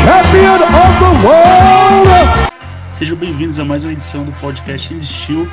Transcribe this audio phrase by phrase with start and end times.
[0.00, 2.52] champion of the world.
[2.92, 5.46] Sejam bem-vindos a mais uma edição do podcast Steel.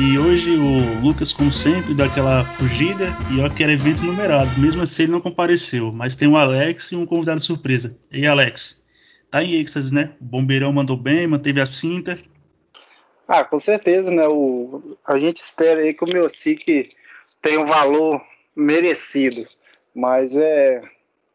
[0.00, 4.50] E hoje o Lucas, como sempre, dá aquela fugida e ó que era evento numerado.
[4.60, 7.96] Mesmo assim ele não compareceu, mas tem o Alex e um convidado surpresa.
[8.10, 8.84] E Alex?
[9.30, 10.14] Tá em êxtase, né?
[10.20, 12.16] O bombeirão mandou bem, manteve a cinta.
[13.26, 14.26] Ah, com certeza, né?
[14.26, 16.90] O, a gente espera aí que o meu SIC
[17.42, 18.22] tenha um valor
[18.56, 19.46] merecido.
[19.94, 20.80] Mas é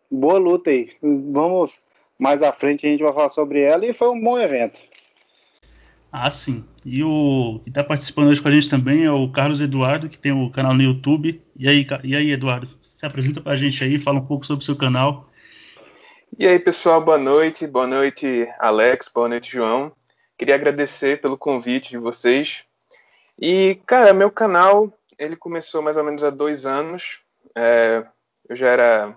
[0.09, 0.89] boa luta aí.
[1.01, 1.73] Vamos
[2.23, 4.79] mais à frente a gente vai falar sobre ela e foi um bom evento.
[6.09, 6.63] Ah, sim.
[6.85, 10.17] E o que está participando hoje com a gente também é o Carlos Eduardo, que
[10.17, 11.43] tem o canal no YouTube.
[11.55, 14.63] E aí, e aí Eduardo, se apresenta para a gente aí, fala um pouco sobre
[14.63, 15.29] o seu canal.
[16.39, 17.67] E aí, pessoal, boa noite.
[17.67, 19.09] Boa noite, Alex.
[19.13, 19.91] Boa noite, João.
[20.37, 22.63] Queria agradecer pelo convite de vocês.
[23.37, 27.19] E, cara, meu canal, ele começou mais ou menos há dois anos.
[27.55, 28.03] É,
[28.47, 29.15] eu já era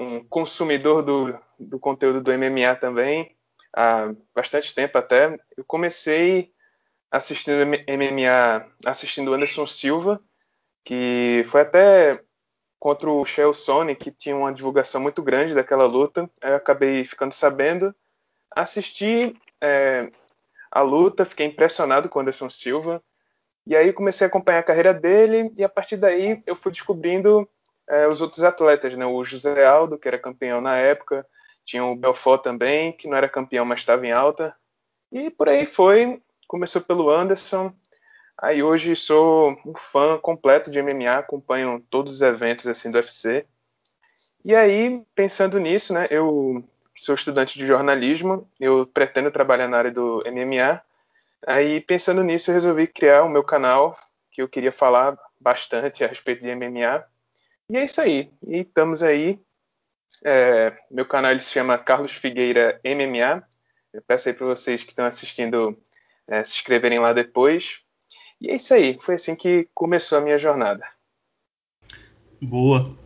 [0.00, 3.36] um consumidor do, do conteúdo do MMA também
[3.76, 5.38] há bastante tempo até.
[5.54, 6.54] Eu comecei
[7.10, 10.18] assistindo MMA, assistindo Anderson Silva,
[10.82, 12.22] que foi até
[12.78, 16.30] contra o Shell Sony, que tinha uma divulgação muito grande daquela luta.
[16.42, 17.94] Eu acabei ficando sabendo,
[18.50, 20.10] assisti é,
[20.70, 23.02] a luta, fiquei impressionado com Anderson Silva.
[23.66, 27.46] E aí comecei a acompanhar a carreira dele e a partir daí eu fui descobrindo
[27.90, 29.04] é, os outros atletas, né?
[29.04, 31.26] O José Aldo, que era campeão na época,
[31.64, 34.54] tinha o Belfort também, que não era campeão, mas estava em alta.
[35.10, 36.22] E por aí foi.
[36.46, 37.72] Começou pelo Anderson.
[38.38, 43.44] Aí hoje sou um fã completo de MMA, acompanho todos os eventos assim do UFC.
[44.44, 46.64] E aí, pensando nisso, né, eu
[46.96, 50.80] sou estudante de jornalismo, eu pretendo trabalhar na área do MMA.
[51.46, 53.94] Aí, pensando nisso, eu resolvi criar o meu canal,
[54.30, 57.04] que eu queria falar bastante a respeito de MMA.
[57.70, 58.30] E é isso aí.
[58.46, 59.38] E estamos aí
[60.24, 63.42] é, meu canal se chama Carlos Figueira MMA.
[63.92, 65.78] Eu peço aí para vocês que estão assistindo
[66.28, 67.80] é, se inscreverem lá depois.
[68.40, 68.98] E é isso aí.
[69.00, 70.84] Foi assim que começou a minha jornada.
[72.40, 72.96] Boa.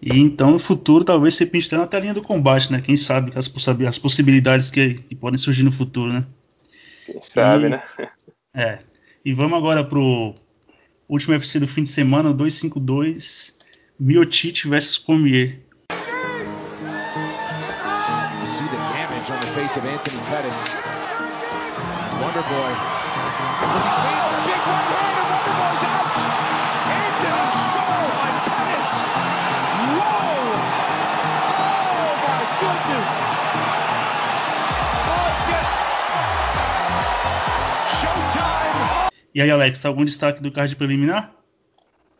[0.00, 2.80] E então no futuro talvez você pinte na telinha do combate, né?
[2.80, 3.52] Quem sabe as,
[3.86, 6.26] as possibilidades que, que, podem surgir no futuro, né?
[7.04, 7.82] Quem sabe, e, né?
[8.54, 8.78] É.
[9.24, 10.34] E vamos agora pro
[11.08, 13.57] último UFC do fim de semana, o 252,
[14.00, 15.04] Miotite versus!
[15.06, 15.18] Oh.
[38.00, 39.10] Showtime.
[39.34, 41.37] E aí, Alex, algum destaque do card preliminar?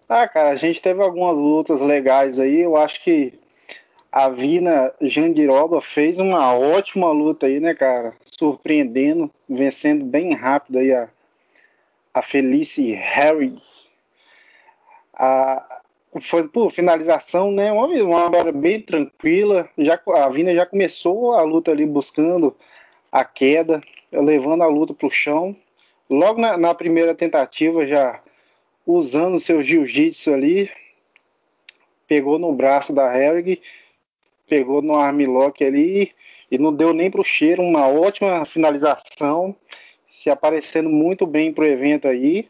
[0.08, 2.60] Ah, cara, a gente teve algumas lutas legais aí.
[2.60, 3.38] Eu acho que
[4.10, 8.14] a Vina Jandiroba fez uma ótima luta aí, né, cara?
[8.24, 11.10] Surpreendendo, vencendo bem rápido aí a,
[12.14, 13.54] a Felice Harry.
[15.12, 15.82] A,
[16.22, 17.70] foi por finalização, né?
[17.70, 19.68] Uma, uma hora bem tranquila.
[19.76, 22.56] Já, a Vina já começou a luta ali buscando
[23.12, 23.80] a queda,
[24.10, 25.54] levando a luta para o chão.
[26.08, 28.20] Logo na, na, primeira tentativa, já
[28.88, 30.70] usando seu jiu-jitsu ali,
[32.06, 33.60] pegou no braço da Herrig
[34.48, 36.10] pegou no armlock ali
[36.50, 39.54] e não deu nem para o cheiro, uma ótima finalização,
[40.08, 42.48] se aparecendo muito bem para o evento aí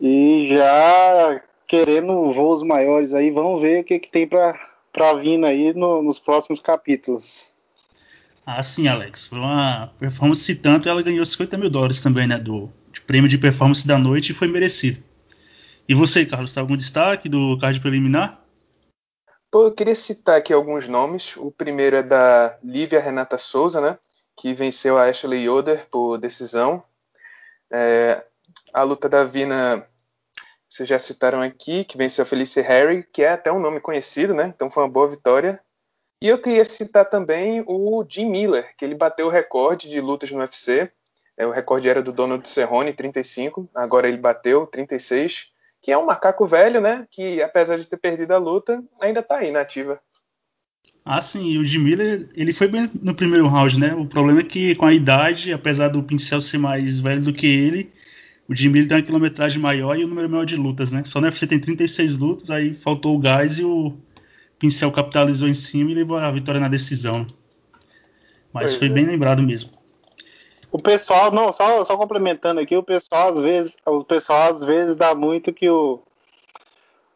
[0.00, 5.72] e já querendo voos maiores aí, vamos ver o que, que tem para vir aí
[5.72, 7.42] no, nos próximos capítulos.
[8.44, 9.28] Ah, sim, Alex.
[9.28, 12.36] Foi uma performance tanto, ela ganhou 50 mil dólares também, né?
[12.36, 12.70] Do
[13.06, 15.02] prêmio de performance da noite e foi merecido.
[15.86, 18.42] E você, Carlos, tem algum destaque do card preliminar?
[19.50, 21.36] Pô, eu queria citar aqui alguns nomes.
[21.36, 23.98] O primeiro é da Lívia Renata Souza, né?
[24.34, 26.82] Que venceu a Ashley Yoder por decisão.
[27.70, 28.24] É,
[28.72, 29.86] a luta da Vina,
[30.68, 34.32] vocês já citaram aqui, que venceu a Felicia Harry, que é até um nome conhecido,
[34.32, 34.50] né?
[34.54, 35.60] Então foi uma boa vitória.
[36.20, 40.30] E eu queria citar também o Jim Miller, que ele bateu o recorde de lutas
[40.30, 40.90] no UFC.
[41.36, 43.68] É, o recorde era do Donald Cerrone, 35.
[43.74, 45.52] Agora ele bateu 36
[45.84, 47.06] que é um macaco velho, né?
[47.10, 50.00] Que apesar de ter perdido a luta, ainda tá aí na ativa.
[51.04, 53.94] Ah, sim, o Jim Miller, ele foi bem no primeiro round, né?
[53.94, 57.46] O problema é que com a idade, apesar do Pincel ser mais velho do que
[57.46, 57.92] ele,
[58.48, 61.02] o Jim Miller tem uma quilometragem maior e um número maior de lutas, né?
[61.04, 63.94] Só no UFC tem 36 lutas, aí faltou o gás e o
[64.58, 67.26] Pincel capitalizou em cima e levou a vitória na decisão.
[68.50, 68.90] Mas pois foi é.
[68.90, 69.70] bem lembrado mesmo.
[70.74, 74.96] O pessoal, não, só, só complementando aqui, o pessoal às vezes, o pessoal às vezes
[74.96, 76.02] dá muito que o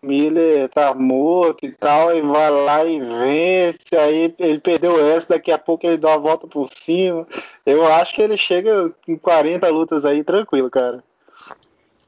[0.00, 5.50] Miller tá morto e tal, e vai lá e vence, aí ele perdeu essa, daqui
[5.50, 7.26] a pouco ele dá uma volta por cima.
[7.66, 11.02] Eu acho que ele chega em 40 lutas aí tranquilo, cara.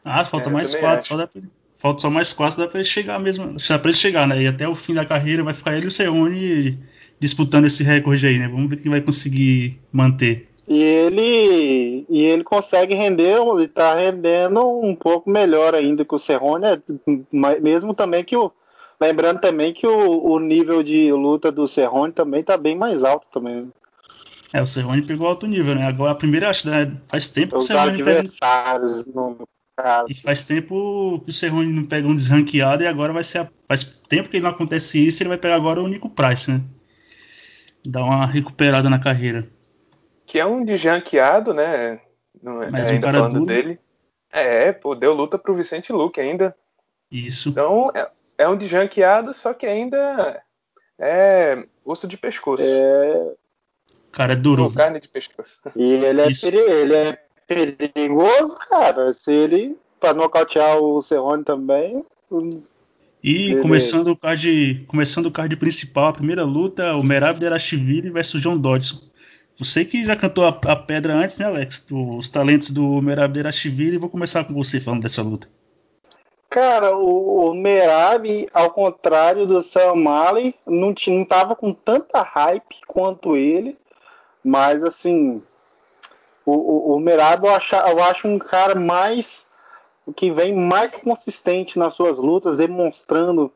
[0.05, 1.43] Ah, falta é, mais quatro, só dá pra,
[1.79, 4.41] falta só mais quatro, dá pra ele chegar mesmo, dá pra ele chegar, né?
[4.41, 6.79] E até o fim da carreira vai ficar ele e o Cerrone
[7.19, 8.47] disputando esse recorde aí, né?
[8.47, 10.49] Vamos ver quem vai conseguir manter.
[10.71, 16.19] E ele, e ele consegue render, ele tá rendendo um pouco melhor ainda que o
[16.19, 16.81] Cerrone, né?
[17.61, 18.53] mesmo também que o.
[19.01, 23.27] Lembrando também que o, o nível de luta do Cerrone também tá bem mais alto
[23.33, 23.73] também.
[24.53, 25.89] É, o Cerrone pegou alto nível, né?
[25.89, 26.97] Agora a primeira acho, né?
[27.09, 28.23] Faz tempo que o Cerrone pega...
[29.13, 29.39] no
[29.77, 30.07] caso.
[30.09, 33.49] E faz tempo que o Cerrone não pega um desranqueado e agora vai ser a...
[33.67, 36.63] faz tempo que não acontece isso, ele vai pegar agora o Nico Price, né?
[37.85, 39.49] Dar uma recuperada na carreira
[40.31, 42.00] que é um desjanqueado, né?
[42.41, 43.47] Não, é, Mas ainda um falando duro.
[43.47, 43.81] dele.
[44.31, 46.55] É, pô, deu luta pro Vicente Luque ainda.
[47.11, 47.49] Isso.
[47.49, 50.41] Então, é, é um desjanqueado, só que ainda
[50.97, 52.62] é osso de pescoço.
[52.65, 53.32] É...
[54.12, 54.62] Cara, é duro.
[54.62, 55.59] Não, carne de pescoço.
[55.75, 57.19] E ele é, peri ele é
[57.49, 59.12] perigoso, cara.
[59.12, 62.05] Se ele, pra nocautear o Cerrone também...
[63.23, 68.41] E começando o card, começando o card principal, a primeira luta, o Merab Derashvili versus
[68.41, 69.10] John Dodson.
[69.61, 71.87] Você que já cantou a, a pedra antes, né, Alex?
[71.93, 73.99] Os talentos do Merab Derashvili.
[73.99, 75.51] Vou começar com você falando dessa luta.
[76.49, 82.81] Cara, o, o Merab, ao contrário do Sam Malley, não, não tava com tanta hype
[82.87, 83.77] quanto ele.
[84.43, 85.43] Mas, assim,
[86.47, 89.47] o, o, o Merab eu acho, eu acho um cara mais.
[90.17, 93.53] que vem mais consistente nas suas lutas, demonstrando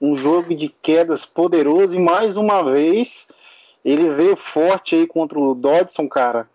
[0.00, 1.96] um jogo de quedas poderoso.
[1.96, 3.26] E mais uma vez
[3.84, 6.48] ele veio forte aí contra o Dodson, cara.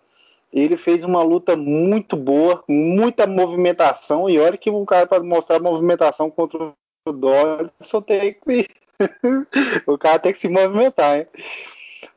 [0.52, 4.30] Ele fez uma luta muito boa, muita movimentação.
[4.30, 6.72] E olha que o cara, para mostrar movimentação contra
[7.08, 8.68] o Dodson, tem que.
[9.88, 11.28] o cara tem que se movimentar, hein?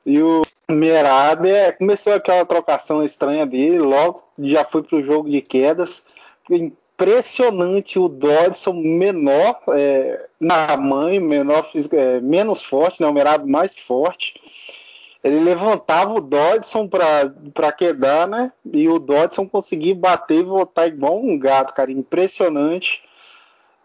[0.05, 5.41] E o Merab é, começou aquela trocação estranha dele, logo já foi pro jogo de
[5.41, 6.05] quedas.
[6.51, 13.09] Impressionante o Dodson menor é, na mãe, menor, é, menos forte, né?
[13.09, 14.35] O Merab mais forte
[15.27, 18.53] ele levantava o Dodson para quedar, né?
[18.73, 23.03] E o Dodson conseguia bater e voltar igual um gato, cara, impressionante.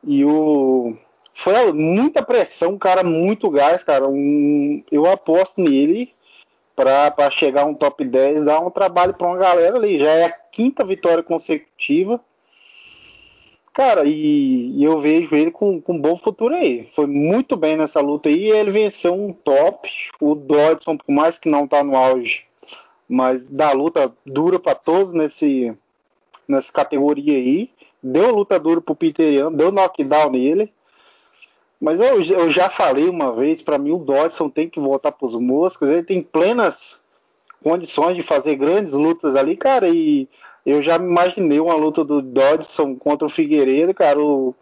[0.03, 0.95] E o
[1.33, 4.07] foi muita pressão, cara, muito gás, cara.
[4.07, 6.13] Um, eu aposto nele
[6.75, 9.99] para chegar um top 10, dar um trabalho para uma galera ali.
[9.99, 12.19] Já é a quinta vitória consecutiva.
[13.73, 16.87] Cara, e, e, eu vejo ele com, com um bom futuro aí.
[16.91, 18.49] Foi muito bem nessa luta aí.
[18.49, 19.89] Ele venceu um top.
[20.19, 22.45] O Dodson, por mais que não tá no auge,
[23.07, 25.73] mas da luta dura para todos nesse,
[26.47, 27.69] nessa categoria aí.
[28.03, 30.73] Deu luta dura pro Peter Young, deu knockdown nele.
[31.79, 35.33] Mas eu, eu já falei uma vez, para mim o Dodson tem que voltar pros
[35.35, 35.89] moscas.
[35.89, 37.01] Ele tem plenas
[37.63, 40.27] condições de fazer grandes lutas ali, cara, e
[40.65, 44.19] eu já imaginei uma luta do Dodson contra o Figueiredo, cara.
[44.19, 44.55] O,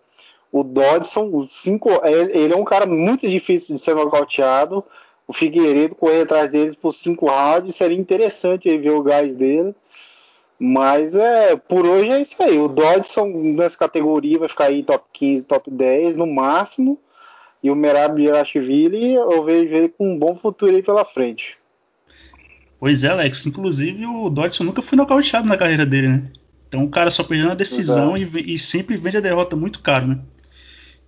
[0.51, 4.83] o Dodson, o cinco, é, ele é um cara muito difícil de ser nocauteado.
[5.27, 9.75] O Figueiredo correr atrás deles por cinco rounds seria interessante ver o gás dele.
[10.57, 12.57] Mas é, por hoje é isso aí.
[12.57, 16.97] O Dodson nessa categoria vai ficar aí top 15, top 10 no máximo.
[17.61, 21.58] E o Merab Yashvili eu vejo ele com um bom futuro aí pela frente.
[22.79, 23.45] Pois é, Alex.
[23.45, 26.31] Inclusive, o Dodson nunca foi nocauteado na carreira dele, né?
[26.67, 30.07] Então o cara só perdeu na decisão e, e, sempre vende a derrota muito caro,
[30.07, 30.19] né?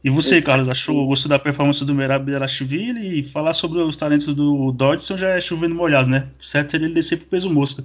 [0.04, 0.42] E você, é.
[0.42, 5.16] Carlos, achou, gostou da performance do Merab Belashvili e falar sobre os talentos do Dodson
[5.16, 6.30] já é chovendo molhado, né?
[6.42, 7.84] Certo seria ele descer pro peso mosca.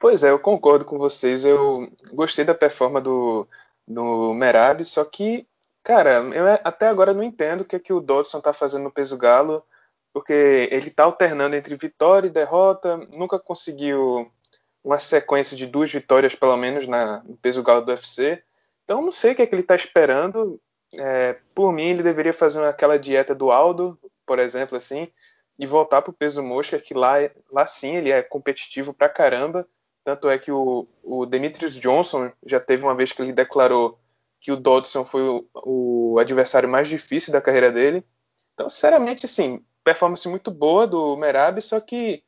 [0.00, 1.44] Pois é, eu concordo com vocês.
[1.44, 3.46] Eu gostei da performance do,
[3.86, 5.46] do Merab, só que,
[5.84, 8.90] cara, eu até agora não entendo o que, é que o Dodson tá fazendo no
[8.90, 9.62] peso galo
[10.12, 14.30] porque ele está alternando entre vitória e derrota, nunca conseguiu
[14.82, 18.42] uma sequência de duas vitórias, pelo menos, na, no peso galo do UFC.
[18.84, 20.60] Então, não sei o que, é que ele está esperando.
[20.94, 25.08] É, por mim, ele deveria fazer aquela dieta do Aldo, por exemplo, assim,
[25.58, 27.16] e voltar para o peso mosca, que lá,
[27.52, 29.68] lá sim ele é competitivo pra caramba.
[30.04, 33.98] Tanto é que o, o Demetrius Johnson já teve uma vez que ele declarou
[34.40, 38.04] que o Dodson foi o, o adversário mais difícil da carreira dele.
[38.54, 42.22] Então, sinceramente, assim, performance muito boa do Merab, só que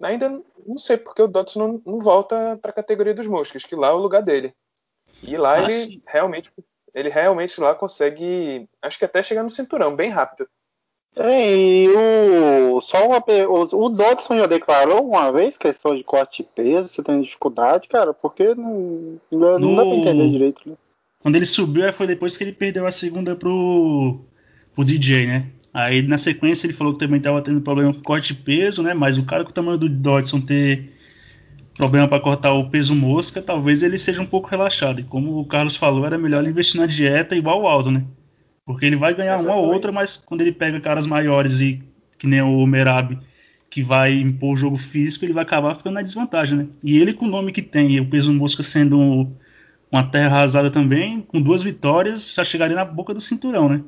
[0.00, 3.74] ainda não sei porque o Dodson não, não volta para a categoria dos moscas, que
[3.74, 4.54] lá é o lugar dele.
[5.22, 6.02] E lá ah, ele sim.
[6.06, 6.52] realmente
[6.94, 10.46] ele realmente lá consegue, acho que até chegar no cinturão bem rápido.
[11.16, 16.42] É, e o só uma o, o Dodson já declarou uma vez questão de corte
[16.42, 20.62] de peso, você tem dificuldade, cara, porque não, não no, dá para entender direito.
[20.66, 20.76] Né?
[21.20, 24.20] Quando ele subiu, foi depois que ele perdeu a segunda pro,
[24.74, 25.52] pro DJ, né?
[25.72, 28.92] Aí na sequência ele falou que também estava tendo problema com corte de peso, né?
[28.92, 30.92] Mas o cara com o tamanho do Dodson ter
[31.76, 35.00] problema para cortar o peso mosca, talvez ele seja um pouco relaxado.
[35.00, 38.04] E como o Carlos falou, era melhor ele investir na dieta igual o Aldo, né?
[38.66, 39.58] Porque ele vai ganhar Exatamente.
[39.58, 41.82] uma ou outra, mas quando ele pega caras maiores e
[42.18, 43.18] que nem o Merab,
[43.68, 46.66] que vai impor o jogo físico, ele vai acabar ficando na desvantagem, né?
[46.84, 49.32] E ele com o nome que tem, o peso mosca sendo
[49.90, 53.82] uma terra arrasada também, com duas vitórias, já chegaria na boca do cinturão, né?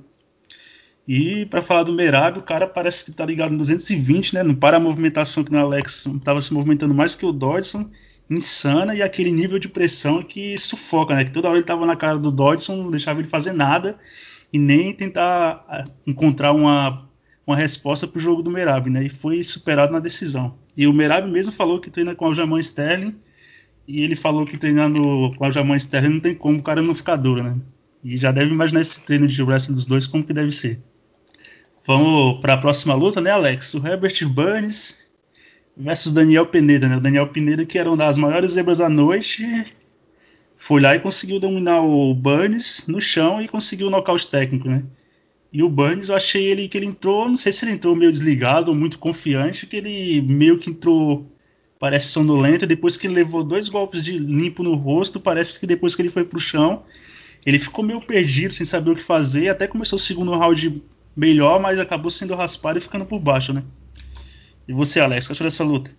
[1.07, 4.43] E para falar do Merab, o cara parece que tá ligado no 220, né?
[4.43, 7.91] Não para a movimentação que no Alex estava se movimentando mais que o Dodson,
[8.29, 11.25] insana e aquele nível de pressão que sufoca, né?
[11.25, 13.99] Que toda hora ele tava na cara do Dodson, não deixava ele fazer nada
[14.51, 17.07] e nem tentar ah, encontrar uma,
[17.47, 19.05] uma resposta para o jogo do Merab, né?
[19.05, 20.57] E foi superado na decisão.
[20.75, 23.15] E o Merab mesmo falou que treina com o Jaman Sterling
[23.87, 26.81] e ele falou que treinar no, com o Jaman Sterling não tem como o cara
[26.81, 27.57] não ficar duro, né?
[28.03, 30.83] E já deve imaginar esse treino de wrestling dos dois como que deve ser.
[31.87, 33.75] Vamos para a próxima luta, né, Alex?
[33.75, 35.05] O Herbert Burns
[35.77, 36.97] versus Daniel Pineda, né?
[36.97, 39.45] O Daniel Pineda, que era uma das maiores zebras da noite,
[40.57, 44.83] foi lá e conseguiu dominar o Burns no chão e conseguiu o nocaute técnico, né?
[45.53, 48.11] E o Burns, eu achei ele que ele entrou, não sei se ele entrou meio
[48.11, 51.31] desligado ou muito confiante, que ele meio que entrou,
[51.79, 55.95] parece sonolento, depois que ele levou dois golpes de limpo no rosto, parece que depois
[55.95, 56.83] que ele foi pro chão,
[57.45, 60.83] ele ficou meio perdido, sem saber o que fazer, até começou o segundo round
[61.17, 63.63] melhor, mas acabou sendo raspado e ficando por baixo, né?
[64.67, 65.91] E você, Alex, o que achou dessa luta?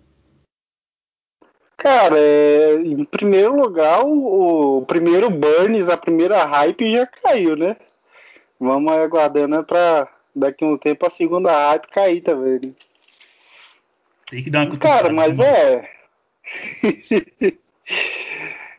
[1.78, 7.76] Cara, é, em primeiro lugar, o, o, primeiro Burns, a primeira hype já caiu, né?
[8.60, 12.60] Vamos aguardando pra daqui a um tempo a segunda hype cair também.
[12.64, 12.74] Né?
[14.30, 15.90] Tem que dar uma Cara, mas é.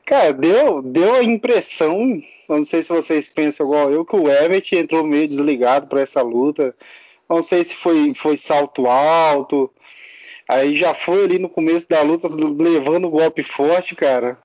[0.06, 4.76] Cara, deu, deu a impressão, não sei se vocês pensam igual eu, que o Everett
[4.76, 6.76] entrou meio desligado para essa luta.
[7.28, 9.68] Não sei se foi, foi salto alto.
[10.48, 14.38] Aí já foi ali no começo da luta levando golpe forte, cara.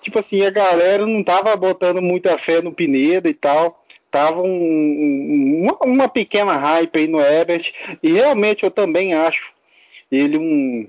[0.00, 3.84] Tipo assim, a galera não tava botando muita fé no Pineda e tal.
[4.10, 7.72] Tava um, um, uma, uma pequena hype aí no Everett.
[8.02, 9.52] E realmente eu também acho
[10.10, 10.88] ele um.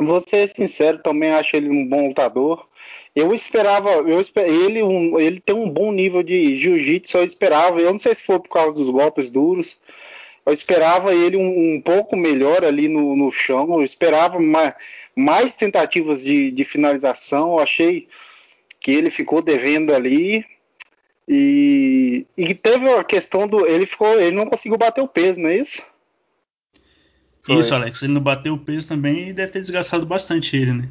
[0.00, 2.66] Vou ser sincero, também acho ele um bom lutador.
[3.14, 7.80] Eu esperava, eu esper, ele, um, ele tem um bom nível de jiu-jitsu, eu esperava,
[7.80, 9.78] eu não sei se foi por causa dos golpes duros,
[10.46, 14.74] eu esperava ele um, um pouco melhor ali no, no chão, eu esperava mais,
[15.14, 18.08] mais tentativas de, de finalização, eu achei
[18.80, 20.46] que ele ficou devendo ali,
[21.32, 23.64] e, e teve a questão do.
[23.64, 24.20] Ele ficou.
[24.20, 25.80] Ele não conseguiu bater o peso, não é isso?
[27.42, 27.56] Foi.
[27.56, 28.02] Isso, Alex.
[28.02, 30.88] Ele não bateu o peso também e deve ter desgastado bastante ele, né?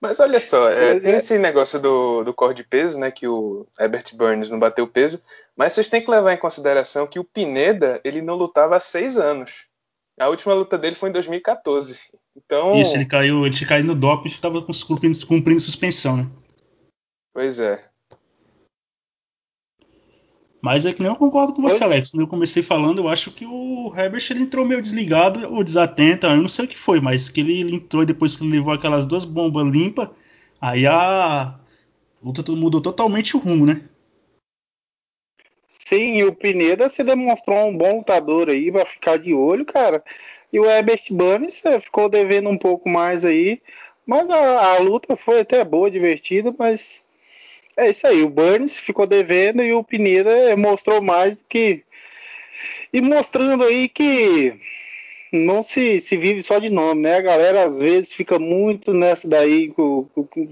[0.00, 1.16] Mas olha só, é, tem é.
[1.16, 3.10] esse negócio do, do core de peso, né?
[3.10, 5.22] Que o Herbert Burns não bateu peso,
[5.54, 9.18] mas vocês têm que levar em consideração que o Pineda ele não lutava há seis
[9.18, 9.66] anos.
[10.18, 12.10] A última luta dele foi em 2014.
[12.36, 12.74] Então.
[12.74, 16.26] Isso, ele caiu, ele tinha caído no doping e estava cumprindo, cumprindo suspensão, né?
[17.32, 17.89] Pois é.
[20.60, 22.10] Mas é que nem eu concordo com você, Alex.
[22.10, 26.26] Quando eu comecei falando, eu acho que o Herbert ele entrou meio desligado ou desatento.
[26.26, 29.06] Eu não sei o que foi, mas que ele entrou depois que ele levou aquelas
[29.06, 30.10] duas bombas limpas.
[30.60, 31.58] Aí a
[32.22, 33.88] luta mudou totalmente o rumo, né?
[35.66, 40.04] Sim, e o Pineda se demonstrou um bom lutador aí, vai ficar de olho, cara.
[40.52, 43.62] E o Herbert Burns é, ficou devendo um pouco mais aí.
[44.04, 47.04] Mas a, a luta foi até boa, divertida, mas
[47.76, 51.82] é isso aí, o Burns ficou devendo e o Pineda mostrou mais do que.
[52.92, 54.54] E mostrando aí que
[55.32, 57.16] não se, se vive só de nome, né?
[57.16, 59.72] A galera às vezes fica muito nessa daí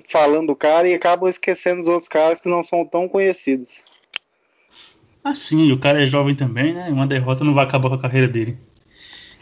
[0.08, 3.80] falando do cara e acaba esquecendo os outros caras que não são tão conhecidos.
[5.22, 6.88] Ah, sim, o cara é jovem também, né?
[6.90, 8.56] Uma derrota não vai acabar com a carreira dele.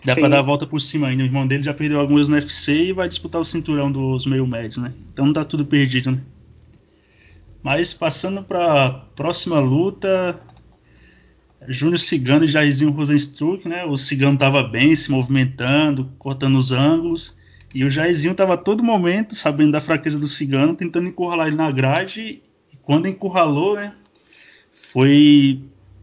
[0.04, 0.20] Dá sim.
[0.20, 1.22] pra dar a volta por cima ainda.
[1.22, 4.46] O irmão dele já perdeu alguns no UFC e vai disputar o cinturão dos meio
[4.46, 4.94] médios, né?
[5.12, 6.20] Então não tá tudo perdido, né?
[7.66, 10.40] Mas passando para a próxima luta,
[11.66, 13.84] Júnior Cigano e Jairzinho Rosenstruck, né?
[13.84, 17.36] O Cigano estava bem, se movimentando, cortando os ângulos.
[17.74, 21.56] E o Jairzinho estava a todo momento, sabendo da fraqueza do Cigano, tentando encurralar ele
[21.56, 22.40] na grade.
[22.72, 23.92] E quando encurralou, né?
[24.72, 25.60] Foi.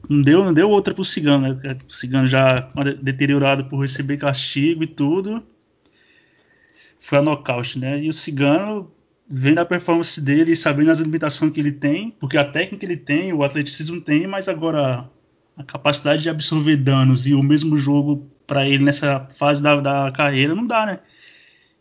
[0.09, 1.77] Não deu, não deu outra pro Cigano, né?
[1.87, 2.67] O Cigano já
[3.01, 5.41] deteriorado por receber castigo e tudo.
[6.99, 8.03] Foi a nocaute, né?
[8.03, 8.91] E o Cigano
[9.29, 12.97] vendo a performance dele e sabendo as limitações que ele tem, porque a técnica ele
[12.97, 15.09] tem, o atleticismo tem, mas agora
[15.55, 20.11] a capacidade de absorver danos e o mesmo jogo para ele nessa fase da, da
[20.11, 20.99] carreira não dá, né?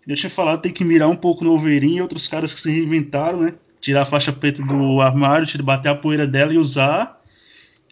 [0.06, 2.70] Deixa eu falar, tem que mirar um pouco no Overin e outros caras que se
[2.70, 3.54] reinventaram, né?
[3.82, 7.20] tirar a faixa preta do armário, bater a poeira dela e usar.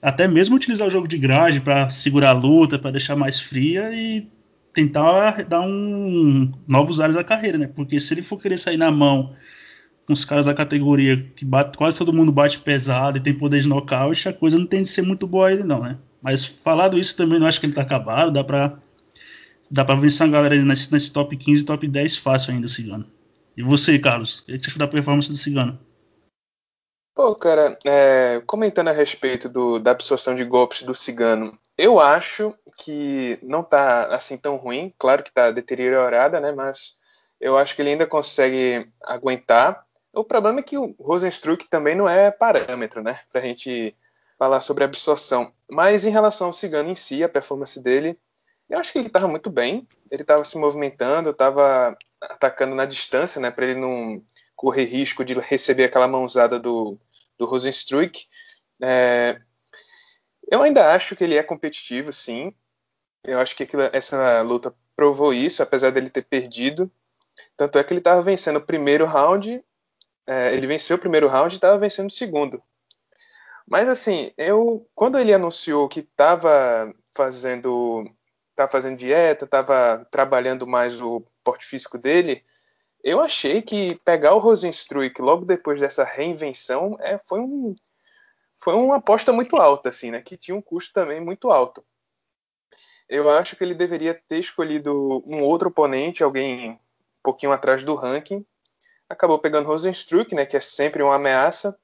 [0.00, 3.90] Até mesmo utilizar o jogo de grade para segurar a luta, para deixar mais fria
[3.92, 4.26] e
[4.72, 7.66] tentar dar um novos áreas à carreira, né?
[7.66, 9.34] Porque se ele for querer sair na mão
[10.06, 13.60] com os caras da categoria que bate, quase todo mundo bate pesado e tem poder
[13.60, 15.98] de nocaute, a coisa não tem de ser muito boa ele não, né?
[16.22, 18.78] Mas falado isso também não acho que ele tá acabado, dá pra
[19.70, 23.06] dá pra vencer uma galera nesse, nesse top 15 top 10 fácil ainda o Cigano.
[23.56, 25.78] E você, Carlos, o que você achou da performance do Cigano?
[27.14, 32.54] Pô, cara, é, comentando a respeito do, da absorção de golpes do Cigano, eu acho
[32.80, 36.96] que não tá assim tão ruim, claro que tá deteriorada, né, mas
[37.40, 39.84] eu acho que ele ainda consegue aguentar.
[40.12, 43.94] O problema é que o Rosenstruck também não é parâmetro, né, pra gente
[44.38, 45.52] falar sobre absorção.
[45.70, 48.18] Mas em relação ao Cigano em si, a performance dele,
[48.68, 53.40] eu acho que ele estava muito bem, ele estava se movimentando, estava atacando na distância,
[53.40, 54.22] né, para ele não
[54.56, 56.98] correr risco de receber aquela mãozada do,
[57.38, 58.26] do Rosenstruck.
[58.82, 59.40] É,
[60.50, 62.52] eu ainda acho que ele é competitivo, sim.
[63.24, 66.90] Eu acho que aquilo, essa luta provou isso, apesar dele ter perdido.
[67.56, 69.62] Tanto é que ele estava vencendo o primeiro round,
[70.26, 72.62] é, ele venceu o primeiro round e estava vencendo o segundo.
[73.66, 78.04] Mas assim, eu quando ele anunciou que estava fazendo,
[78.56, 82.44] tava fazendo dieta, estava trabalhando mais o porte físico dele,
[83.02, 87.74] eu achei que pegar o Rosenstruik logo depois dessa reinvenção é, foi, um,
[88.58, 90.20] foi uma aposta muito alta, assim, né?
[90.20, 91.82] Que tinha um custo também muito alto.
[93.10, 96.78] Eu acho que ele deveria ter escolhido um outro oponente, alguém um
[97.24, 98.46] pouquinho atrás do ranking.
[99.08, 100.46] Acabou pegando Rosenstruik, né?
[100.46, 101.76] Que é sempre uma ameaça.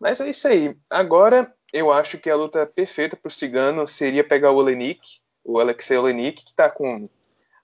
[0.00, 0.74] Mas é isso aí.
[0.88, 5.60] Agora eu acho que a luta perfeita para o Cigano seria pegar o Olenik, o
[5.60, 7.06] Alexei Olenik, que está com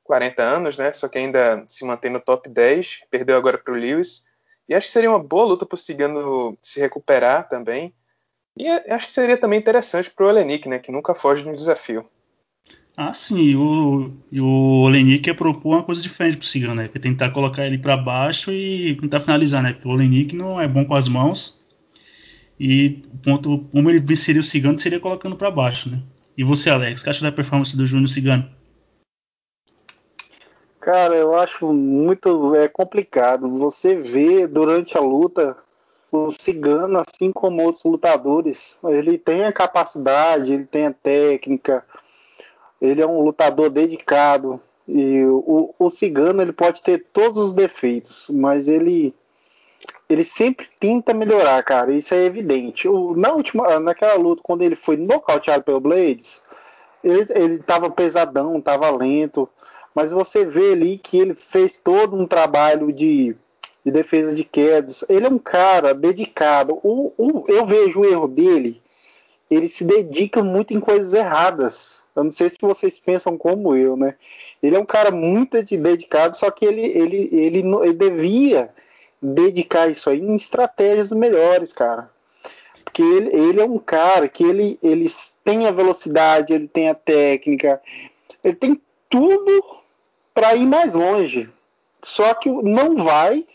[0.05, 0.93] 40 anos, né?
[0.93, 4.27] Só que ainda se mantém no top 10, perdeu agora para o Lewis.
[4.69, 7.95] E acho que seria uma boa luta para o Cigano se recuperar também.
[8.55, 10.79] E acho que seria também interessante para o Olenik, né?
[10.79, 12.07] Que nunca foge de um desafio.
[12.97, 13.39] Ah, sim.
[13.39, 16.89] E o, e o ia propor uma coisa diferente para o Cigano, né?
[16.89, 19.73] Que é tentar colocar ele para baixo e tentar finalizar, né?
[19.73, 21.61] Porque o Olenik não é bom com as mãos.
[22.61, 26.01] E o ponto, como ele venceria o Cigano seria colocando para baixo, né?
[26.37, 28.49] E você, Alex, o que acha da performance do Júnior Cigano?
[30.81, 33.49] Cara, eu acho muito é complicado.
[33.59, 35.57] Você vê durante a luta
[36.11, 41.85] o Cigano, assim como outros lutadores, ele tem a capacidade, ele tem a técnica,
[42.83, 44.61] ele é um lutador dedicado.
[44.87, 49.15] E o, o Cigano ele pode ter todos os defeitos, mas ele
[50.09, 51.95] ele sempre tenta melhorar, cara.
[51.95, 52.87] Isso é evidente.
[52.87, 56.43] O, na última, naquela luta, quando ele foi nocauteado pelo Blades,
[57.03, 57.65] ele, ele
[57.97, 59.49] pesadão, tava lento
[59.95, 63.37] mas você vê ali que ele fez todo um trabalho de,
[63.85, 65.05] de defesa de quedas.
[65.09, 66.79] Ele é um cara dedicado.
[66.83, 68.81] O, o, eu vejo o erro dele,
[69.51, 72.02] ele se dedica muito em coisas erradas.
[72.15, 74.15] Eu não sei se vocês pensam como eu, né?
[74.63, 78.71] Ele é um cara muito dedicado, só que ele, ele, ele, ele devia
[79.21, 82.11] dedicar isso aí em estratégias melhores, cara.
[82.85, 85.07] Porque ele, ele é um cara que ele, ele
[85.43, 87.81] tem a velocidade, ele tem a técnica,
[88.45, 89.65] ele tem tudo
[90.35, 91.49] para ir mais longe.
[92.03, 93.47] Só que não vai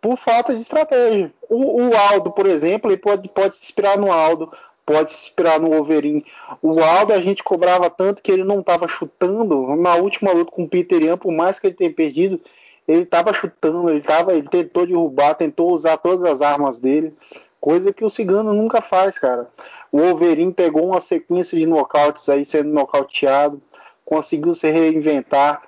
[0.00, 1.32] por falta de estratégia.
[1.48, 4.52] O, o, Aldo, por exemplo, ele pode, pode se inspirar no Aldo,
[4.86, 6.24] pode se inspirar no Overin.
[6.62, 9.76] O Aldo a gente cobrava tanto que ele não estava chutando.
[9.76, 12.40] Na última luta com o Peter Ian, por mais que ele tenha perdido,
[12.86, 17.12] ele estava chutando, ele, tava, ele tentou derrubar, tentou usar todas as armas dele.
[17.60, 19.50] Coisa que o Cigano nunca faz, cara.
[19.90, 23.60] O Overin pegou uma sequência de nocautes aí, sendo nocauteado
[24.06, 25.62] conseguiu se reinventar,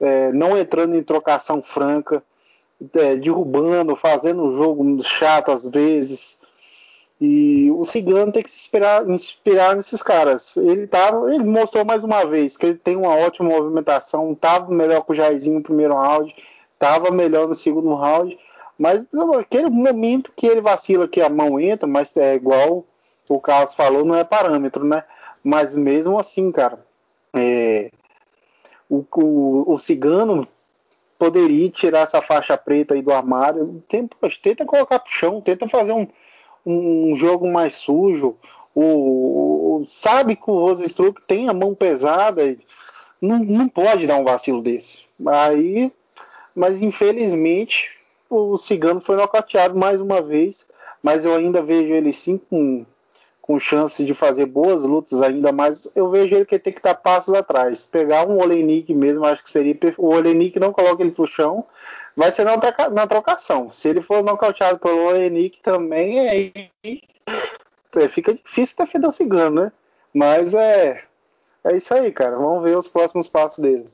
[0.00, 2.24] é, não entrando em trocação franca,
[2.94, 6.38] é, derrubando, fazendo um jogo chato às vezes.
[7.20, 10.56] E o Cigano tem que se inspirar, inspirar nesses caras.
[10.56, 15.02] Ele tava, ele mostrou mais uma vez que ele tem uma ótima movimentação, estava melhor
[15.02, 16.34] com o Jairzinho no primeiro round,
[16.74, 18.38] estava melhor no segundo round,
[18.78, 19.06] mas
[19.40, 22.84] aquele momento que ele vacila que a mão entra, mas é igual
[23.28, 25.02] o Carlos falou, não é parâmetro, né?
[25.42, 26.84] Mas mesmo assim, cara,
[27.34, 27.90] é,
[28.88, 30.46] o, o, o, cigano
[31.18, 33.82] poderia tirar essa faixa preta aí do armário.
[33.88, 36.06] Tenta, tenta colocar pro chão, tenta fazer um,
[36.66, 38.36] um jogo mais sujo.
[38.74, 42.58] O, o sabe que o Rosenstruck tem a mão pesada e
[43.20, 45.04] não, não pode dar um vacilo desse.
[45.26, 45.90] Aí,
[46.54, 47.96] mas infelizmente
[48.28, 50.66] o Cigano foi nocauteado mais uma vez,
[51.02, 52.84] mas eu ainda vejo ele sim com
[53.46, 56.94] com chance de fazer boas lutas ainda mais, eu vejo ele que tem que dar
[56.94, 57.84] passos atrás.
[57.84, 59.76] Pegar um Olenik mesmo, acho que seria.
[59.96, 61.64] O Olenik não coloca ele pro chão,
[62.16, 63.70] vai ser na, troca, na trocação.
[63.70, 66.52] Se ele for nocauteado pelo Enik também, aí
[67.94, 69.72] é, fica difícil defender o Cigano, né?
[70.12, 71.04] Mas é,
[71.62, 72.36] é isso aí, cara.
[72.36, 73.86] Vamos ver os próximos passos dele.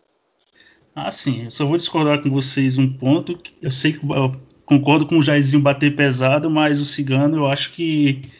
[0.94, 1.44] Ah, sim.
[1.44, 3.38] Eu só vou discordar com vocês um ponto.
[3.60, 4.32] Eu sei que eu
[4.64, 8.30] concordo com o Jairzinho bater pesado, mas o Cigano eu acho que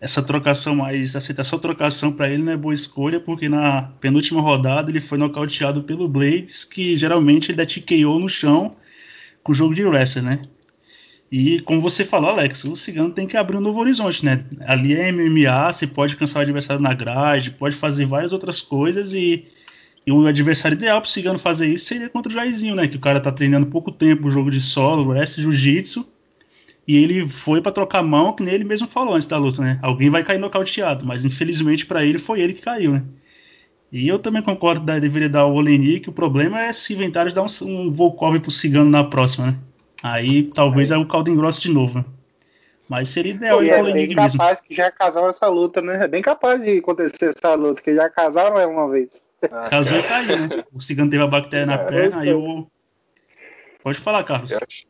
[0.00, 4.40] essa trocação mais aceitar só trocação para ele não é boa escolha, porque na penúltima
[4.40, 8.76] rodada ele foi nocauteado pelo Blades, que geralmente ele dá TKO no chão
[9.42, 10.42] com o jogo de wrestling, né?
[11.30, 14.44] E como você falou, Alex, o Cigano tem que abrir um novo horizonte, né?
[14.66, 19.12] Ali é MMA, você pode cansar o adversário na grade, pode fazer várias outras coisas
[19.12, 19.44] e,
[20.06, 22.86] e o adversário ideal para o Cigano fazer isso seria contra o Jairzinho, né?
[22.86, 26.06] Que o cara tá treinando pouco tempo o jogo de solo, wrestling, jiu-jitsu
[26.88, 29.78] e ele foi para trocar mão, que nem ele mesmo falou antes da luta, né?
[29.82, 33.04] Alguém vai cair nocauteado, mas infelizmente para ele foi ele que caiu, né?
[33.92, 36.08] E eu também concordo que deveria dar o Olenik.
[36.08, 39.56] O problema é se inventário dar um, um Volkov pro Cigano na próxima, né?
[40.02, 41.98] Aí talvez é, é o caldo engrosso de novo.
[41.98, 42.04] Né?
[42.88, 46.04] Mas seria ideal ele é bem capaz que já casaram essa luta, né?
[46.04, 49.22] É bem capaz de acontecer essa luta, que já casaram uma vez.
[49.50, 50.64] Ah, Casou e caiu, né?
[50.72, 52.66] O Cigano teve a bactéria na é, perna, aí o.
[53.82, 54.50] Pode falar, Carlos.
[54.50, 54.87] Eu acho,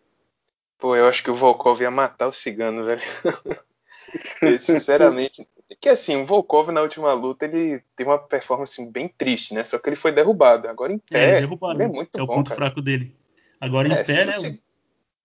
[0.79, 3.03] Pô, eu acho que o Volkov ia matar o Cigano, velho.
[4.61, 5.47] sinceramente.
[5.81, 9.65] Que assim, o Volkov na última luta ele tem uma performance bem triste, né?
[9.65, 10.69] Só que ele foi derrubado.
[10.69, 12.21] Agora em pé, é, derrubado, ele é muito é bom.
[12.21, 12.57] É o ponto cara.
[12.57, 13.15] fraco dele.
[13.61, 14.33] Agora em é, pé, né?
[14.33, 14.63] Se...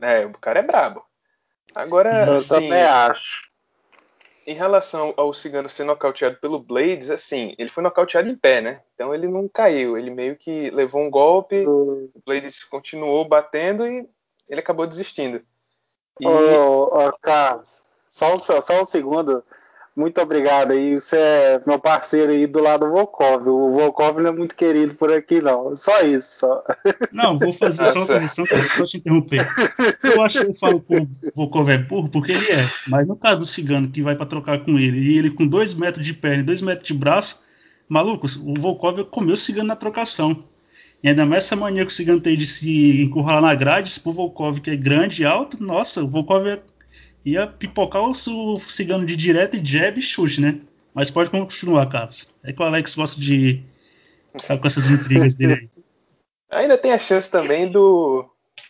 [0.02, 1.06] É, o cara é brabo.
[1.74, 3.52] Agora, eu assim, também acho.
[4.46, 8.82] Em relação ao Cigano ser nocauteado pelo Blades, assim, ele foi nocauteado em pé, né?
[8.94, 14.06] Então ele não caiu, ele meio que levou um golpe, o Blades continuou batendo e
[14.48, 15.42] ele acabou desistindo.
[16.20, 16.28] E...
[16.28, 19.44] Ô, ô, Carlos, só, só, só um segundo.
[19.96, 20.96] Muito obrigado aí.
[20.96, 23.48] Você é meu parceiro aí do lado do Volkov.
[23.48, 25.76] O Volkov não é muito querido por aqui, não.
[25.76, 26.40] Só isso.
[26.40, 26.64] Só.
[27.12, 29.48] Não, vou fazer só uma correção, só te interromper.
[30.04, 32.68] Eu acho que eu falo que o Volkov é burro porque ele é.
[32.88, 35.76] Mas no caso do cigano que vai para trocar com ele, e ele com dois
[35.76, 37.44] metros de perna e dois metros de braço,
[37.88, 40.44] maluco, o Volkov comeu o cigano na trocação.
[41.04, 44.00] E ainda mais essa mania que o Cigano tem de se encurralar na grade, se
[44.00, 46.64] pro Volkov que é grande e alto, nossa, o Volkov ia,
[47.26, 50.62] ia pipocar o, o Cigano de direto e jab e chute, né?
[50.94, 52.34] Mas pode continuar, Carlos.
[52.42, 53.62] É que o Alex gosta de
[54.40, 55.70] ficar com essas intrigas dele aí.
[56.52, 58.30] Ainda tem a chance também do,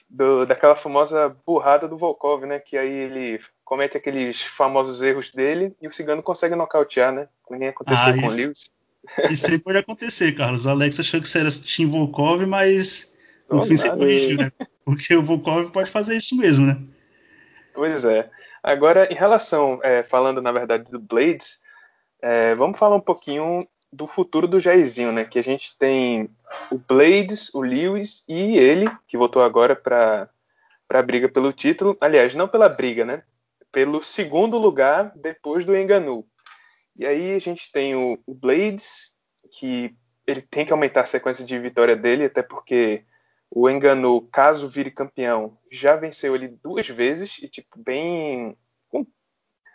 [0.09, 2.57] do, daquela famosa burrada do Volkov, né?
[2.57, 7.27] Que aí ele comete aqueles famosos erros dele e o Cigano consegue nocautear, né?
[7.43, 8.69] Como nem aconteceu ah, com o Lewis.
[9.29, 10.65] Isso aí pode acontecer, Carlos.
[10.65, 13.13] O Alex achou que você era Tim Volkov, mas
[13.49, 14.51] no fim você corrigiu, né?
[14.85, 16.81] Porque o Volkov pode fazer isso mesmo, né?
[17.73, 18.29] Pois é.
[18.61, 21.61] Agora, em relação, é, falando na verdade do Blades,
[22.21, 25.25] é, vamos falar um pouquinho do futuro do Jairzinho, né?
[25.25, 26.29] Que a gente tem
[26.71, 30.29] o Blades, o Lewis e ele, que voltou agora para
[30.89, 31.97] a briga pelo título.
[32.01, 33.23] Aliás, não pela briga, né?
[33.71, 36.25] Pelo segundo lugar depois do Enganu.
[36.95, 39.17] E aí a gente tem o, o Blades,
[39.51, 43.05] que ele tem que aumentar a sequência de vitória dele, até porque
[43.49, 48.57] o Engano, caso vire campeão, já venceu ele duas vezes e tipo bem,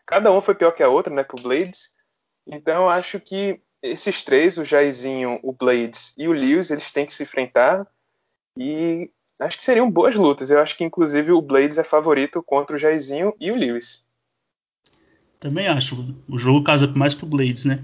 [0.06, 1.92] cada um foi pior que a outra, né, pro Blades.
[2.46, 7.06] Então eu acho que esses três, o Jairzinho, o Blades e o Lewis, eles têm
[7.06, 7.86] que se enfrentar
[8.56, 10.50] e acho que seriam boas lutas.
[10.50, 14.07] Eu acho que inclusive o Blades é favorito contra o Jairzinho e o Lewis.
[15.40, 16.14] Também acho.
[16.28, 17.80] O jogo casa mais pro Blades, né?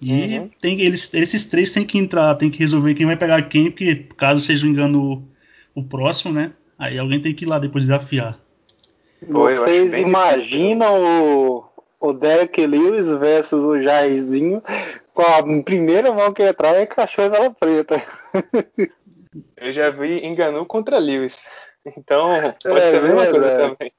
[0.00, 0.50] E uhum.
[0.60, 4.06] tem, eles, esses três tem que entrar, tem que resolver quem vai pegar quem, porque
[4.16, 5.22] caso seja um engano
[5.74, 6.52] o, o próximo, né?
[6.76, 8.36] Aí alguém tem que ir lá depois desafiar.
[9.22, 11.64] Vocês imaginam o,
[12.00, 14.60] o Derek Lewis versus o Jairzinho
[15.14, 18.02] com a primeira mão que entrar é cachorro vela preta.
[19.56, 21.46] Eu já vi enganu contra Lewis.
[21.96, 23.92] Então pode é, ser a mesma coisa também.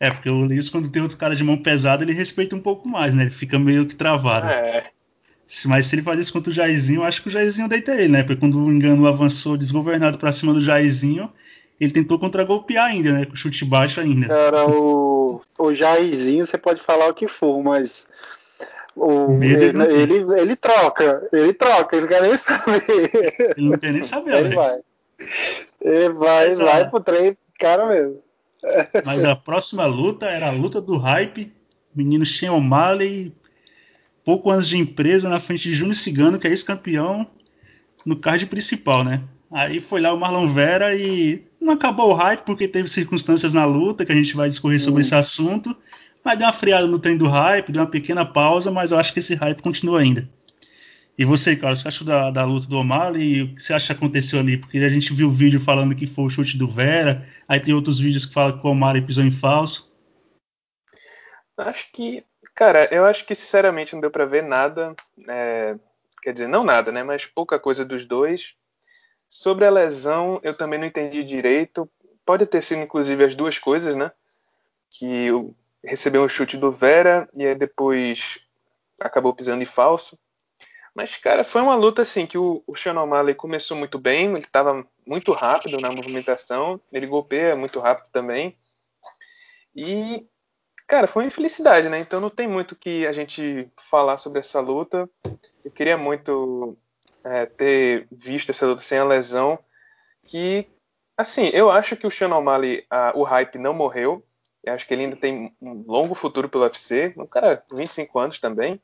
[0.00, 2.88] É, porque o Lewis, quando tem outro cara de mão pesada, ele respeita um pouco
[2.88, 3.24] mais, né?
[3.24, 4.48] Ele fica meio que travado.
[4.48, 4.86] É.
[5.66, 8.08] Mas se ele faz isso contra o Jairzinho, eu acho que o Jairzinho deita ele,
[8.08, 8.22] né?
[8.22, 11.30] Porque quando o engano avançou desgovernado para cima do Jairzinho,
[11.78, 13.26] ele tentou contra-golpear ainda, né?
[13.26, 14.28] Com chute baixo ainda.
[14.28, 18.08] Cara, o, o Jairzinho, você pode falar o que for, mas.
[18.96, 23.10] O, ele, ele, ele, ele, troca, ele troca, ele quer nem saber.
[23.56, 24.80] Ele não quer nem saber, Ele vai.
[25.80, 28.22] Ele vai, vai pro trem, cara mesmo.
[29.04, 31.52] Mas a próxima luta era a luta do hype.
[31.94, 33.32] Menino Shane O'Malley,
[34.24, 37.26] pouco antes de empresa, na frente de Júnior Cigano, que é ex-campeão,
[38.06, 39.22] no card principal, né?
[39.50, 43.64] Aí foi lá o Marlon Vera e não acabou o hype porque teve circunstâncias na
[43.64, 45.00] luta que a gente vai discorrer sobre hum.
[45.00, 45.76] esse assunto.
[46.24, 49.12] Mas deu uma friada no trem do hype, deu uma pequena pausa, mas eu acho
[49.12, 50.28] que esse hype continua ainda.
[51.20, 53.92] E você, cara, você acha da, da luta do O'Malley o que você acha que
[53.92, 54.56] aconteceu ali?
[54.56, 57.74] Porque a gente viu o vídeo falando que foi o chute do Vera, aí tem
[57.74, 59.94] outros vídeos que falam que o O'Malley pisou em falso.
[61.58, 64.96] Acho que, cara, eu acho que sinceramente não deu para ver nada,
[65.28, 65.76] é,
[66.22, 68.56] quer dizer, não nada, né, mas pouca coisa dos dois.
[69.28, 71.86] Sobre a lesão, eu também não entendi direito.
[72.24, 74.10] Pode ter sido inclusive as duas coisas, né?
[74.88, 75.28] Que
[75.84, 78.40] recebeu um chute do Vera e aí depois
[78.98, 80.18] acabou pisando em falso.
[81.00, 84.40] Mas, cara, foi uma luta assim que o, o Sean O'Malley começou muito bem, ele
[84.40, 88.54] estava muito rápido na movimentação, ele golpeia muito rápido também.
[89.74, 90.26] E,
[90.86, 91.98] cara, foi uma infelicidade, né?
[92.00, 95.08] Então não tem muito que a gente falar sobre essa luta.
[95.64, 96.76] Eu queria muito
[97.24, 99.58] é, ter visto essa luta sem a lesão.
[100.26, 100.68] Que,
[101.16, 104.22] assim, eu acho que o Sean O'Malley, a, o hype não morreu.
[104.62, 107.14] Eu acho que ele ainda tem um longo futuro pelo UFC.
[107.16, 108.78] Um cara, 25 anos também.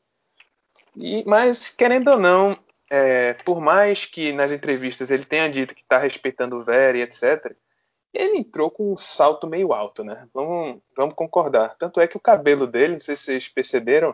[0.96, 2.58] E, mas, querendo ou não,
[2.90, 7.02] é, por mais que nas entrevistas ele tenha dito que está respeitando o Vera e
[7.02, 7.54] etc.,
[8.12, 10.26] ele entrou com um salto meio alto, né?
[10.32, 11.76] Vamos, vamos concordar.
[11.76, 14.10] Tanto é que o cabelo dele, não sei se vocês perceberam,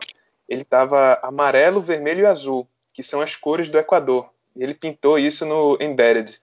[0.47, 4.29] ele estava amarelo, vermelho e azul, que são as cores do Equador.
[4.55, 6.41] Ele pintou isso no Embedded.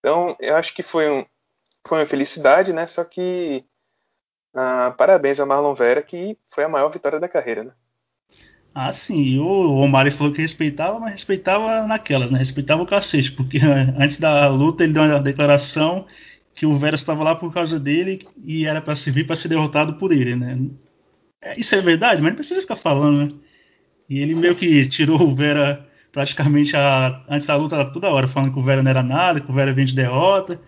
[0.00, 1.24] Então, eu acho que foi, um,
[1.86, 2.86] foi uma felicidade, né?
[2.86, 3.64] Só que
[4.54, 7.72] ah, parabéns a Marlon Vera, que foi a maior vitória da carreira, né?
[8.74, 9.38] Ah, sim.
[9.38, 12.38] O Omari falou que respeitava, mas respeitava naquelas, né?
[12.38, 13.58] Respeitava o cacete, porque
[13.98, 16.06] antes da luta ele deu uma declaração
[16.54, 19.94] que o Vera estava lá por causa dele e era para servir para ser derrotado
[19.94, 20.58] por ele, né?
[21.42, 23.40] É, isso é verdade, mas não precisa ficar falando, né?
[24.08, 28.52] E ele meio que tirou o Vera praticamente a, antes da luta toda hora, falando
[28.52, 30.60] que o Vera não era nada, que o Vera vinha de derrota,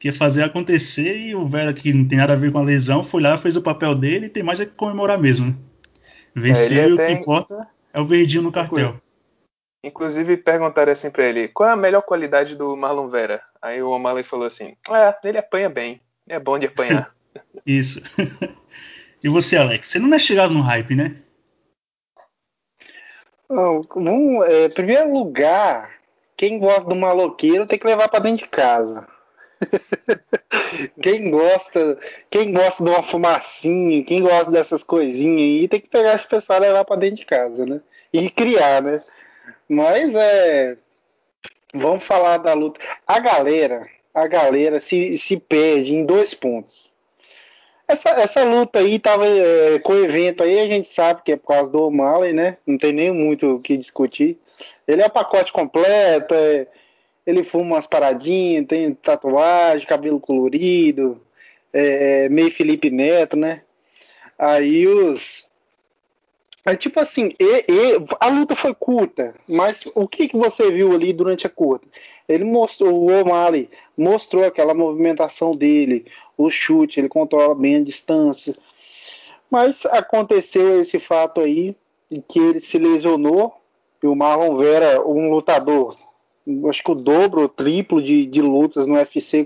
[0.00, 2.62] que ia fazer acontecer e o Vera, que não tem nada a ver com a
[2.62, 5.56] lesão, foi lá, fez o papel dele e tem mais é que comemorar mesmo, né?
[6.34, 9.00] Venceu é, e o que importa é o verdinho no cartel.
[9.84, 13.40] Inclusive perguntaram assim pra ele, qual é a melhor qualidade do Marlon Vera?
[13.62, 17.10] Aí o O'Malley falou assim, é, ele apanha bem, é bom de apanhar.
[17.66, 18.00] Isso.
[19.22, 21.16] e você, Alex, você não é chegado no hype, né?
[24.46, 25.90] É, primeiro lugar,
[26.36, 29.06] quem gosta do maloqueiro tem que levar para dentro de casa.
[31.00, 31.98] quem gosta,
[32.30, 36.58] quem gosta de uma fumacinha, quem gosta dessas coisinhas aí, tem que pegar esse pessoal
[36.58, 37.80] e levar para dentro de casa, né?
[38.12, 39.02] E criar, né?
[39.68, 40.76] Mas é.
[41.74, 42.80] Vamos falar da luta.
[43.06, 46.92] A galera, a galera se, se perde em dois pontos.
[47.86, 51.36] Essa, essa luta aí tava é, com o evento aí, a gente sabe que é
[51.36, 52.58] por causa do O'Malley, né?
[52.66, 54.38] Não tem nem muito o que discutir.
[54.86, 56.66] Ele é o pacote completo, é,
[57.28, 61.20] ele fuma umas paradinhas, tem tatuagem, cabelo colorido,
[61.70, 63.60] é, meio Felipe Neto, né?
[64.38, 65.46] Aí os.
[66.64, 70.92] É tipo assim, e, e, a luta foi curta, mas o que, que você viu
[70.92, 71.86] ali durante a curta?
[72.26, 78.56] Ele mostrou, o O'Malley mostrou aquela movimentação dele, o chute, ele controla bem a distância.
[79.50, 81.76] Mas aconteceu esse fato aí,
[82.26, 83.54] que ele se lesionou,
[84.02, 85.94] e o Marlon Vera, um lutador
[86.68, 89.44] acho que o dobro, o triplo de, de lutas no UFC,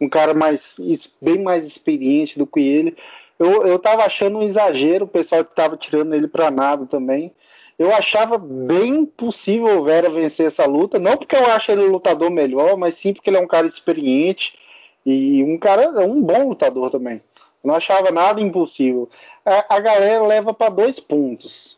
[0.00, 0.76] um cara mais
[1.20, 2.96] bem mais experiente do que ele.
[3.38, 7.32] Eu, eu tava achando um exagero o pessoal que tava tirando ele para nada também.
[7.78, 12.28] Eu achava bem possível o Vera vencer essa luta, não porque eu acho ele lutador
[12.30, 14.58] melhor, mas sim porque ele é um cara experiente
[15.06, 17.22] e um cara, um bom lutador também.
[17.62, 19.08] Eu não achava nada impossível.
[19.44, 21.77] A, a galera leva para dois pontos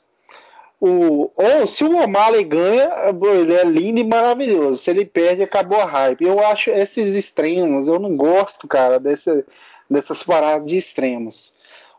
[0.80, 2.90] o, ou se o O'Malley ganha,
[3.38, 4.82] ele é lindo e maravilhoso.
[4.82, 6.24] Se ele perde, acabou a hype.
[6.24, 9.44] Eu acho esses extremos, eu não gosto, cara, desse,
[9.88, 11.54] dessas paradas de extremos.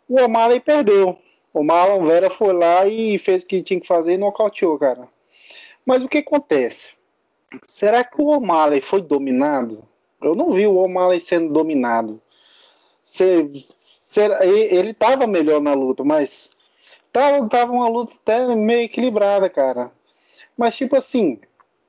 [0.10, 1.17] O O'Malley perdeu.
[1.54, 5.08] O Marlon Vera foi lá e fez o que tinha que fazer e nocauteou, cara.
[5.86, 6.89] Mas o que acontece?
[7.67, 9.84] Será que o O'Malley foi dominado?
[10.22, 12.22] Eu não vi o O'Malley sendo dominado.
[13.04, 13.52] Se,
[14.41, 16.52] ele estava melhor na luta, mas
[17.12, 19.91] Tava, tava uma luta até meio equilibrada, cara.
[20.58, 21.39] Mas, tipo assim,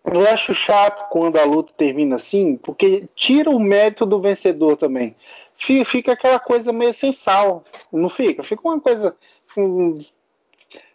[0.05, 5.15] eu acho chato quando a luta termina assim, porque tira o mérito do vencedor também.
[5.55, 8.43] Fica aquela coisa meio sem sal, não fica?
[8.43, 9.15] Fica uma coisa.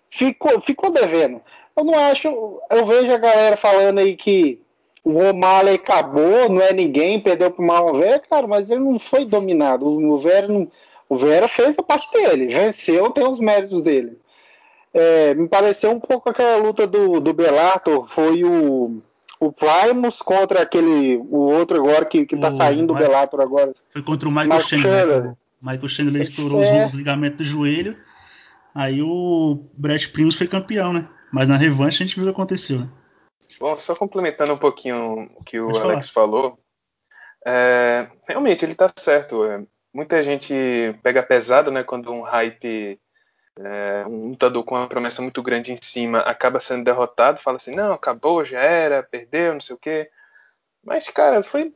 [0.10, 1.42] Ficou, ficou devendo.
[1.76, 2.28] Eu não acho.
[2.70, 4.60] Eu vejo a galera falando aí que
[5.04, 9.88] o O'Malley acabou, não é ninguém, perdeu pro Marlon cara, mas ele não foi dominado.
[9.88, 10.70] O Vera não
[11.10, 14.18] o Vera fez a parte dele, venceu, tem os méritos dele.
[14.94, 19.02] É, me pareceu um pouco aquela luta do, do Bellator, foi o,
[19.40, 23.74] o Primus contra aquele, o outro agora que, que tá o, saindo do Bellator agora.
[23.92, 25.24] Foi contra o Michael, Michael Chandler.
[25.24, 25.36] Né?
[25.62, 26.86] O Michael Chandler estourou é.
[26.86, 27.98] os, os ligamentos do joelho,
[28.74, 31.08] aí o Brett Primus foi campeão, né?
[31.32, 32.90] Mas na revanche a gente viu o que aconteceu, né?
[33.60, 36.28] Bom, só complementando um pouquinho o que o Pode Alex falar.
[36.28, 36.60] falou,
[37.46, 39.46] é, realmente ele está certo.
[39.46, 40.54] É, muita gente
[41.04, 43.00] pega pesado, né, quando um hype,
[43.60, 47.74] é, um lutador com uma promessa muito grande em cima acaba sendo derrotado, fala assim,
[47.76, 50.10] não, acabou, já era, perdeu, não sei o quê.
[50.84, 51.74] Mas, cara, foi,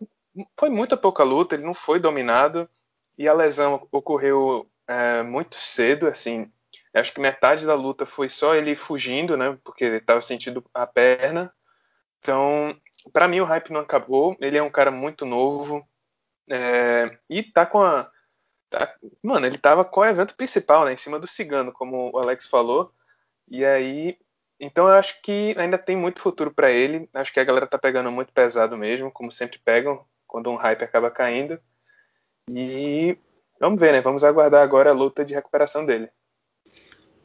[0.58, 2.70] foi muita pouca luta, ele não foi dominado
[3.18, 6.52] e a lesão ocorreu é, muito cedo, assim.
[6.94, 9.58] Acho que metade da luta foi só ele fugindo, né?
[9.64, 11.54] Porque ele estava sentindo a perna.
[12.20, 12.76] Então,
[13.14, 14.36] para mim o hype não acabou.
[14.42, 15.88] Ele é um cara muito novo
[16.50, 18.10] é, e tá com a
[18.72, 20.94] tá, mano, ele tava com o evento principal, né?
[20.94, 22.92] Em cima do Cigano, como o Alex falou.
[23.48, 24.18] E aí,
[24.60, 27.10] então eu acho que ainda tem muito futuro para ele.
[27.14, 30.84] Acho que a galera tá pegando muito pesado mesmo, como sempre pegam quando um hype
[30.84, 31.60] acaba caindo.
[32.50, 33.18] E
[33.60, 34.02] vamos ver, né?
[34.02, 36.10] Vamos aguardar agora a luta de recuperação dele.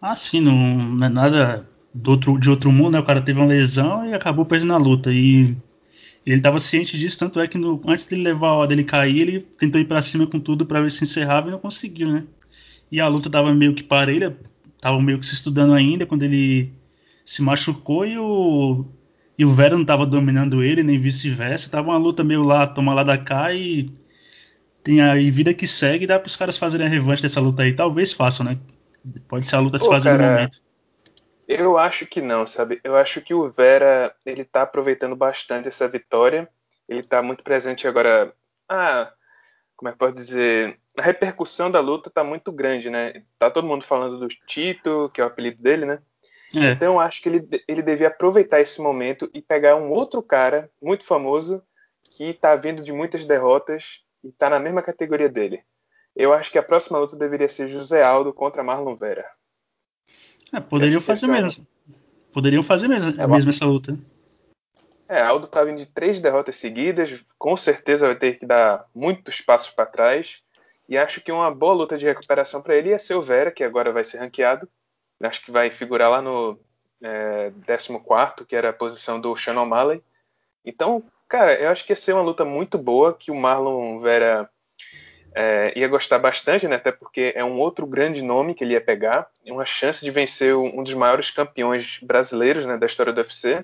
[0.00, 1.68] Ah, sim, não, não é nada
[2.07, 2.98] outro, de outro mundo, né?
[2.98, 5.11] O cara teve uma lesão e acabou perdendo a luta.
[5.12, 5.57] E
[6.26, 9.40] ele estava ciente disso, tanto é que no, antes dele levar a dele cair, ele
[9.40, 12.24] tentou ir para cima com tudo para ver se encerrava e não conseguiu, né?
[12.90, 14.36] E a luta tava meio que parelha,
[14.80, 16.72] tava meio que se estudando ainda quando ele
[17.24, 18.84] se machucou e o
[19.38, 21.70] e o Vera não tava dominando ele, nem vice-versa.
[21.70, 23.90] Tava uma luta meio lá, toma lá da cá e
[24.82, 27.74] tem aí vida que segue, dá para os caras fazerem a revanche dessa luta aí.
[27.74, 28.58] Talvez façam, né?
[29.28, 30.58] Pode ser a luta Pô, se fazer no momento.
[31.46, 32.80] Eu acho que não, sabe?
[32.82, 36.48] Eu acho que o Vera, ele tá aproveitando bastante essa vitória.
[36.88, 38.35] Ele tá muito presente agora.
[38.68, 39.12] Ah,
[39.76, 40.78] como é que pode dizer?
[40.96, 43.22] A repercussão da luta tá muito grande, né?
[43.38, 46.00] Tá todo mundo falando do Tito, que é o apelido dele, né?
[46.54, 46.70] É.
[46.70, 50.70] Então eu acho que ele, ele devia aproveitar esse momento e pegar um outro cara
[50.80, 51.62] muito famoso
[52.04, 55.62] que tá vindo de muitas derrotas e tá na mesma categoria dele.
[56.14, 59.24] Eu acho que a próxima luta deveria ser José Aldo contra Marlon Vera.
[60.52, 61.66] É, poderiam fazer mesmo.
[62.32, 63.98] Poderiam fazer mesmo, é, mesmo essa luta.
[65.09, 69.40] É, Aldo tá vindo de três derrotas seguidas, com certeza vai ter que dar muitos
[69.40, 70.42] passos para trás.
[70.88, 73.64] E acho que uma boa luta de recuperação para ele ia ser o Vera, que
[73.64, 74.68] agora vai ser ranqueado.
[75.22, 76.59] Acho que vai figurar lá no
[77.02, 80.02] é, 14, que era a posição do Shannon O'Malley.
[80.64, 84.48] Então, Cara, eu acho que ia ser uma luta muito boa, que o Marlon Vera
[85.38, 86.77] é, ia gostar bastante, né?
[86.77, 90.57] Até porque é um outro grande nome que ele ia pegar, uma chance de vencer
[90.57, 93.62] um dos maiores campeões brasileiros né, da história do UFC.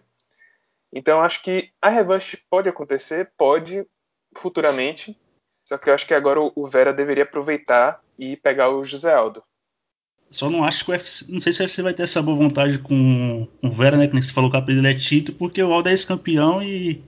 [0.92, 3.86] Então acho que a revanche pode acontecer, pode
[4.36, 5.18] futuramente,
[5.64, 9.42] só que eu acho que agora o Vera deveria aproveitar e pegar o José Aldo.
[10.30, 12.36] Só não acho que o UFC, não sei se o UFC vai ter essa boa
[12.36, 14.06] vontade com, o Vera, né?
[14.06, 17.02] Que nem você falou que a ele é Tito, porque o Aldo é ex-campeão e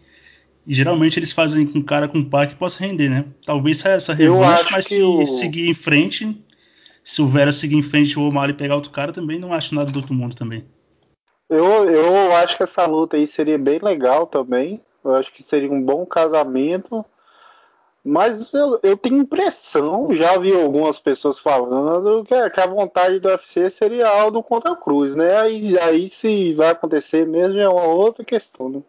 [0.67, 3.25] e geralmente eles fazem com cara com par que possa render, né?
[3.45, 5.27] Talvez essa revanche, mas se o...
[5.27, 6.43] seguir em frente,
[7.03, 9.93] se o Vera seguir em frente o O'Malley pegar outro cara, também não acho nada
[9.93, 10.65] do outro mundo também.
[11.49, 14.81] Eu, eu acho que essa luta aí seria bem legal também.
[15.05, 17.05] Eu acho que seria um bom casamento.
[18.03, 23.29] Mas eu, eu tenho impressão, já vi algumas pessoas falando que, que a vontade do
[23.29, 25.41] UFC seria Aldo contra Cruz, né?
[25.41, 28.83] Aí, aí se vai acontecer mesmo é uma outra questão, né?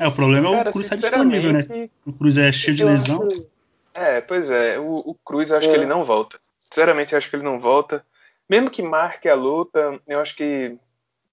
[0.00, 1.90] É, o problema é o Cruz estar disponível, né?
[2.06, 3.22] O Cruz é cheio de lesão.
[3.22, 3.46] Acho...
[3.92, 4.78] É, pois é.
[4.78, 5.70] O, o Cruz eu acho é.
[5.70, 6.40] que ele não volta.
[6.58, 8.02] Sinceramente, eu acho que ele não volta.
[8.48, 10.74] Mesmo que marque a luta, eu acho que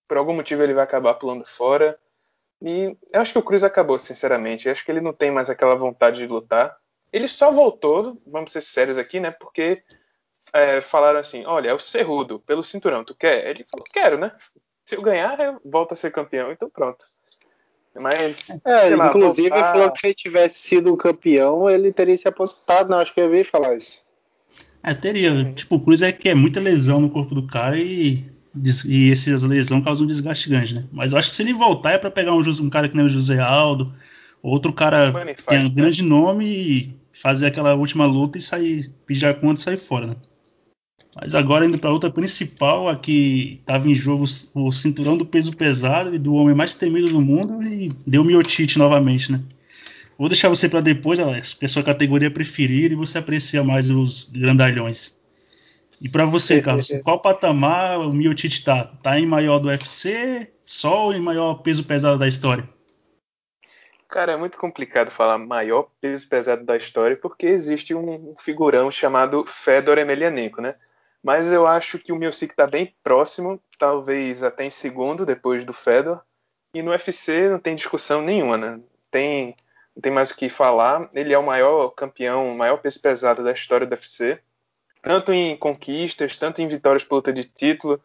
[0.05, 1.97] por algum motivo ele vai acabar pulando fora.
[2.61, 4.65] E eu acho que o Cruz acabou, sinceramente.
[4.65, 6.75] Eu acho que ele não tem mais aquela vontade de lutar.
[7.13, 9.31] Ele só voltou, vamos ser sérios aqui, né?
[9.31, 9.81] Porque
[10.51, 13.47] é, falaram assim: olha, é o Cerrudo, pelo cinturão, tu quer?
[13.47, 14.35] Ele falou: quero, né?
[14.85, 16.51] Se eu ganhar, eu volto a ser campeão.
[16.51, 17.05] Então pronto.
[17.99, 18.49] Mas.
[18.65, 19.71] É, lá, inclusive voltar...
[19.73, 22.89] falou que se ele tivesse sido um campeão, ele teria se aposentado.
[22.89, 24.01] Não, acho que eu vi falar isso.
[24.83, 25.33] É, teria.
[25.33, 25.53] Uhum.
[25.53, 28.25] Tipo, o Cruz é que é muita lesão no corpo do cara e,
[28.85, 30.85] e essas lesões causam um desgaste grande, né?
[30.91, 33.05] Mas eu acho que se ele voltar é para pegar um, um, cara que nem
[33.05, 33.93] o José Aldo,
[34.41, 35.69] outro cara que tem um né?
[35.69, 40.07] grande nome e fazer aquela última luta e sair, pedir a conta e sair fora,
[40.07, 40.15] né?
[41.19, 45.55] Mas agora indo para a luta principal, aqui estava em jogo o cinturão do peso
[45.55, 49.41] pesado e do homem mais temido do mundo e deu miotite novamente, né?
[50.17, 53.63] Vou deixar você para depois, Alex, que é a sua categoria preferida e você aprecia
[53.63, 55.17] mais os grandalhões.
[55.99, 58.83] E para você, Carlos, qual patamar o miotite tá?
[59.01, 62.69] Tá em maior do UFC, só ou em maior peso pesado da história?
[64.07, 69.43] Cara, é muito complicado falar maior peso pesado da história porque existe um figurão chamado
[69.47, 70.75] Fedor Emelianenko, né?
[71.27, 75.73] Mas eu acho que o Milsic está bem próximo, talvez até em segundo, depois do
[75.73, 76.21] Fedor.
[76.73, 78.79] E no UFC não tem discussão nenhuma, né?
[79.11, 79.53] Tem,
[79.93, 81.09] não tem mais o que falar.
[81.13, 84.39] Ele é o maior campeão, o maior peso pesado da história do UFC.
[85.01, 88.01] Tanto em conquistas, tanto em vitórias por luta de título,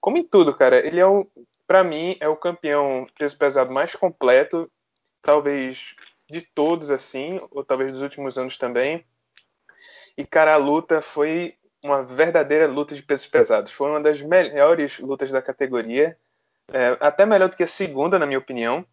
[0.00, 0.78] como em tudo, cara.
[0.78, 1.26] Ele é o.
[1.66, 4.70] para mim, é o campeão peso pesado mais completo,
[5.20, 5.96] talvez
[6.30, 9.04] de todos, assim, ou talvez dos últimos anos também.
[10.16, 13.72] E, cara, a luta foi uma verdadeira luta de pesos pesados.
[13.72, 16.16] Foi uma das melhores lutas da categoria,
[16.72, 18.84] é, até melhor do que a segunda, na minha opinião.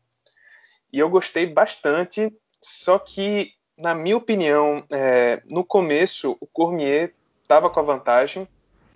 [0.92, 7.70] E eu gostei bastante, só que, na minha opinião, é, no começo, o Cormier estava
[7.70, 8.48] com a vantagem.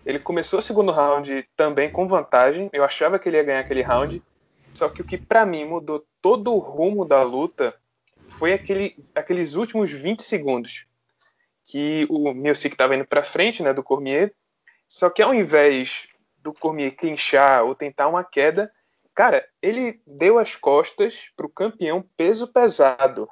[0.05, 2.69] Ele começou o segundo round também com vantagem.
[2.73, 4.21] Eu achava que ele ia ganhar aquele round.
[4.73, 7.75] Só que o que para mim mudou todo o rumo da luta
[8.29, 10.87] foi aquele, aqueles últimos 20 segundos
[11.71, 14.33] que o Miocic estava indo para frente, né, do Cormier.
[14.89, 18.69] Só que ao invés do Cormier clinchar ou tentar uma queda,
[19.15, 23.29] cara, ele deu as costas pro campeão peso pesado.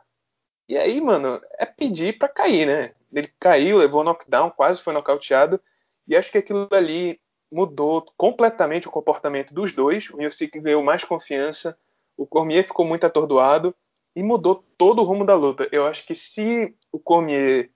[0.70, 2.94] E aí, mano, é pedir para cair, né?
[3.12, 5.60] Ele caiu, levou knockdown, quase foi nocauteado.
[6.08, 7.20] E acho que aquilo ali
[7.52, 10.10] mudou completamente o comportamento dos dois.
[10.12, 11.78] O Miocic ganhou mais confiança,
[12.16, 13.76] o Cormier ficou muito atordoado
[14.16, 15.68] e mudou todo o rumo da luta.
[15.72, 17.70] Eu acho que se o Cormier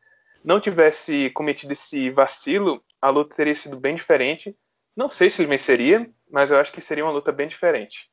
[0.44, 4.56] não tivesse cometido esse vacilo, a luta teria sido bem diferente.
[4.96, 8.10] Não sei se ele venceria, mas eu acho que seria uma luta bem diferente.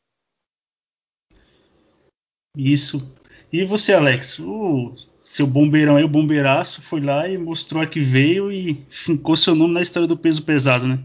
[2.57, 3.15] Isso.
[3.53, 4.39] E você, Alex?
[4.39, 9.37] O seu bombeirão aí, o bombeiraço, foi lá e mostrou a que veio e fincou
[9.37, 10.99] seu nome na história do peso pesado, né?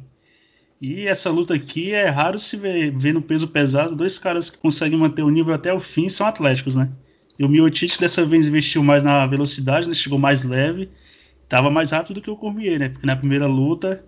[0.80, 3.96] E essa luta aqui é raro se ver, ver no peso pesado.
[3.96, 6.92] Dois caras que conseguem manter o nível até o fim são atléticos, né?
[7.40, 9.94] E o Miotite dessa vez investiu mais na velocidade, né?
[9.94, 10.90] chegou mais leve
[11.48, 12.90] tava mais rápido do que o Cormier, né?
[12.90, 14.04] Porque na primeira luta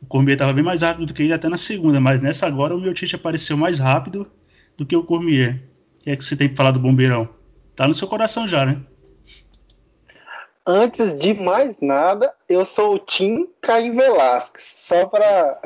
[0.00, 2.74] o Cormier tava bem mais rápido do que ele até na segunda, mas nessa agora
[2.74, 4.30] o Miotite apareceu mais rápido
[4.76, 5.62] do que o Cormier.
[6.00, 7.28] O que é que você tem que falar do Bombeirão?
[7.76, 8.82] Tá no seu coração já, né?
[10.66, 15.60] Antes de mais nada, eu sou o Tim Caim Velasquez, só para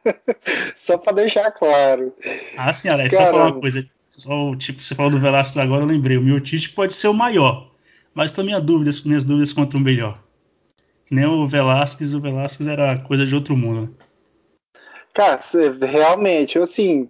[0.76, 2.14] só para deixar claro.
[2.56, 3.30] Ah, sim, Alex, Caramba.
[3.30, 3.86] só falar uma coisa.
[4.12, 6.16] Só, tipo, você falou do Velasquez agora, eu lembrei.
[6.18, 7.70] O Miotite pode ser o maior,
[8.14, 10.22] mas também há dúvidas, minhas dúvidas quanto o melhor.
[11.10, 13.94] Nem o Velasquez, o Velasquez era coisa de outro mundo.
[15.14, 15.38] Cara,
[15.80, 17.08] realmente, assim.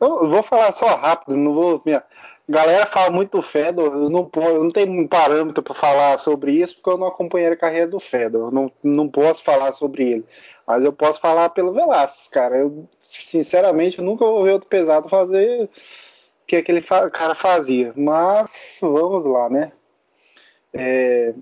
[0.00, 1.82] Eu vou falar só rápido, não vou.
[1.84, 2.02] Minha,
[2.48, 6.52] galera fala muito do Fedor, eu não, eu não tenho um parâmetro para falar sobre
[6.52, 8.52] isso, porque eu não acompanhei a carreira do Fedor.
[8.52, 10.24] Não, não posso falar sobre ele.
[10.66, 12.56] Mas eu posso falar pelo Velasquez, cara.
[12.56, 15.68] Eu, sinceramente, eu nunca vou ver outro pesado fazer o
[16.46, 17.92] que aquele cara fazia.
[17.96, 19.72] Mas vamos lá, né?
[20.76, 21.32] É,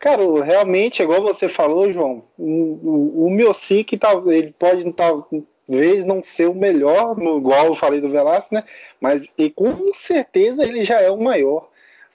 [0.00, 6.48] cara, realmente, igual você falou, João, o, o, o Miocic ele pode talvez não ser
[6.48, 8.64] o melhor, igual eu falei do Velasco, né?
[9.00, 11.68] Mas e com certeza ele já é o maior.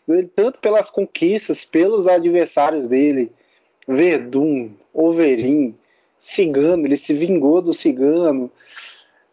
[0.07, 3.31] Ele, tanto pelas conquistas, pelos adversários dele,
[3.87, 5.73] Verdun, Overin,
[6.19, 8.51] Cigano, ele se vingou do Cigano.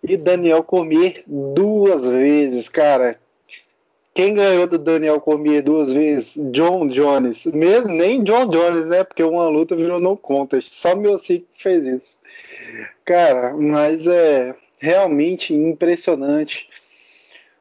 [0.03, 3.19] E Daniel Comer duas vezes, cara.
[4.15, 6.35] Quem ganhou do Daniel Cormier duas vezes?
[6.53, 7.47] John Jones.
[7.47, 9.03] Mesmo, nem John Jones, né?
[9.03, 10.69] Porque uma luta virou no contest.
[10.69, 12.19] Só meu que fez isso.
[13.07, 16.69] Cara, mas é realmente impressionante.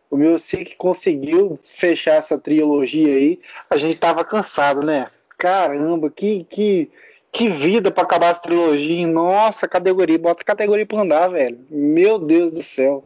[0.10, 0.36] O meu
[0.78, 3.40] conseguiu fechar essa trilogia aí.
[3.70, 5.08] A gente tava cansado, né?
[5.38, 6.92] Caramba, que, que,
[7.32, 9.08] que vida para acabar essa trilogia.
[9.08, 10.20] Nossa, categoria.
[10.20, 11.60] Bota categoria pra andar, velho.
[11.70, 13.06] Meu Deus do céu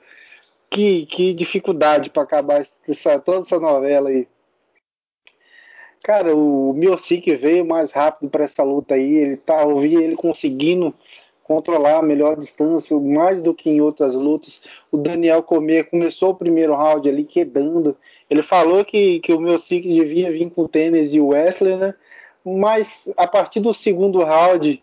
[0.69, 4.27] que, que dificuldade para acabar essa, toda essa novela aí.
[6.03, 9.15] Cara, o Miocic veio mais rápido para essa luta aí.
[9.15, 10.93] Ele tá, eu vi ele conseguindo
[11.43, 14.61] controlar a melhor distância, mais do que em outras lutas.
[14.91, 17.95] O Daniel Comer começou o primeiro round ali quedando.
[18.29, 21.93] Ele falou que, que o Miocic devia vir com tênis de Wesley, né?
[22.43, 24.81] Mas a partir do segundo round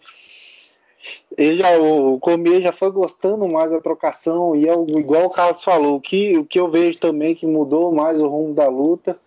[1.36, 5.62] ele já, o Comer já foi gostando mais da trocação e é igual o Carlos
[5.62, 9.18] falou, o que, o que eu vejo também que mudou mais o rumo da luta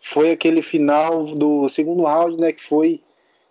[0.00, 3.02] foi aquele final do segundo round, né, que foi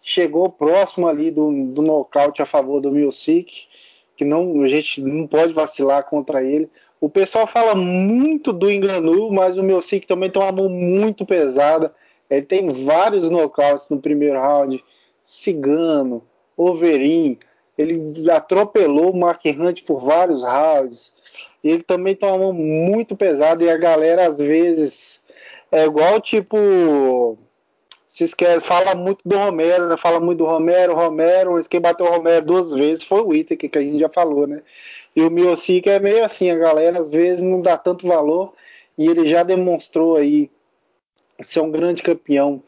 [0.02, 3.68] chegou próximo ali do, do nocaute a favor do Milsic,
[4.16, 6.70] que não a gente não pode vacilar contra ele.
[7.00, 11.94] O pessoal fala muito do Enganu, mas o Milsic também tem uma mão muito pesada.
[12.30, 14.84] Ele tem vários nocautes no primeiro round,
[15.24, 16.24] Cigano,
[16.56, 17.38] Overin,
[17.78, 21.14] ele atropelou o Mark Hunt por vários rounds.
[21.64, 25.24] Ele também tem uma mão muito pesada e a galera às vezes
[25.72, 27.38] é igual tipo
[28.18, 29.96] se esquece, fala muito do Romero, né?
[29.96, 33.70] Fala muito do Romero, Romero, mas quem bateu o Romero duas vezes foi o Whittaker,
[33.70, 34.64] que a gente já falou, né?
[35.16, 38.54] E o Miocic é meio assim, a galera às vezes não dá tanto valor
[38.98, 40.50] e ele já demonstrou aí
[41.40, 42.64] ser um grande campeão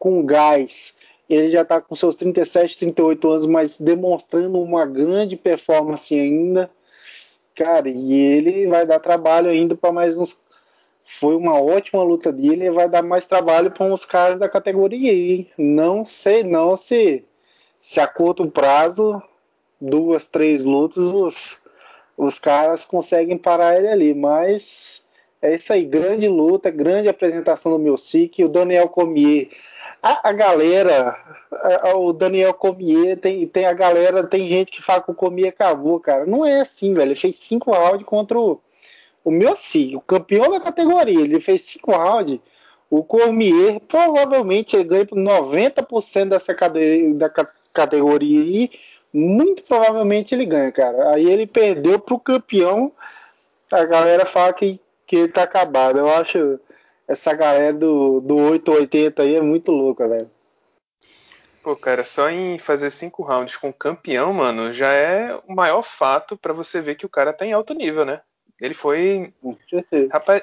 [0.00, 0.96] com gás,
[1.28, 6.70] ele já está com seus 37, 38 anos, mas demonstrando uma grande performance ainda.
[7.54, 10.38] Cara, e ele vai dar trabalho ainda para mais uns.
[11.04, 15.10] Foi uma ótima luta dele e vai dar mais trabalho para uns caras da categoria
[15.10, 15.50] aí.
[15.58, 17.24] Não sei não se,
[17.80, 19.22] se a curto prazo,
[19.80, 21.58] duas, três lutas, os,
[22.16, 24.14] os caras conseguem parar ele ali.
[24.14, 25.02] Mas
[25.40, 28.44] é isso aí, grande luta, grande apresentação do meu SIC.
[28.44, 29.48] O Daniel Comier
[30.02, 31.16] a, a galera,
[31.82, 35.48] a, o Daniel Comier, tem, tem a galera, tem gente que fala que o Comier
[35.48, 36.24] acabou, cara.
[36.24, 37.08] Não é assim, velho.
[37.08, 38.60] Ele fez cinco rounds contra o,
[39.24, 41.20] o meu sim, o campeão da categoria.
[41.20, 42.38] Ele fez cinco rounds.
[42.90, 47.28] O Cormier provavelmente ele ganha por 90% dessa cadeia, da
[47.72, 48.70] categoria aí.
[49.12, 51.14] Muito provavelmente ele ganha, cara.
[51.14, 52.92] Aí ele perdeu pro campeão.
[53.70, 55.98] A galera fala que, que ele tá acabado.
[55.98, 56.60] Eu acho
[57.08, 60.30] essa galera do, do 880 aí é muito louca, velho.
[61.62, 66.36] Pô, cara, só em fazer cinco rounds com campeão, mano, já é o maior fato
[66.36, 68.20] para você ver que o cara tá em alto nível, né?
[68.60, 69.32] Ele foi.
[69.40, 70.08] Com certeza.
[70.12, 70.42] Rapaz,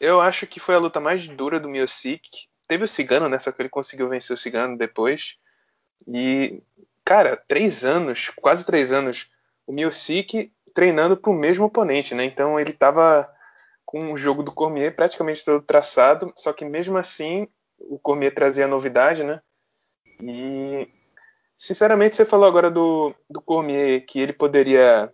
[0.00, 2.48] eu acho que foi a luta mais dura do Miocic.
[2.66, 3.38] Teve o Cigano, né?
[3.38, 5.36] Só que ele conseguiu vencer o Cigano depois.
[6.06, 6.62] E,
[7.04, 9.30] cara, três anos, quase três anos,
[9.66, 12.24] o Miocic treinando pro mesmo oponente, né?
[12.24, 13.28] Então ele tava
[13.90, 18.68] com o jogo do Cormier praticamente todo traçado, só que mesmo assim o Cormier trazia
[18.68, 19.42] novidade, né?
[20.22, 20.88] E
[21.58, 25.12] sinceramente você falou agora do, do Cormier que ele poderia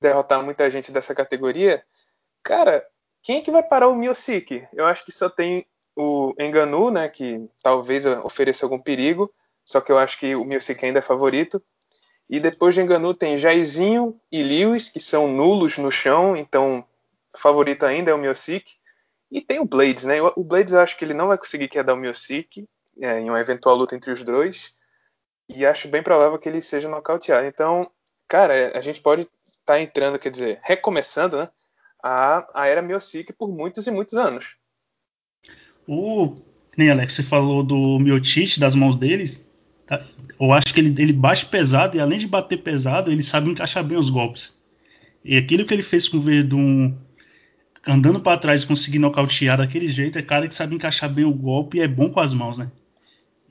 [0.00, 1.84] derrotar muita gente dessa categoria.
[2.42, 2.82] Cara,
[3.22, 4.66] quem é que vai parar o Miocic?
[4.72, 9.30] Eu acho que só tem o Enganu, né, que talvez ofereça algum perigo,
[9.66, 11.62] só que eu acho que o Miocic ainda é favorito.
[12.30, 16.86] E depois de Enganu tem Jairzinho e Lewis, que são nulos no chão, então
[17.36, 18.72] favorito ainda é o Miocic.
[19.30, 20.20] E tem o Blades, né?
[20.22, 22.66] O Blades eu acho que ele não vai conseguir quedar o Miocic
[23.00, 24.72] é, em uma eventual luta entre os dois.
[25.48, 27.46] E acho bem provável que ele seja nocauteado.
[27.46, 27.90] Então,
[28.26, 31.48] cara, é, a gente pode estar tá entrando, quer dizer, recomeçando, né?
[32.02, 34.56] A, a era Miocic por muitos e muitos anos.
[35.86, 36.36] O,
[36.76, 39.44] nem Alex, você falou do Miocic, das mãos deles.
[39.86, 40.06] Tá?
[40.38, 43.82] Eu acho que ele, ele bate pesado e além de bater pesado, ele sabe encaixar
[43.82, 44.56] bem os golpes.
[45.24, 46.94] E aquilo que ele fez com o Verdun
[47.88, 51.32] andando para trás e conseguir nocautear daquele jeito, é cara que sabe encaixar bem o
[51.32, 52.70] golpe e é bom com as mãos, né?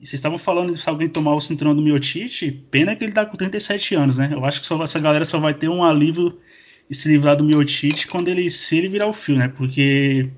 [0.00, 3.12] E vocês estavam falando de se alguém tomar o cinturão do Miotite, pena que ele
[3.12, 4.28] tá com 37 anos, né?
[4.30, 6.38] Eu acho que só, essa galera só vai ter um alívio
[6.88, 9.48] e se livrar do Miotite quando ele se ele virar o fio, né?
[9.48, 10.30] Porque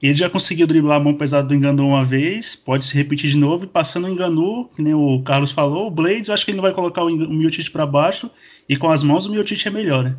[0.00, 3.36] ele já conseguiu driblar a mão pesada do Enganu uma vez, pode se repetir de
[3.36, 6.52] novo, e passando o Enganu, que nem o Carlos falou, o Blades, eu acho que
[6.52, 8.30] ele não vai colocar o, o Miotite para baixo,
[8.68, 10.16] e com as mãos o Miotite é melhor, né?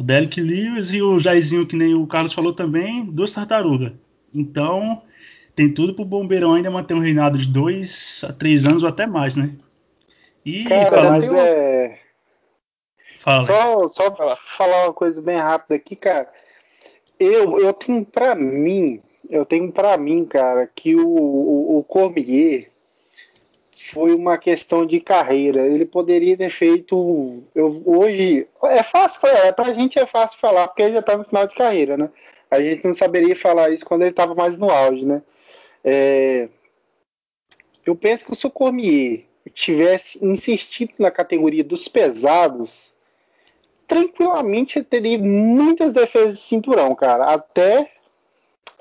[0.00, 3.92] O Derek Lewis e o Jairzinho, que nem o Carlos falou também, duas tartarugas.
[4.34, 5.02] Então,
[5.54, 9.06] tem tudo pro Bombeirão ainda manter um reinado de dois a três anos ou até
[9.06, 9.54] mais, né?
[10.42, 11.98] E Cara, mas é...
[13.18, 14.36] Fala, só, só falar.
[14.36, 16.32] falar uma coisa bem rápida aqui, cara.
[17.18, 22.69] Eu, eu tenho para mim, eu tenho para mim, cara, que o, o, o Cormier
[23.88, 25.66] foi uma questão de carreira.
[25.66, 27.42] Ele poderia ter feito.
[27.54, 28.46] Eu, hoje.
[28.64, 31.54] É fácil, é, pra gente é fácil falar, porque ele já tá no final de
[31.54, 32.10] carreira, né?
[32.50, 35.22] A gente não saberia falar isso quando ele estava mais no auge, né?
[35.84, 36.48] É,
[37.86, 42.94] eu penso que o Socormier tivesse insistido na categoria dos pesados,
[43.86, 47.32] tranquilamente teria muitas defesas de cinturão, cara.
[47.32, 47.90] Até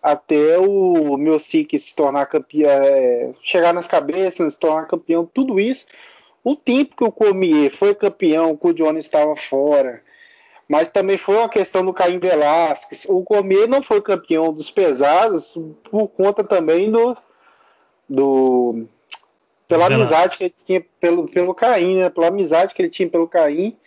[0.02, 5.60] até o meu SIC se tornar campeão, é, chegar nas cabeças, se tornar campeão, tudo
[5.60, 5.86] isso.
[6.44, 10.02] O tempo que o Cormier foi campeão, que o Johnny estava fora,
[10.68, 13.06] mas também foi uma questão do Caim Velasquez.
[13.10, 15.58] O Cormier não foi campeão dos pesados
[15.90, 17.18] por conta também do.
[18.08, 18.86] do
[19.68, 22.10] pela amizade que ele tinha pelo, pelo Caim, né?
[22.10, 23.78] Pela amizade que ele tinha pelo Caim.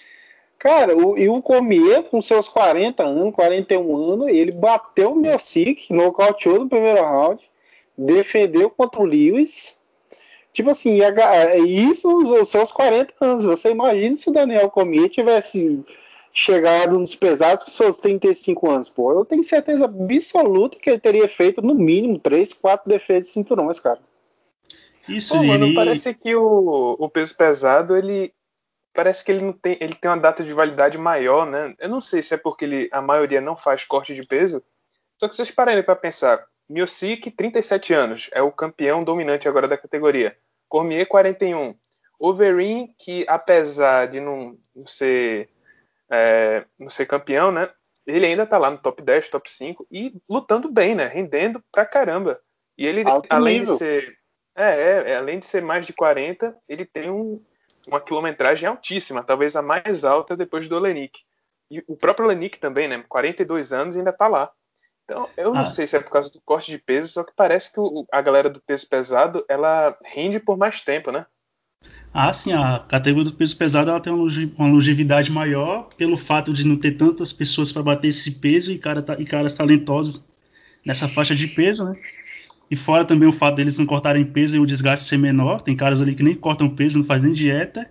[0.63, 5.93] Cara, o, e o Cormier, com seus 40 anos, 41 anos, ele bateu o Miocic,
[5.93, 7.43] nocauteou no primeiro round,
[7.99, 9.75] defendeu contra o Lewis.
[10.53, 11.01] Tipo assim,
[11.67, 12.09] isso
[12.41, 13.45] os seus 40 anos.
[13.45, 15.85] Você imagina se o Daniel Cormier tivesse
[16.33, 19.11] chegado nos pesados com seus 35 anos, pô.
[19.11, 23.81] Eu tenho certeza absoluta que ele teria feito no mínimo 3, 4 defesas de cinturões,
[23.81, 23.99] cara.
[25.09, 28.33] Isso, Pô, mano, parece que o, o peso pesado ele
[28.93, 31.75] parece que ele não tem, ele tem uma data de validade maior, né?
[31.79, 34.63] Eu não sei se é porque ele, a maioria não faz corte de peso.
[35.19, 39.79] Só que vocês pararem para pensar, Miocic, 37 anos, é o campeão dominante agora da
[39.79, 40.37] categoria.
[40.69, 41.75] Cormier, 41.
[42.19, 45.49] Overeem, que apesar de não, não ser
[46.11, 47.71] é, não ser campeão, né?
[48.07, 51.07] Ele ainda tá lá no top 10, top 5 e lutando bem, né?
[51.07, 52.41] Rendendo pra caramba.
[52.77, 53.75] E ele, Alto além nível.
[53.75, 54.19] de ser.
[54.55, 57.43] É, é, é, além de ser mais de 40, ele tem um,
[57.87, 61.21] uma quilometragem altíssima, talvez a mais alta depois do Olenik.
[61.71, 63.03] E o próprio Lenick também, né?
[63.09, 64.51] 42 anos e ainda tá lá.
[65.05, 65.65] Então, eu não ah.
[65.65, 68.21] sei se é por causa do corte de peso, só que parece que o, a
[68.21, 71.27] galera do peso pesado, ela rende por mais tempo, né?
[72.15, 76.67] Ah, sim, a categoria do peso pesado ela tem uma longevidade maior pelo fato de
[76.67, 80.29] não ter tantas pessoas para bater esse peso e, cara, e caras talentosos
[80.85, 81.97] nessa faixa de peso, né?
[82.73, 85.61] E fora também o fato deles não cortarem peso e o desgaste ser menor.
[85.61, 87.87] Tem caras ali que nem cortam peso, não fazem dieta.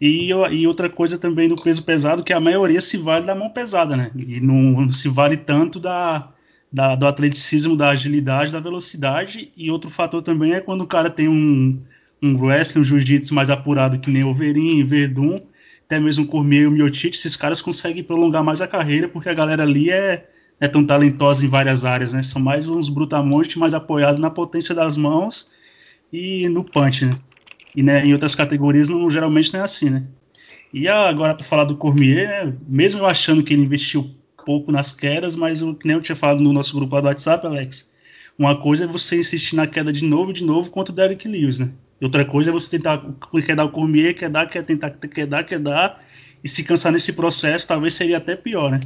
[0.00, 3.50] E, e, outra coisa também do peso pesado, que a maioria se vale da mão
[3.50, 4.10] pesada, né?
[4.16, 6.32] E não se vale tanto da,
[6.72, 9.52] da, do atleticismo, da agilidade, da velocidade.
[9.54, 11.78] E outro fator também é quando o cara tem um,
[12.22, 15.42] um wrestling, um jiu-jitsu mais apurado, que nem Overin, Verdun,
[15.84, 19.34] até mesmo Cormier e o Miotite, esses caras conseguem prolongar mais a carreira, porque a
[19.34, 20.26] galera ali é,
[20.60, 22.22] é tão talentosa em várias áreas, né?
[22.22, 25.48] São mais uns brutamontes, mais apoiados na potência das mãos
[26.12, 27.16] e no punch, né?
[27.74, 30.04] E né, em outras categorias não, geralmente não é assim, né?
[30.72, 34.10] E agora para falar do Cormier, né, mesmo eu achando que ele investiu
[34.44, 37.46] pouco nas quedas, mas o que nem eu tinha falado no nosso grupo do WhatsApp,
[37.46, 37.90] Alex,
[38.38, 41.58] uma coisa é você insistir na queda de novo, de novo contra o Derek Lewis,
[41.58, 41.70] né?
[42.00, 43.02] E outra coisa é você tentar
[43.44, 46.00] quer dar o Cormier, quer dar, quer tentar, quer dar, quer dar,
[46.44, 48.80] e se cansar nesse processo, talvez seria até pior, né?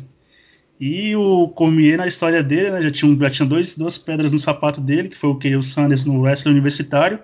[0.81, 4.39] E o Cormier, na história dele, né, já tinha, já tinha dois, duas pedras no
[4.39, 7.19] sapato dele, que foi o que o Sanders no wrestling universitário,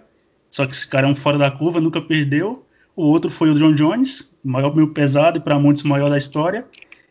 [0.51, 2.67] só que esse cara é um fora da curva, nunca perdeu.
[2.95, 6.19] O outro foi o John Jones, maior meio pesado e para muitos o maior da
[6.19, 6.67] história.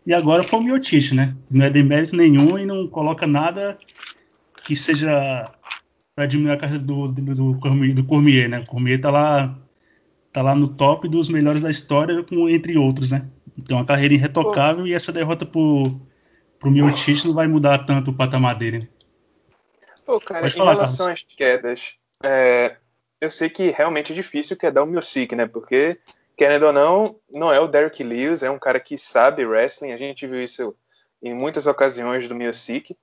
[0.06, 1.36] E agora foi o Miotich, né?
[1.50, 3.76] Não é demérito nenhum e não coloca nada
[4.64, 5.52] que seja
[6.16, 8.60] para diminuir a carreira do, do, do, do Cormier, né?
[8.60, 9.60] O Cormier tá lá,
[10.32, 13.28] tá lá no top dos melhores da história, com, entre outros, né?
[13.68, 14.88] Tem uma carreira irretocável Pô.
[14.88, 16.00] e essa derrota pro,
[16.60, 18.80] pro Miotich não vai mudar tanto o patamar dele.
[18.80, 18.88] Né?
[20.06, 21.26] Pô, cara, Pode em falar, relação Carlos.
[21.28, 22.78] às quedas, é,
[23.20, 25.48] eu sei que realmente é difícil que é dar o music, né?
[25.48, 26.00] Porque,
[26.38, 29.92] querendo ou não, não é o Derek Lewis, é um cara que sabe wrestling.
[29.92, 30.76] A gente viu isso
[31.22, 32.96] em muitas ocasiões do music.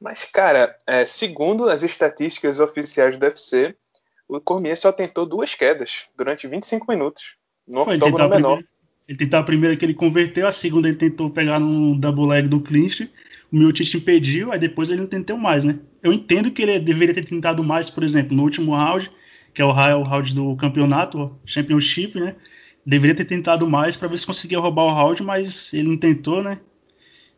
[0.00, 3.76] Mas, cara, é, segundo as estatísticas oficiais do UFC,
[4.28, 7.36] o Cormier só tentou duas quedas durante 25 minutos.
[7.66, 8.56] No Foi, octógono menor.
[8.56, 8.77] Primeira,
[9.08, 12.46] ele tentou a primeira que ele converteu, a segunda ele tentou pegar no double leg
[12.46, 13.10] do clinch.
[13.50, 15.78] O Miocic impediu, aí depois ele não tentou mais, né?
[16.02, 19.10] Eu entendo que ele deveria ter tentado mais, por exemplo, no último round,
[19.54, 22.36] que é o round do campeonato, Championship, né?
[22.84, 26.42] Deveria ter tentado mais para ver se conseguia roubar o round, mas ele não tentou,
[26.42, 26.60] né?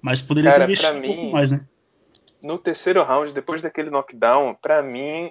[0.02, 1.64] Mas poderia Cara, ter investido um pouco mais, né?
[2.42, 5.30] No terceiro round, depois daquele knockdown, para mim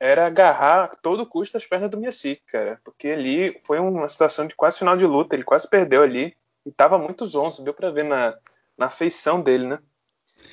[0.00, 2.80] era agarrar a todo custo as pernas do Miasic, cara.
[2.84, 6.70] Porque ali foi uma situação de quase final de luta, ele quase perdeu ali e
[6.70, 8.36] tava muito zonzo, deu para ver na,
[8.76, 9.78] na feição dele, né?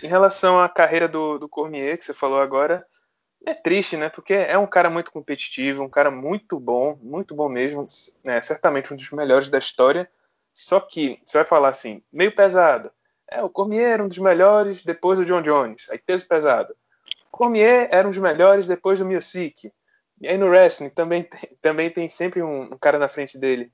[0.01, 2.85] Em relação à carreira do, do Cormier, que você falou agora,
[3.45, 4.09] é triste, né?
[4.09, 7.85] Porque é um cara muito competitivo, um cara muito bom, muito bom mesmo,
[8.23, 8.41] né?
[8.41, 10.09] certamente um dos melhores da história.
[10.53, 12.91] Só que você vai falar assim, meio pesado.
[13.29, 15.89] É, o Cormier era um dos melhores depois do John Jones.
[15.89, 16.75] Aí peso pesado.
[17.35, 19.69] Cormier era um dos melhores depois do Music.
[20.21, 23.71] E aí no wrestling também tem, também tem sempre um, um cara na frente dele.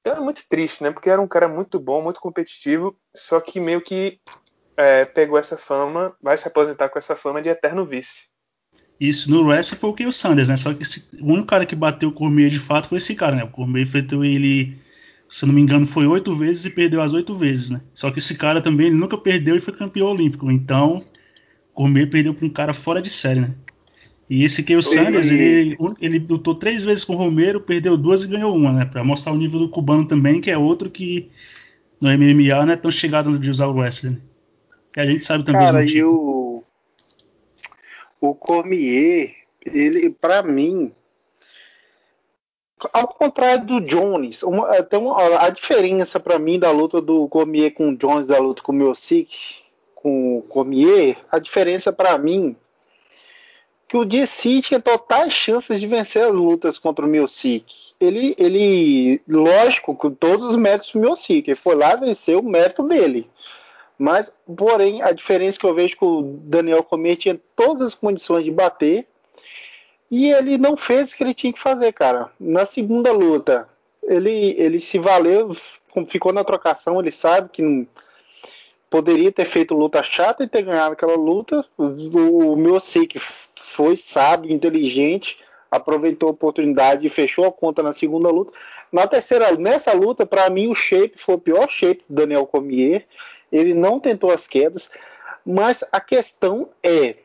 [0.00, 0.90] Então é muito triste, né?
[0.90, 4.18] Porque era um cara muito bom, muito competitivo, só que meio que
[4.76, 8.28] é, pegou essa fama, vai se aposentar com essa fama de eterno vice.
[8.98, 10.56] Isso, no wrestling foi o que o Sanders, né?
[10.56, 13.36] Só que esse, o único cara que bateu o Cormier de fato foi esse cara,
[13.36, 13.44] né?
[13.44, 14.80] O Cormier enfrentou ele,
[15.28, 17.82] se não me engano, foi oito vezes e perdeu as oito vezes, né?
[17.92, 20.50] Só que esse cara também ele nunca perdeu e foi campeão olímpico.
[20.50, 21.04] Então,
[21.72, 23.54] Cormier perdeu para um cara fora de série, né?
[24.28, 28.22] E esse que o Sanders, ele, ele lutou três vezes com o Romero, perdeu duas
[28.22, 28.84] e ganhou uma, né?
[28.86, 31.30] Para mostrar o nível do cubano também, que é outro que
[32.00, 34.12] no MMA não é tão chegado de usar o wrestling.
[34.12, 34.20] Né?
[34.96, 36.64] E a gente sabe também Cara, e o,
[38.20, 40.92] o Cormier, ele, para mim,
[42.92, 47.72] ao contrário do Jones, uma, tem uma, a diferença para mim da luta do Cormier
[47.72, 49.61] com o Jones, da luta com o Miocic,
[50.02, 52.56] com o Cormier, a diferença para mim
[53.92, 57.92] que o DC tinha totais chances de vencer as lutas contra o Miocic.
[58.00, 62.82] Ele, ele, lógico, com todos os méritos do Miocic, ele foi lá vencer o mérito
[62.84, 63.28] dele.
[63.98, 68.44] Mas, porém, a diferença que eu vejo que o Daniel Cormier tinha todas as condições
[68.46, 69.06] de bater
[70.10, 72.30] e ele não fez o que ele tinha que fazer, cara.
[72.40, 73.68] Na segunda luta,
[74.02, 75.50] ele, ele se valeu,
[76.08, 77.86] ficou na trocação, ele sabe que não,
[78.92, 81.64] poderia ter feito luta chata e ter ganhado aquela luta.
[81.76, 83.18] O, o que
[83.56, 85.38] foi sábio, inteligente,
[85.70, 88.52] aproveitou a oportunidade e fechou a conta na segunda luta.
[88.92, 93.06] Na terceira, nessa luta, para mim o shape foi o pior shape do Daniel Cormier
[93.52, 94.90] ele não tentou as quedas,
[95.44, 97.16] mas a questão é,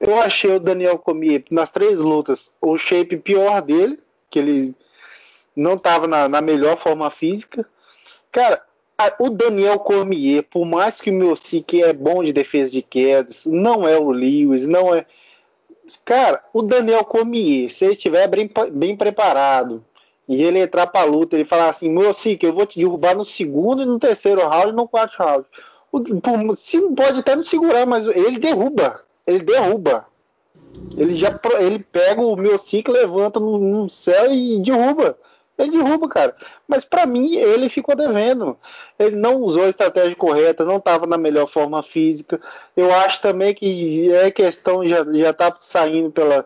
[0.00, 4.00] eu achei o Daniel Cormier nas três lutas o shape pior dele,
[4.30, 4.74] que ele
[5.54, 7.68] não estava na, na, melhor forma física.
[8.32, 8.64] Cara,
[9.18, 13.86] o Daniel Cormier, por mais que o Sique é bom de defesa de quedas, não
[13.86, 15.04] é o Lewis, não é.
[16.04, 19.84] Cara, o Daniel Cormier, se ele estiver bem, bem preparado
[20.28, 23.82] e ele entrar pra luta, ele falar assim: Sique, eu vou te derrubar no segundo
[23.82, 25.46] e no terceiro round e no quarto round.
[25.92, 29.02] O, se não pode até não segurar, mas ele derruba.
[29.26, 30.06] Ele derruba.
[30.96, 35.16] Ele já ele pega o meu ciclo, levanta no, no céu e derruba.
[35.56, 36.34] Ele derruba, cara.
[36.66, 38.56] Mas para mim, ele ficou devendo.
[38.98, 42.40] Ele não usou a estratégia correta, não estava na melhor forma física.
[42.76, 46.44] Eu acho também que é questão, já, já tá saindo pela,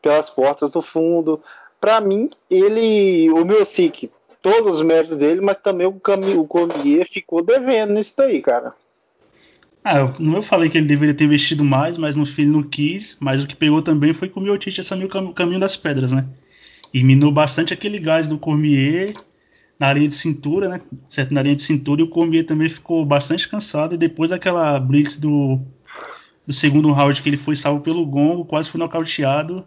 [0.00, 1.40] pelas portas do fundo.
[1.78, 6.48] Para mim, ele, o meu SIC, todos os méritos dele, mas também o, Cami, o
[7.04, 8.74] ficou devendo nisso daí, cara.
[9.84, 13.18] Ah, eu, eu falei que ele deveria ter investido mais, mas no fim não quis.
[13.20, 16.26] Mas o que pegou também foi que o Miotite assumiu o caminho das pedras, né?
[16.92, 19.14] E minou bastante aquele gás do Cormier
[19.78, 20.80] na linha de cintura, né?
[21.08, 23.94] Certo, na linha de cintura, e o Cormier também ficou bastante cansado.
[23.94, 25.60] E depois daquela blitz do,
[26.46, 29.64] do segundo round que ele foi salvo pelo gongo, quase foi nocauteado.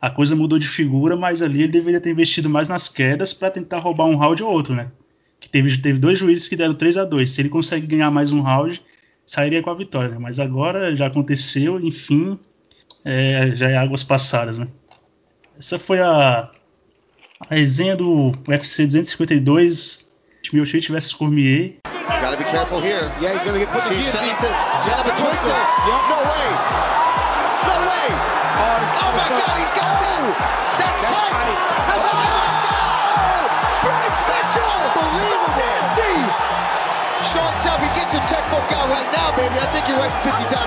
[0.00, 3.50] A coisa mudou de figura, mas ali ele deveria ter investido mais nas quedas para
[3.50, 4.92] tentar roubar um round ou outro, né?
[5.40, 8.30] Que teve, teve dois juízes que deram 3 a 2 Se ele consegue ganhar mais
[8.30, 8.82] um round,
[9.24, 10.10] sairia com a vitória.
[10.10, 10.18] Né?
[10.18, 12.38] Mas agora já aconteceu, enfim,
[13.04, 14.68] é, já é águas passadas, né?
[15.58, 16.48] Essa foi a,
[17.50, 20.08] a resenha do UFC 252,
[20.52, 21.74] Miocic vs Cormier.
[21.82, 23.10] Gotta be careful here.
[23.20, 25.48] Yeah, he's gonna get put She's the set up a twister.
[25.50, 26.02] Yep.
[26.06, 26.48] No way.
[27.66, 28.06] No way.
[28.54, 30.22] Oh, oh my God, he's got that.
[30.78, 31.34] That's, That's tight.
[31.34, 31.58] tight.
[31.90, 32.22] Oh, no.
[33.82, 34.78] Bryce Mitchell.
[34.94, 35.58] Unbelievable.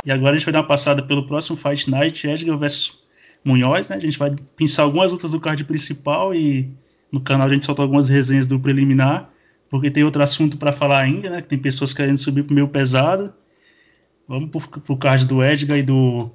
[0.04, 3.01] E agora a gente vai dar uma passada pelo próximo Fight Night, Edgar vs
[3.44, 3.96] Munhoz, né?
[3.96, 6.72] A gente vai pensar algumas lutas do card principal e
[7.12, 9.32] no canal a gente soltou algumas resenhas do preliminar,
[9.70, 11.42] porque tem outro assunto para falar ainda, né?
[11.42, 13.34] Que tem pessoas querendo subir pro meio pesado.
[14.28, 16.32] Vamos pro, pro card do Edgar e do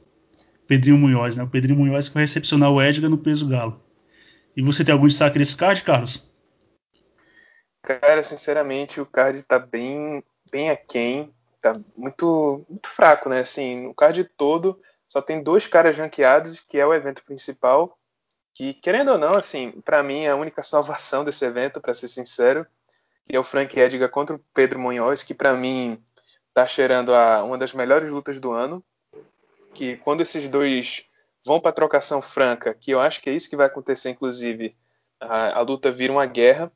[0.66, 1.44] Pedrinho Munhoz, né?
[1.44, 3.80] O Pedrinho Munhoz que vai recepcionar o Edgar no peso galo.
[4.56, 6.30] E você tem algum destaque desse card, Carlos?
[7.82, 11.30] Cara, sinceramente, o card tá bem, bem aquém,
[11.60, 13.40] tá muito, muito fraco, né?
[13.40, 17.98] Assim, o card todo só tem dois caras ranqueados, que é o evento principal,
[18.54, 22.08] que, querendo ou não, assim, para mim é a única salvação desse evento, para ser
[22.08, 22.66] sincero,
[23.24, 26.02] que é o Frank Edgar contra o Pedro Munhoz, que para mim
[26.54, 28.82] tá cheirando a uma das melhores lutas do ano,
[29.74, 31.04] que quando esses dois
[31.44, 34.74] vão para trocação franca, que eu acho que é isso que vai acontecer, inclusive,
[35.20, 36.72] a, a luta vira uma guerra,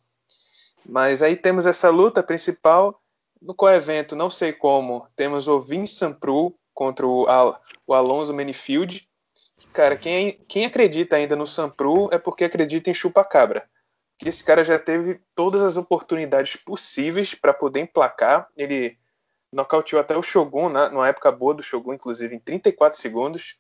[0.87, 3.01] mas aí temos essa luta principal
[3.41, 8.33] no co-evento, não sei como, temos o Vincent Pru contra o, Al o Alonso.
[9.75, 13.69] Cara, quem, quem acredita ainda no Sampru é porque acredita em chupa-cabra.
[14.25, 18.49] Esse cara já teve todas as oportunidades possíveis para poder emplacar.
[18.57, 18.97] Ele
[19.53, 23.59] nocauteou até o Shogun, na, numa época boa do Shogun, inclusive, em 34 segundos.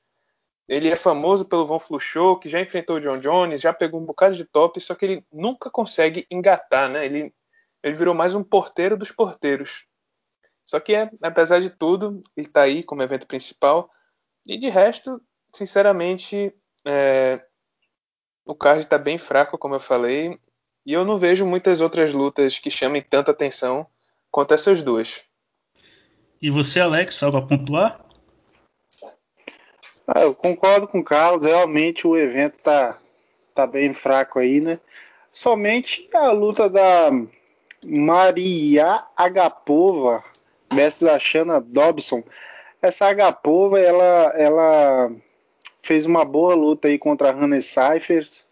[0.67, 4.07] Ele é famoso pelo Von Fluchou, que já enfrentou o John Jones, já pegou um
[4.07, 7.05] bocado de top, só que ele nunca consegue engatar, né?
[7.05, 7.35] Ele,
[7.83, 9.85] ele virou mais um porteiro dos porteiros.
[10.71, 13.91] Só que, é, apesar de tudo, ele está aí como evento principal.
[14.47, 15.21] E de resto,
[15.53, 16.55] sinceramente,
[16.85, 17.45] é,
[18.45, 20.39] o card está bem fraco, como eu falei.
[20.87, 23.85] E eu não vejo muitas outras lutas que chamem tanta atenção
[24.31, 25.25] quanto essas duas.
[26.41, 28.07] E você, Alex, algo a pontuar?
[30.07, 32.97] Ah, eu concordo com o Carlos, realmente o evento tá,
[33.57, 34.79] tá bem fraco aí, né?
[35.33, 37.11] Somente a luta da
[37.85, 40.23] Maria Agapova
[40.73, 42.23] versus a Shanna Dobson.
[42.81, 45.13] Essa Agapova, ela, ela
[45.83, 48.47] fez uma boa luta aí contra a Hannah Cyphers.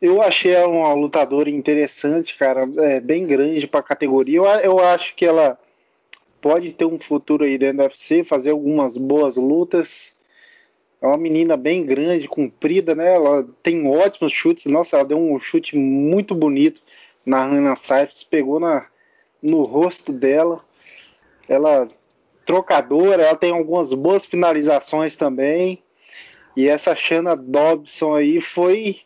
[0.00, 4.38] Eu achei ela uma lutadora interessante, cara, é, bem grande para a categoria.
[4.38, 5.58] Eu, eu acho que ela
[6.40, 10.14] pode ter um futuro aí dentro do UFC, fazer algumas boas lutas.
[11.00, 13.14] É uma menina bem grande, comprida, né?
[13.14, 14.66] Ela tem ótimos chutes.
[14.66, 16.80] Nossa, ela deu um chute muito bonito
[17.24, 18.86] na Hannah Seifert, pegou na,
[19.42, 20.64] no rosto dela.
[21.48, 21.88] Ela
[22.44, 25.82] trocadora, ela tem algumas boas finalizações também.
[26.56, 28.96] E essa Shanna Dobson aí foi.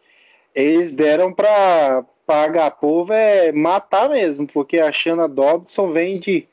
[0.54, 6.46] Eles deram para a Agapova é matar mesmo, porque a Shanna Dobson vem de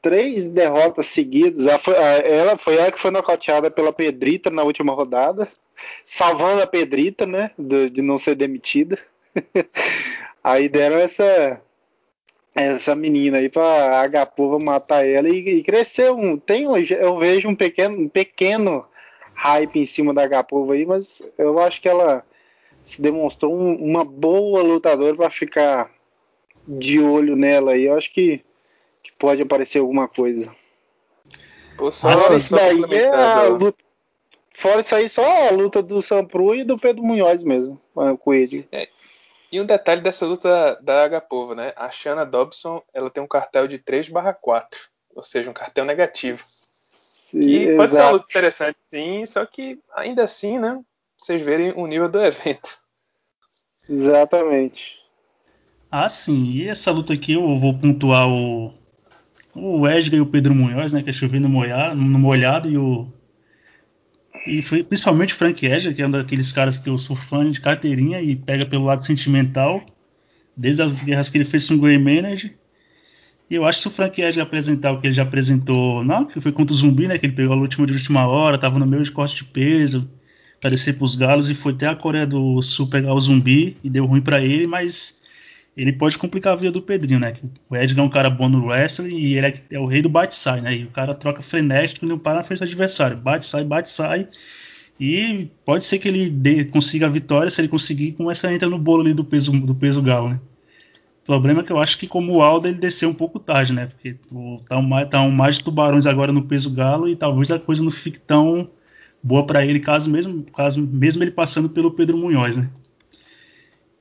[0.00, 1.66] três derrotas seguidas.
[1.66, 5.48] Ela foi, ela foi que foi nocauteada pela Pedrita na última rodada,
[6.04, 8.98] salvando a Pedrita, né, de não ser demitida.
[10.42, 11.60] aí deram essa
[12.54, 17.48] essa menina aí para a Agapova matar ela e, e crescer um tem eu vejo
[17.48, 18.84] um pequeno um pequeno
[19.34, 22.24] hype em cima da Agapova aí, mas eu acho que ela
[22.84, 25.90] se demonstrou um, uma boa lutadora para ficar
[26.66, 27.86] de olho nela aí.
[27.86, 28.44] Eu acho que
[29.02, 30.48] que pode aparecer alguma coisa.
[31.76, 33.84] Pô, só, Fora isso daí é a luta.
[34.54, 37.80] Fora isso aí, só a luta do Sampru e do Pedro Munhoz mesmo,
[38.20, 38.66] com ele.
[38.70, 38.86] É.
[39.52, 41.74] E um detalhe dessa luta da Agapova, né?
[41.76, 46.40] A Shanna Dobson, ela tem um cartel de 3/4, ou seja, um cartel negativo.
[46.42, 50.80] Sim, que pode ser uma luta interessante, sim, só que ainda assim, né?
[51.16, 52.82] Vocês verem o nível do evento.
[53.88, 54.96] Exatamente.
[55.90, 56.44] Ah, sim.
[56.52, 58.72] E essa luta aqui eu vou pontuar o,
[59.54, 61.02] o Edgar e o Pedro Munhoz, né?
[61.02, 63.06] Que é chovendo no molhado, no molhado e o.
[64.46, 67.60] E principalmente o Frank Edgar, que é um daqueles caras que eu sou fã de
[67.60, 69.84] carteirinha e pega pelo lado sentimental,
[70.56, 72.52] desde as guerras que ele fez com o Grey Manager.
[73.48, 76.24] E eu acho que se o Frank Edgar apresentar o que ele já apresentou, não,
[76.24, 77.18] que foi contra o Zumbi, né?
[77.18, 80.10] Que ele pegou a última de última hora, tava no meio de corte de peso,
[80.60, 83.90] para descer pros galos e foi até a Coreia do Sul pegar o Zumbi e
[83.90, 85.21] deu ruim para ele, mas
[85.76, 87.32] ele pode complicar a vida do Pedrinho, né?
[87.68, 90.08] O Edgar é um cara bom no wrestling e ele é, é o rei do
[90.08, 90.76] bate-sai, né?
[90.76, 93.16] E o cara troca frenético e não para na frente do adversário.
[93.16, 94.28] Bate-sai, bate-sai.
[95.00, 98.68] E pode ser que ele dê, consiga a vitória, se ele conseguir, começa a entrar
[98.68, 100.40] no bolo ali do peso, do peso galo, né?
[101.22, 103.72] O problema é que eu acho que como o Aldo ele desceu um pouco tarde,
[103.72, 103.86] né?
[103.86, 104.16] Porque
[104.68, 107.82] tá um, tá um mais de tubarões agora no peso galo e talvez a coisa
[107.82, 108.68] não fique tão
[109.22, 112.70] boa para ele caso mesmo, caso mesmo ele passando pelo Pedro Munhoz, né?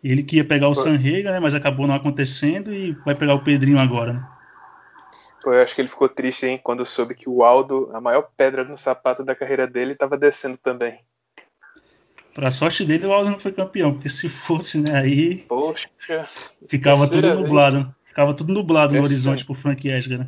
[0.04, 1.40] Ele que ia pegar o Sanrega, né?
[1.40, 4.28] Mas acabou não acontecendo e vai pegar o Pedrinho agora, né?
[5.44, 8.30] Pô, eu acho que ele ficou triste, hein, quando soube que o Aldo, a maior
[8.38, 11.00] pedra no sapato da carreira dele, estava descendo também.
[12.34, 15.38] Pra sorte dele, o Aldo não foi campeão, porque se fosse, né, aí.
[15.48, 15.90] Poxa.
[16.68, 17.94] Ficava tudo nublado.
[18.06, 20.28] Ficava tudo nublado no horizonte pro Frank Edgar, né?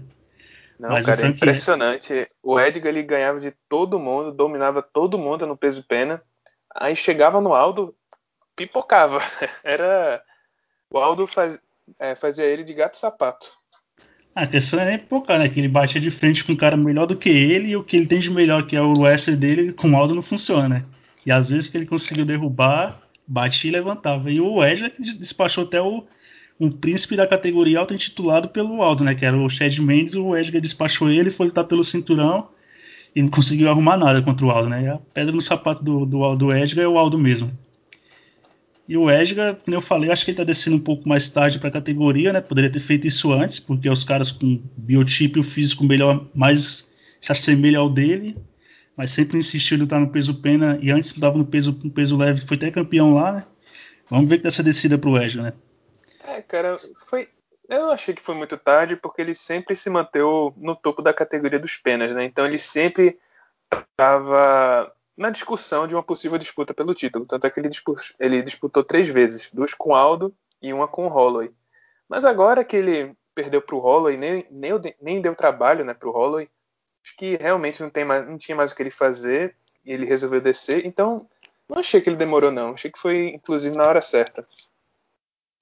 [0.79, 2.27] Não, Mas cara, é impressionante.
[2.41, 6.21] O Edgar ele ganhava de todo mundo, dominava todo mundo no peso pena.
[6.75, 7.95] Aí chegava no Aldo,
[8.55, 9.19] pipocava.
[9.63, 10.21] Era.
[10.89, 11.59] O Aldo faz,
[11.99, 13.51] é, fazia ele de gato sapato.
[14.35, 15.47] A questão é nem pipocar, né?
[15.47, 17.95] Que ele batia de frente com um cara melhor do que ele e o que
[17.95, 20.85] ele tem de melhor, que é o wrestler dele, com o Aldo não funciona, né?
[21.25, 24.31] E às vezes que ele conseguiu derrubar, batia e levantava.
[24.31, 26.05] E o Edge despachou até o,
[26.59, 29.13] um príncipe da categoria alta intitulado pelo Aldo, né?
[29.13, 32.49] Que era o Chad Mendes, o Edgar despachou ele, foi lutar pelo cinturão
[33.15, 34.83] e não conseguiu arrumar nada contra o Aldo, né?
[34.83, 37.51] E a pedra no sapato do, do, do Edgar é o Aldo mesmo.
[38.87, 41.57] E o Edgar, como eu falei, acho que ele está descendo um pouco mais tarde
[41.57, 42.41] para a categoria, né?
[42.41, 47.31] Poderia ter feito isso antes, porque os caras com biotipo e físico melhor mais se
[47.31, 48.37] assemelha ao dele,
[48.97, 52.17] mas sempre insistiu em lutar no peso pena e antes estava no peso, no peso
[52.17, 53.45] leve, foi até campeão lá, né?
[54.09, 55.53] Vamos ver que dessa descida pro Edgar, né?
[56.25, 56.75] É, cara,
[57.07, 57.29] foi.
[57.69, 60.25] Eu achei que foi muito tarde, porque ele sempre se manteve
[60.57, 62.25] no topo da categoria dos penas, né?
[62.25, 63.17] Então ele sempre
[63.71, 67.25] estava na discussão de uma possível disputa pelo título.
[67.25, 71.07] Tanto é que ele, disputou, ele disputou três vezes, duas com Aldo e uma com
[71.07, 71.51] Holloway.
[72.09, 76.07] Mas agora que ele perdeu para o Holloway, nem, nem, nem deu trabalho né, para
[76.07, 76.49] o Holloway,
[77.03, 79.55] acho que realmente não, tem mais, não tinha mais o que ele fazer
[79.85, 80.85] e ele resolveu descer.
[80.85, 81.27] Então,
[81.69, 82.73] não achei que ele demorou, não.
[82.73, 84.47] Achei que foi, inclusive, na hora certa.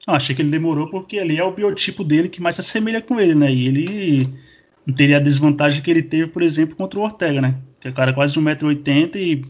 [0.08, 3.02] Ah, achei que ele demorou porque ali é o biotipo dele que mais se assemelha
[3.02, 3.52] com ele, né?
[3.52, 4.39] E ele
[4.86, 7.62] não teria a desvantagem que ele teve, por exemplo, contra o Ortega, né?
[7.82, 9.42] Que é um cara quase de 1,80m e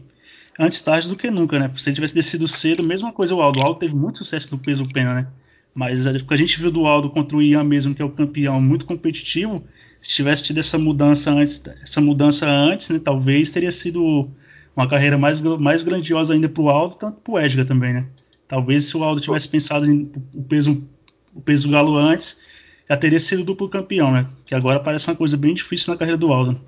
[0.58, 1.70] antes tarde do que nunca, né?
[1.76, 3.60] Se ele tivesse descido cedo, mesma coisa o Aldo.
[3.60, 5.28] O Aldo teve muito sucesso no peso pena, né?
[5.74, 8.10] Mas o que a gente viu do Aldo contra o Ian mesmo, que é o
[8.10, 9.64] campeão muito competitivo,
[10.00, 14.28] se tivesse tido essa mudança antes, essa mudança antes, né, talvez teria sido
[14.76, 18.08] uma carreira mais, mais grandiosa ainda para o Aldo, tanto para o Edgar também, né?
[18.48, 20.86] Talvez se o Aldo tivesse pensado em o peso,
[21.34, 22.40] o peso galo antes,
[22.88, 24.26] já teria sido duplo campeão, né?
[24.44, 26.60] Que agora parece uma coisa bem difícil na carreira do Aldo.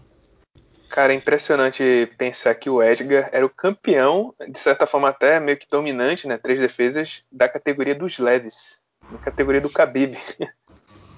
[0.95, 5.59] Cara, é impressionante pensar que o Edgar era o campeão, de certa forma até meio
[5.59, 6.39] que dominante, né?
[6.39, 8.81] Três defesas da categoria dos leves,
[9.11, 10.17] na categoria do Khabib.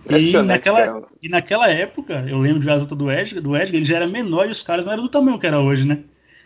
[0.08, 3.96] E naquela, e naquela época, eu lembro de luta do Edgar, do Edgar, ele já
[3.96, 6.04] era menor e os caras não eram do tamanho que era hoje, né?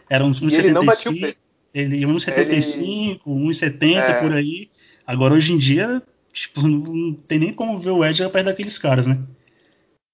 [0.09, 1.37] Era uns 1,75,
[1.73, 4.13] ele ia 1,75, 1,70 é...
[4.15, 4.71] por aí.
[5.07, 6.03] Agora hoje em dia,
[6.33, 9.19] tipo, não tem nem como ver o Edgar perto daqueles caras, né?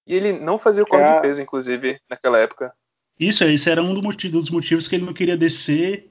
[0.05, 1.15] E ele não fazia o corte é...
[1.15, 2.71] de peso, inclusive, naquela época.
[3.19, 6.07] Isso, isso era um dos motivos que ele não queria descer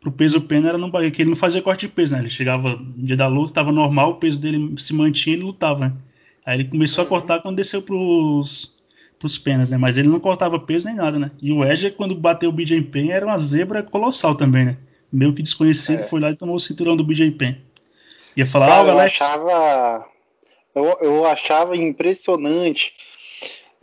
[0.00, 2.20] pro peso pena, era que ele não fazia corte de peso, né?
[2.20, 5.46] Ele chegava no dia da luta, tava normal, o peso dele se mantinha e ele
[5.46, 5.92] lutava, né?
[6.44, 7.06] Aí ele começou uhum.
[7.06, 8.74] a cortar quando desceu pros,
[9.18, 9.76] pros penas, né?
[9.76, 11.30] Mas ele não cortava peso nem nada, né?
[11.42, 14.76] E o Edge, quando bateu o BJ Penn, era uma zebra colossal também, né?
[15.12, 16.04] Meio que desconhecido, é.
[16.04, 17.56] foi lá e tomou o cinturão do BJ Penn.
[18.36, 20.06] Ia falar, Cara, ah, eu achava,
[20.74, 22.92] eu, eu achava impressionante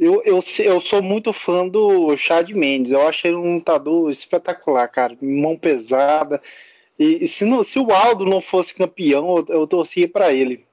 [0.03, 2.91] eu, eu, eu sou muito fã do Chad Mendes.
[2.91, 5.17] Eu acho ele um lutador espetacular, cara.
[5.21, 6.41] Mão pesada.
[6.97, 10.65] E, e se, não, se o Aldo não fosse campeão, eu, eu torcia para ele.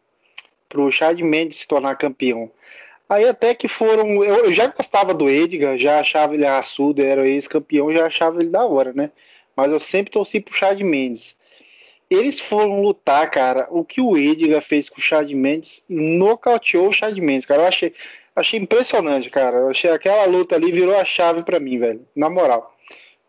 [0.68, 2.50] Pro Chad Mendes se tornar campeão.
[3.08, 4.22] Aí até que foram.
[4.22, 8.50] Eu, eu já gostava do Edgar, já achava ele raçudo, era ex-campeão, já achava ele
[8.50, 9.10] da hora, né?
[9.56, 11.34] Mas eu sempre torci pro Chad Mendes.
[12.08, 13.68] Eles foram lutar, cara.
[13.70, 17.62] O que o Edgar fez com o Chad Mendes nocauteou o Chad Mendes, cara.
[17.62, 17.92] Eu achei,
[18.34, 19.58] achei impressionante, cara.
[19.58, 22.06] Eu achei aquela luta ali virou a chave para mim, velho.
[22.14, 22.76] Na moral.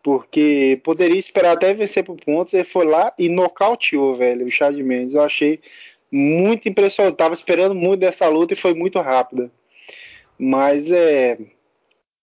[0.02, 2.54] Porque poderia esperar até vencer por pontos.
[2.54, 5.14] Ele foi lá e nocauteou, velho, o Chad Mendes.
[5.14, 5.60] Eu achei
[6.10, 7.16] muito impressionante.
[7.16, 9.50] Tava esperando muito dessa luta e foi muito rápida.
[10.38, 11.38] Mas é.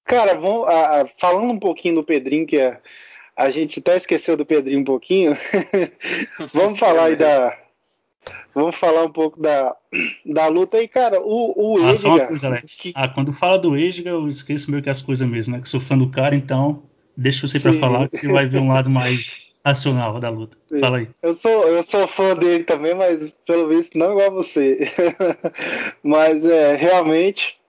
[0.04, 2.80] Cara, vamos, a, a, falando um pouquinho do Pedrinho, que é,
[3.36, 5.38] a gente até esqueceu do Pedrinho um pouquinho.
[6.54, 7.58] vamos falar aí da.
[8.54, 9.76] Vamos falar um pouco da,
[10.26, 11.22] da luta aí, cara.
[11.22, 12.14] O, o ah, Edgar.
[12.14, 12.78] uma coisa, Alex.
[12.78, 12.92] Que...
[12.96, 15.62] Ah, quando fala do Edgar, eu esqueço meio que as coisas mesmo, né?
[15.62, 16.84] Que sou fã do cara, então
[17.16, 20.58] deixa você para falar que você vai ver um lado mais racional da luta.
[20.68, 20.80] Sim.
[20.80, 21.10] Fala aí.
[21.22, 24.92] Eu sou, eu sou fã dele também, mas pelo visto não igual a você.
[26.04, 27.60] mas é, realmente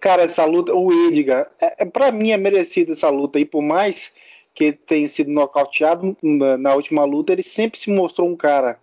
[0.00, 3.62] Cara, essa luta, o Edgar, é, é, para mim é merecida essa luta aí, por
[3.62, 4.12] mais
[4.54, 8.78] que ele tenha sido nocauteado na última luta, ele sempre se mostrou um cara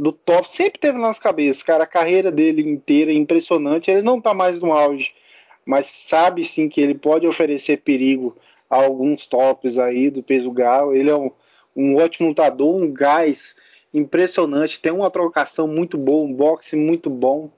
[0.00, 4.18] do top, sempre teve nas cabeças, cara, a carreira dele inteira é impressionante, ele não
[4.18, 5.12] tá mais no auge,
[5.64, 8.34] mas sabe sim que ele pode oferecer perigo
[8.70, 11.30] a alguns tops aí do peso galo, ele é um,
[11.76, 13.56] um ótimo lutador, um gás
[13.92, 17.50] impressionante, tem uma trocação muito boa, um boxe muito bom,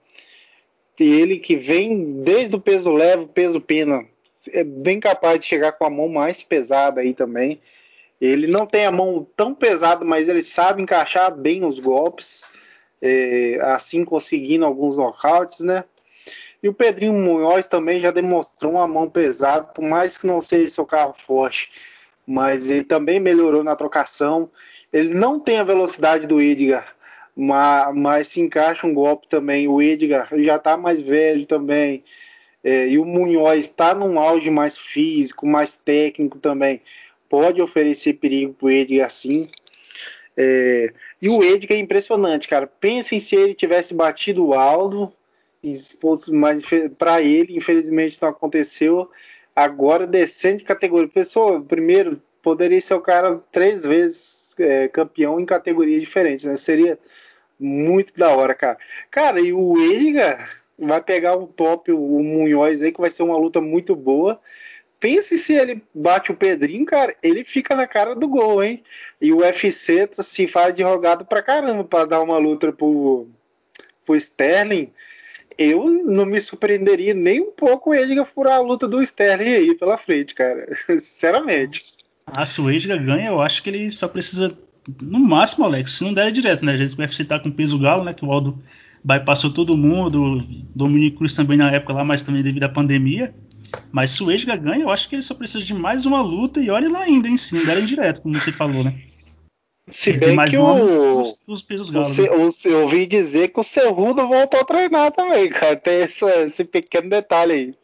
[0.98, 4.04] ele que vem desde o peso leve, peso pena,
[4.52, 7.60] é bem capaz de chegar com a mão mais pesada aí também.
[8.24, 12.44] Ele não tem a mão tão pesada, mas ele sabe encaixar bem os golpes,
[13.00, 15.82] é, assim conseguindo alguns nocautes, né?
[16.62, 20.70] E o Pedrinho Munhoz também já demonstrou uma mão pesada, por mais que não seja
[20.70, 21.70] seu carro forte,
[22.24, 24.48] mas ele também melhorou na trocação.
[24.92, 26.94] Ele não tem a velocidade do Edgar,
[27.34, 29.66] mas, mas se encaixa um golpe também.
[29.66, 32.04] O Edgar já está mais velho também.
[32.62, 36.80] É, e o Munhoz está num auge mais físico, mais técnico também.
[37.32, 39.48] Pode oferecer perigo para o Edgar sim.
[40.36, 42.66] É, e o Edgar é impressionante, cara.
[42.66, 45.10] Pensem se ele tivesse batido o Aldo,
[46.28, 46.62] mas
[46.98, 49.10] para ele, infelizmente, não aconteceu.
[49.56, 51.08] Agora descendo de categoria.
[51.08, 56.54] Pessoa, primeiro, poderia ser o cara três vezes é, campeão em categorias diferentes, né?
[56.58, 56.98] Seria
[57.58, 58.76] muito da hora, cara.
[59.10, 63.38] Cara, e o Edgar vai pegar o top, o Munhoz aí, que vai ser uma
[63.38, 64.38] luta muito boa.
[65.02, 68.84] Pense se ele bate o Pedrinho, cara, ele fica na cara do gol, hein?
[69.20, 73.26] E o UFC se faz de rogado pra caramba pra dar uma luta pro,
[74.06, 74.92] pro Sterling.
[75.58, 79.74] Eu não me surpreenderia nem um pouco o Edgar furar a luta do Sterling aí
[79.74, 80.68] pela frente, cara.
[80.86, 81.84] Sinceramente.
[82.24, 84.56] Ah, se o Edgar ganha, eu acho que ele só precisa
[85.00, 86.74] no máximo, Alex, se não der é direto, né?
[86.74, 88.14] A gente vai citar com peso galo, né?
[88.14, 88.56] Que o Aldo
[89.02, 93.34] bypassou todo mundo, Dominic Cruz também na época lá, mas também devido à pandemia.
[93.90, 96.60] Mas se o Edgar ganha, eu acho que ele só precisa de mais uma luta
[96.60, 97.36] e olha lá ainda, hein?
[97.36, 98.94] Se não der direto, como você falou, né?
[99.90, 102.28] Se ele bem que o, os, os pesos galos, o, né?
[102.64, 105.76] eu ouvi dizer que o Cerrudo voltou a treinar também, cara.
[105.76, 107.74] Tem esse, esse pequeno detalhe aí.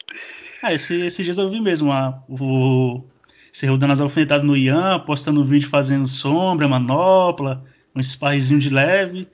[0.63, 1.93] Ah, esse, esses dias eu vi mesmo.
[1.93, 3.03] A, o,
[3.53, 7.65] Cerrou dando as alfinetadas no Ian, postando vídeo fazendo sombra, manopla,
[7.95, 9.29] um sparrezinho de leve.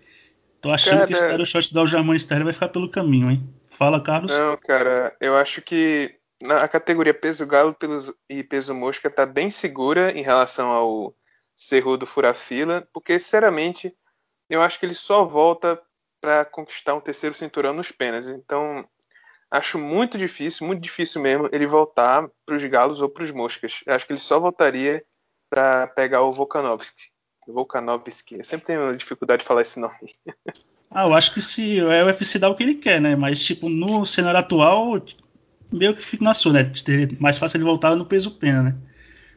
[0.60, 3.46] Tô achando cara, que esse Stereo Shot da Aljamão Stereo vai ficar pelo caminho, hein?
[3.68, 4.36] Fala, Carlos.
[4.36, 7.76] Não, cara, eu acho que na categoria peso galo
[8.28, 11.14] e peso mosca tá bem segura em relação ao
[11.54, 13.94] Cerrudo Furafila, porque, sinceramente,
[14.50, 15.80] eu acho que ele só volta
[16.20, 18.28] para conquistar um terceiro cinturão nos penas.
[18.28, 18.86] Então,
[19.50, 23.82] acho muito difícil, muito difícil mesmo, ele voltar para os galos ou para os moscas.
[23.86, 25.04] Eu acho que ele só voltaria
[25.48, 27.12] para pegar o Volkanovski.
[27.46, 28.36] Volkanovski.
[28.38, 30.16] Eu sempre tenho dificuldade de falar esse nome.
[30.90, 33.16] Ah, eu acho que se é o UFC dá o que ele quer, né?
[33.16, 35.00] Mas tipo no cenário atual
[35.76, 36.72] meio que fica na sua, né?
[37.18, 38.76] Mais fácil ele voltar no peso pena, né?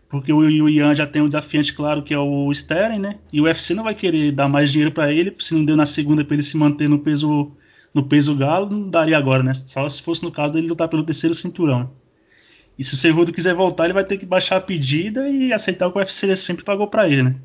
[0.10, 3.20] Porque o, Ian já tem um desafiante claro que é o Sterling, né?
[3.34, 5.86] E o UFC não vai querer dar mais dinheiro para ele, se não deu na
[5.86, 7.52] segunda para ele se manter no peso
[7.94, 9.54] no peso galo não daria agora, né?
[9.54, 11.92] Só se fosse no caso dele lutar pelo terceiro cinturão.
[12.78, 15.88] E se o Cerrudo quiser voltar, ele vai ter que baixar a pedida e aceitar
[15.88, 17.36] o que o UFC sempre pagou para ele, né?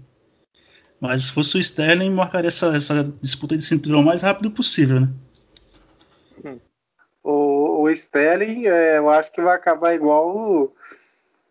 [1.01, 5.01] Mas se fosse o Sterling, marcaria essa, essa disputa de cinturão o mais rápido possível,
[5.01, 5.09] né?
[7.22, 10.72] O, o Sterling, é, eu acho que vai acabar igual o,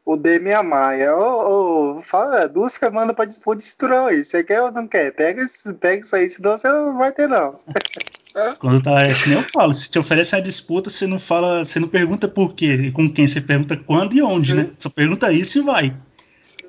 [0.06, 1.16] o Demian Maia.
[1.16, 4.24] Ô, ô, fala, duas semanas pra disputa de cinturão aí.
[4.24, 5.14] Você quer ou não quer?
[5.14, 5.46] Pega,
[5.80, 7.56] pega isso aí, senão você não vai ter, não.
[8.60, 11.66] Quando tá, é que nem eu falo, se te oferece a disputa, você não fala,
[11.66, 14.72] você não pergunta por quê e com quem, você pergunta quando e onde, né?
[14.78, 15.94] Só pergunta isso e vai.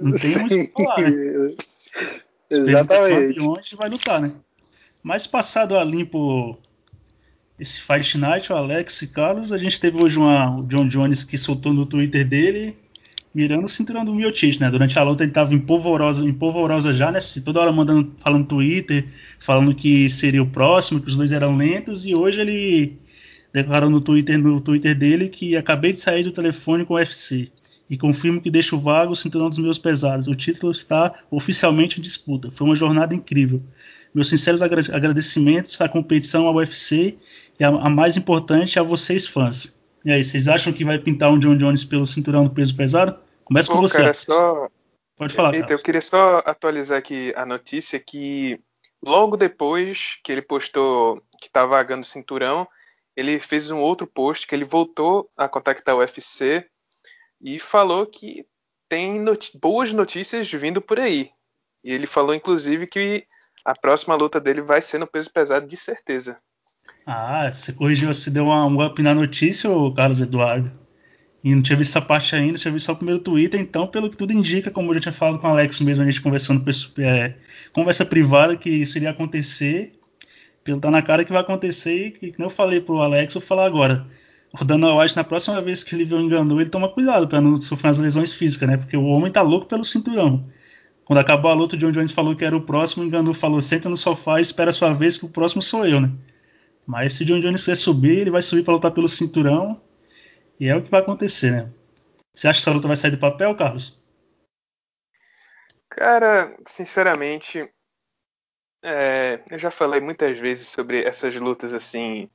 [0.00, 1.54] Não tem onde muito falar, né?
[2.50, 3.38] Exatamente.
[3.38, 4.32] Quando e onde vai lutar, né?
[5.02, 6.58] Mas passado a limpo
[7.58, 9.52] esse Fight Night, o Alex e Carlos.
[9.52, 12.76] A gente teve hoje uma, o John Jones que soltou no Twitter dele,
[13.34, 14.70] mirando o cinturão do Miocic, né?
[14.70, 17.18] Durante a luta ele estava empolvorosa, empolvorosa já, né?
[17.44, 19.06] Toda hora mandando, falando no Twitter,
[19.38, 22.98] falando que seria o próximo, que os dois eram lentos, e hoje ele
[23.52, 27.50] declarou no Twitter, no Twitter dele que acabei de sair do telefone com o UFC
[27.88, 30.26] e confirmo que deixo vago o cinturão dos meus pesados.
[30.26, 32.50] O título está oficialmente em disputa.
[32.50, 33.62] Foi uma jornada incrível.
[34.14, 37.16] Meus sinceros agradecimentos à competição ao UFC
[37.58, 39.74] e a, a mais importante a vocês fãs.
[40.04, 43.18] E aí, vocês acham que vai pintar um John Jones pelo cinturão do peso pesado?
[43.44, 43.98] Começa com você.
[43.98, 44.68] Cara, só...
[45.16, 45.54] Pode falar.
[45.54, 48.58] Eita, eu queria só atualizar aqui a notícia que
[49.04, 52.66] logo depois que ele postou que estava tá vagando o cinturão,
[53.16, 56.66] ele fez um outro post que ele voltou a contactar o UFC
[57.40, 58.46] e falou que
[58.88, 61.30] tem not boas notícias vindo por aí.
[61.84, 63.26] E ele falou, inclusive, que
[63.64, 66.40] a próxima luta dele vai ser no peso pesado, de certeza.
[67.06, 70.70] Ah, você corrigiu, você deu uma, um up na notícia, Carlos Eduardo?
[71.42, 74.08] E não tinha visto essa parte ainda, tinha visto só o primeiro Twitter, então, pelo
[74.08, 76.64] que tudo indica, como eu já tinha falado com o Alex mesmo, a gente conversando,
[76.98, 77.34] é,
[77.72, 79.98] conversa privada, que isso iria acontecer.
[80.62, 83.42] Pelo tá na cara que vai acontecer, e que, como eu falei pro Alex, vou
[83.42, 84.06] falar agora
[84.60, 87.60] o Dana White, na próxima vez que ele o enganou, ele toma cuidado para não
[87.60, 88.76] sofrer as lesões físicas, né?
[88.76, 90.44] Porque o homem tá louco pelo cinturão.
[91.04, 93.62] Quando acabou a luta, o John Jones falou que era o próximo, o Enganou falou:
[93.62, 96.10] senta no sofá espera a sua vez, que o próximo sou eu, né?
[96.86, 99.80] Mas se o John Jones quiser subir, ele vai subir para lutar pelo cinturão.
[100.58, 101.72] E é o que vai acontecer, né?
[102.34, 104.00] Você acha que essa luta vai sair do papel, Carlos?
[105.90, 107.68] Cara, sinceramente,
[108.82, 112.30] é, eu já falei muitas vezes sobre essas lutas assim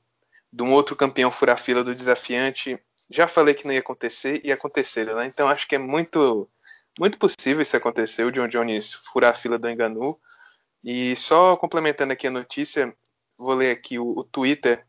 [0.52, 2.78] de um outro campeão furar fila do desafiante.
[3.10, 5.26] Já falei que não ia acontecer e aconteceu, né?
[5.26, 6.48] Então acho que é muito
[6.98, 10.18] muito possível isso acontecer, o John Jones furar a fila do Enganu.
[10.84, 12.94] E só complementando aqui a notícia,
[13.38, 14.84] vou ler aqui o, o Twitter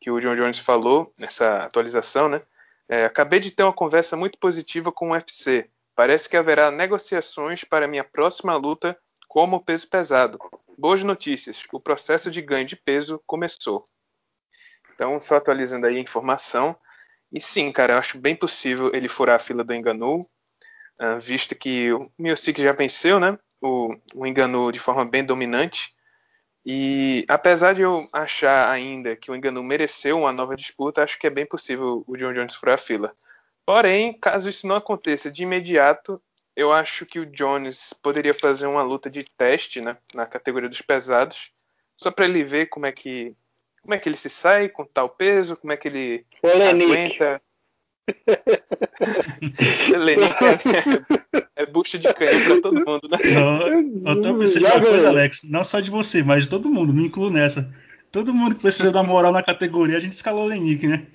[0.00, 2.40] que o John Jones falou nessa atualização, né?
[2.88, 5.68] É, acabei de ter uma conversa muito positiva com o UFC.
[5.94, 8.96] Parece que haverá negociações para minha próxima luta
[9.28, 10.38] como peso pesado.
[10.78, 13.82] Boas notícias, o processo de ganho de peso começou.
[14.94, 16.76] Então, só atualizando aí a informação.
[17.32, 21.54] E sim, cara, eu acho bem possível ele furar a fila do Enganu, uh, visto
[21.54, 23.38] que o Miocic já venceu, né?
[23.60, 25.94] O, o Enganu de forma bem dominante.
[26.70, 31.26] E apesar de eu achar ainda que o Enganu mereceu uma nova disputa, acho que
[31.26, 33.14] é bem possível o John Jones furar a fila.
[33.64, 36.22] Porém, caso isso não aconteça de imediato,
[36.54, 40.82] eu acho que o Jones poderia fazer uma luta de teste né, na categoria dos
[40.82, 41.52] pesados,
[41.96, 43.34] só para ele ver como é que
[43.80, 47.40] como é que ele se sai com tal peso, como é que ele aguenta.
[49.96, 53.18] Lenick é, é bucha de canhão pra todo mundo, né?
[53.34, 56.92] Não, eu tô pensando uma coisa, Alex, não só de você, mas de todo mundo,
[56.92, 57.72] me incluo nessa.
[58.10, 61.06] Todo mundo que precisa dar moral na categoria, a gente escalou o Lenick, né?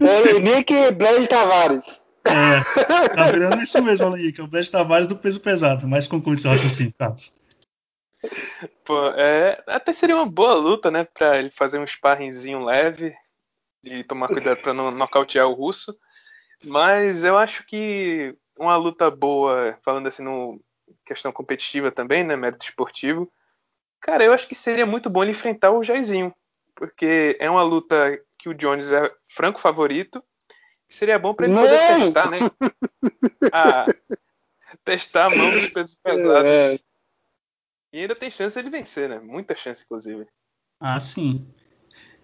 [0.00, 1.84] É Lenick e Blaise Tavares.
[2.24, 6.38] É, tá virando isso mesmo, Lenick, é o Blaise Tavares do peso pesado, mas conclui
[6.38, 7.32] seu raciocínio, Carlos.
[8.84, 11.04] Pô, é, até seria uma boa luta, né?
[11.04, 13.14] Pra ele fazer um sparringzinho leve
[13.84, 15.96] e tomar cuidado para não nocautear o russo.
[16.64, 20.60] Mas eu acho que uma luta boa, falando assim no
[21.04, 22.36] questão competitiva também, né?
[22.36, 23.30] Mérito esportivo.
[24.00, 26.34] Cara, eu acho que seria muito bom ele enfrentar o Jairzinho.
[26.74, 30.22] Porque é uma luta que o Jones é franco favorito.
[30.88, 32.00] Seria bom para ele poder não!
[32.00, 32.38] testar, né?
[33.52, 33.86] A,
[34.84, 36.48] testar a mão dos pesos pesados.
[36.48, 36.78] É.
[37.92, 39.18] E ainda tem chance de vencer, né?
[39.18, 40.26] Muita chance, inclusive.
[40.78, 41.46] Ah, sim.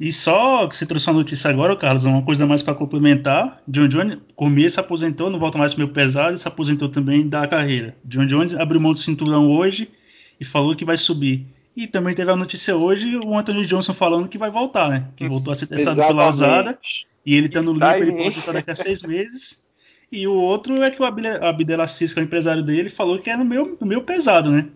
[0.03, 3.62] E só que você trouxe uma notícia agora, Carlos, uma coisa mais para complementar.
[3.69, 7.47] John Jones, Cormier se aposentou, não volta mais meio pesado e se aposentou também da
[7.47, 7.95] carreira.
[8.05, 9.89] John Jones abriu mão do cinturão hoje
[10.41, 11.47] e falou que vai subir.
[11.77, 15.07] E também teve a notícia hoje, o Anthony Johnson falando que vai voltar, né?
[15.15, 16.16] Que voltou a ser testado Exatamente.
[16.16, 16.79] pela Azada.
[17.24, 19.62] E ele tá no livro, ele pode voltar daqui a seis meses.
[20.11, 23.37] E o outro é que o Abdelaziz, que é o empresário dele, falou que é
[23.37, 24.66] no meio, no meio pesado, né?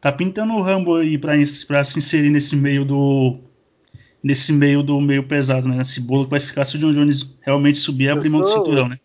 [0.00, 1.32] Tá pintando o Rambo aí pra,
[1.66, 3.40] pra se inserir nesse meio do.
[4.24, 5.76] Nesse meio do meio pesado, né?
[5.76, 8.48] Nesse bolo que vai ficar se o John Jones realmente subir e abrir mão do
[8.48, 8.98] cinturão, né?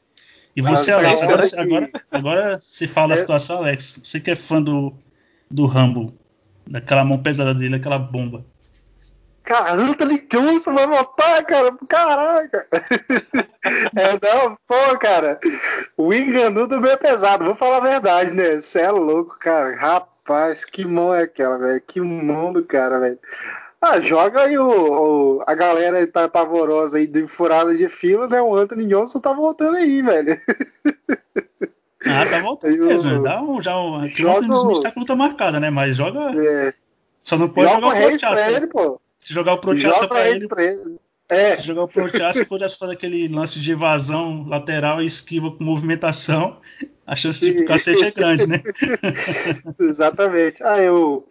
[0.56, 3.16] E você, Alex, agora, agora, agora você fala é.
[3.16, 4.00] a situação, Alex.
[4.04, 4.94] Você que é fã do,
[5.52, 6.14] do Rambo,
[6.66, 8.46] daquela mão pesada dele, aquela bomba.
[9.50, 11.76] Cara, Anthony Johnson vai voltar, cara.
[11.88, 12.68] Caraca.
[13.96, 15.40] é, não, pô, cara.
[15.98, 17.46] O enganudo meio pesado.
[17.46, 18.62] Vou falar a verdade, né?
[18.62, 19.76] Você é louco, cara.
[19.76, 21.82] Rapaz, que mão é aquela, velho?
[21.82, 23.18] Que mão do cara, velho.
[23.82, 28.42] Ah, joga aí o, o, a galera tá pavorosa aí de furada de fila, né?
[28.42, 30.40] O Anthony Johnson tá voltando aí, velho.
[32.06, 33.24] Ah, tá voltando mesmo.
[33.24, 35.70] Dá um, já um, joga o Smith tá com luta marcada, né?
[35.70, 36.32] Mas joga.
[36.36, 36.74] É.
[37.24, 39.02] Só não pode joga jogar o pra ele, pô.
[39.18, 41.00] Se jogar o Prochaska pra ele, pra ele.
[41.30, 41.56] É.
[41.56, 45.64] Se jogar o Prochaska, o Prochaska faz aquele lance de evasão lateral e esquiva com
[45.64, 46.58] movimentação,
[47.06, 48.62] a chance de ir pro cacete é grande, né?
[49.80, 50.64] Exatamente.
[50.64, 51.28] Ah, eu.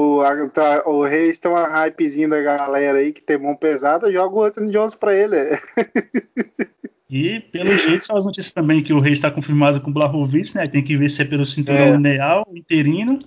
[0.00, 4.36] O, tá, o Reis tem uma hypezinha da galera aí que tem mão pesada, joga
[4.36, 5.36] o Anthony Jones pra ele.
[7.10, 10.54] E, pelo jeito, são as notícias também que o Reis está confirmado com o Blahovic,
[10.54, 10.66] né?
[10.66, 12.42] Tem que ver se é pelo cinturão é.
[12.54, 13.18] interino.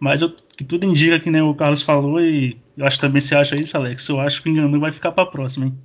[0.00, 3.34] Mas eu, que tudo indica que nem o Carlos falou, e eu acho também você
[3.34, 4.08] acha isso, Alex.
[4.08, 5.78] Eu acho que o Enganu vai ficar para próxima, hein?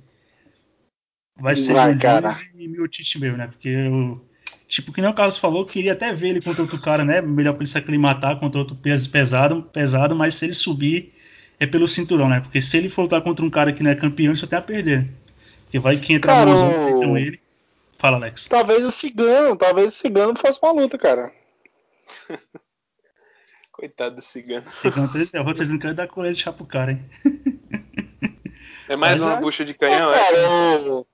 [1.38, 3.48] Vai ser vai, Jones e Miotite mesmo, né?
[3.48, 4.26] Porque eu,
[4.72, 7.20] tipo, que nem o Carlos falou, queria até ver ele contra outro cara, né?
[7.20, 11.12] Melhor para ele se aclimatar contra outro peso pesado, pesado, mas se ele subir
[11.60, 12.40] é pelo cinturão, né?
[12.40, 15.10] Porque se ele voltar contra um cara que não é campeão, só tem a perder.
[15.64, 17.38] Porque vai que entra cara, a com ele.
[17.98, 18.46] Fala, Alex.
[18.46, 21.30] Talvez o Cigano, talvez o Cigano fosse uma luta, cara.
[23.72, 24.64] Coitado do cigano.
[24.68, 25.08] Cigano
[25.44, 27.04] vocês não querem dar colher de chá pro cara, hein?
[28.88, 29.40] É mais Mas uma é...
[29.40, 30.18] bucha de canhão, é?
[30.18, 31.04] Cara,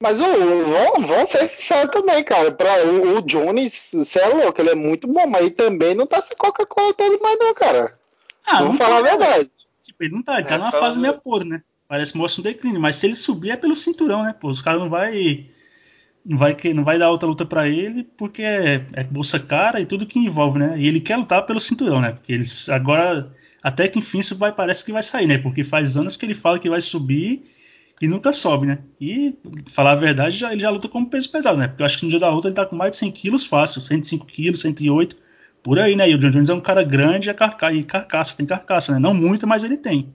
[0.00, 2.50] Mas o, vamos, vamos ser sinceros também, cara.
[2.50, 6.06] Pra, o, o Jones, você é louco, ele é muito bom, mas ele também não
[6.06, 7.92] tá sem Coca-Cola todo mais, não, cara.
[8.46, 9.50] Ah, vamos falar a tá, verdade.
[9.84, 11.62] Tipo, ele não tá, ele tá é, numa fase meio podre, né?
[11.86, 14.32] Parece que mostra um declínio, mas se ele subir é pelo cinturão, né?
[14.32, 15.46] Pô, os caras não vai
[16.24, 19.86] não vai, não vai dar outra luta para ele porque é, é, bolsa cara e
[19.86, 20.78] tudo que envolve, né?
[20.78, 22.12] E ele quer lutar pelo cinturão, né?
[22.12, 25.36] Porque eles agora até que enfim isso vai parece que vai sair, né?
[25.36, 27.50] Porque faz anos que ele fala que vai subir
[28.00, 28.78] e nunca sobe, né?
[29.00, 29.34] E
[29.66, 31.68] falar a verdade, já, ele já luta como peso pesado, né?
[31.68, 33.44] Porque eu acho que no dia da luta ele tá com mais de 100 quilos
[33.44, 35.16] fácil, 105 quilos, 108
[35.62, 36.08] por aí, né?
[36.08, 38.98] E o John Jones é um cara grande e, carca e carcaça, tem carcaça, né?
[38.98, 40.08] Não muito, mas ele tem.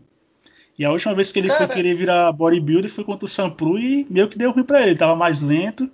[0.77, 1.67] E a última vez que ele Cara...
[1.67, 4.89] foi querer virar bodybuilder foi contra o Sampru e meio que deu ruim para ele.
[4.91, 5.89] Ele tava mais lento.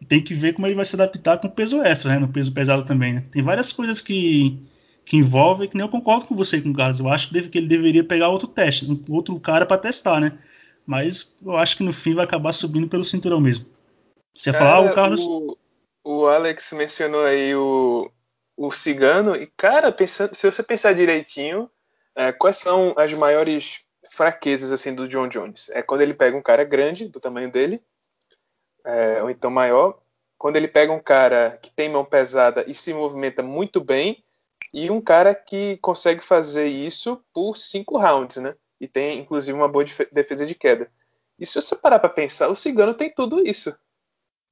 [0.00, 2.18] E tem que ver como ele vai se adaptar com o peso extra, né?
[2.18, 3.24] No peso pesado também, né?
[3.30, 4.58] Tem várias coisas que,
[5.04, 7.00] que envolvem que nem eu concordo com você, com o Carlos.
[7.00, 10.32] Eu acho que, deve, que ele deveria pegar outro teste, outro cara para testar, né?
[10.86, 13.66] Mas eu acho que no fim vai acabar subindo pelo cinturão mesmo.
[14.34, 15.24] Você ia falar, ah, o Carlos.
[15.26, 15.56] O,
[16.04, 18.10] o Alex mencionou aí o,
[18.56, 21.70] o cigano, e cara, se você pensar direitinho,
[22.16, 23.80] é, quais são as maiores
[24.10, 25.68] fraquezas assim do John Jones.
[25.70, 27.82] É quando ele pega um cara grande, do tamanho dele,
[28.84, 30.00] é, ou então maior,
[30.36, 34.22] quando ele pega um cara que tem mão pesada e se movimenta muito bem,
[34.74, 38.54] e um cara que consegue fazer isso por cinco rounds, né?
[38.82, 40.90] E tem inclusive uma boa defesa de queda.
[41.38, 43.72] E se você parar para pensar, o Cigano tem tudo isso.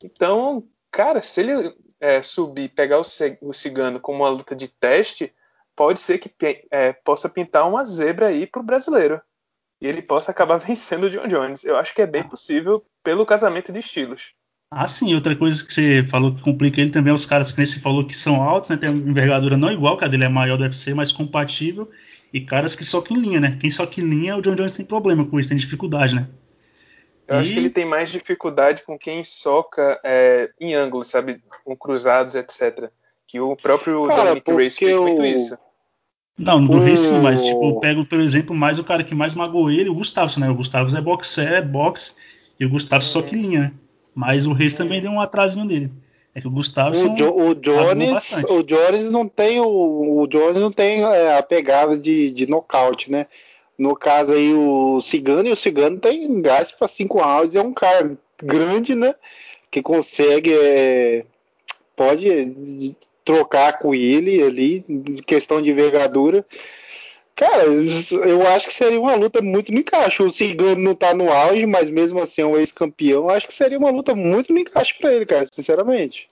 [0.00, 5.34] Então, cara, se ele é, subir, pegar o Cigano como uma luta de teste,
[5.74, 6.30] pode ser que
[6.70, 9.20] é, possa pintar uma zebra aí pro brasileiro
[9.80, 11.64] e ele possa acabar vencendo o John Jones.
[11.64, 14.32] Eu acho que é bem possível pelo casamento de estilos.
[14.72, 17.66] Ah, sim, outra coisa que você falou que complica ele também é os caras que
[17.66, 18.76] você falou que são altos, né?
[18.76, 21.90] Tem uma envergadura não igual, que a dele é maior do UFC, mas compatível.
[22.32, 23.58] E caras que socam em linha, né?
[23.60, 26.28] Quem soca em linha, o John Jones tem problema com isso, tem dificuldade, né?
[27.26, 27.40] Eu e...
[27.40, 31.42] acho que ele tem mais dificuldade com quem soca é, em ângulos, sabe?
[31.64, 32.90] Com cruzados, etc.
[33.26, 35.56] Que o próprio Cara, Dominic Reyes fez muito isso.
[36.40, 36.80] Não, no do o...
[36.80, 39.90] Reis sim, mas tipo, eu pego, por exemplo, mais o cara que mais magoou ele,
[39.90, 40.48] o Gustavo, né?
[40.48, 42.14] O Gustavo é boxe, é boxe,
[42.58, 43.72] e o Gustavo só que linha, né?
[44.14, 45.92] Mas o Reis também deu um atrasinho dele.
[46.34, 50.58] É que o Gustavo o, jo, o Jones, o Jones não tem o, o Jones
[50.58, 53.26] não tem é, a pegada de, de nocaute, né?
[53.76, 57.72] No caso aí o Cigano e o Cigano tem gás para cinco rounds, é um
[57.72, 59.14] cara grande, né?
[59.70, 61.24] Que consegue é,
[61.96, 62.94] pode
[63.24, 64.84] trocar com ele ali,
[65.26, 66.44] questão de envergadura.
[67.40, 70.22] Cara, eu acho que seria uma luta muito no encaixe.
[70.22, 73.30] O Cigano não tá no auge, mas mesmo assim é um ex-campeão.
[73.30, 76.28] Acho que seria uma luta muito no encaixe pra ele, cara, sinceramente.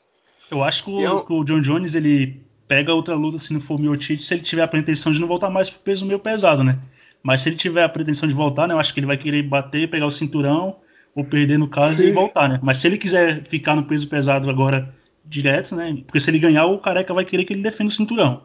[0.50, 1.24] Eu acho que o, eu...
[1.24, 4.42] que o John Jones ele pega outra luta se não for o Miotite, se ele
[4.42, 6.78] tiver a pretensão de não voltar mais pro peso meio pesado, né?
[7.22, 9.42] Mas se ele tiver a pretensão de voltar, né, eu acho que ele vai querer
[9.42, 10.76] bater, pegar o cinturão,
[11.14, 12.60] ou perder no caso e voltar, né?
[12.62, 14.94] Mas se ele quiser ficar no peso pesado agora
[15.24, 16.02] direto, né?
[16.06, 18.42] Porque se ele ganhar, o Careca vai querer que ele defenda o cinturão.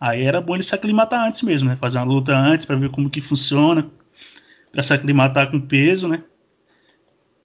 [0.00, 1.76] Aí era bom ele se aclimatar antes mesmo, né?
[1.76, 3.90] Fazer uma luta antes para ver como que funciona,
[4.72, 6.24] para se aclimatar com peso, né?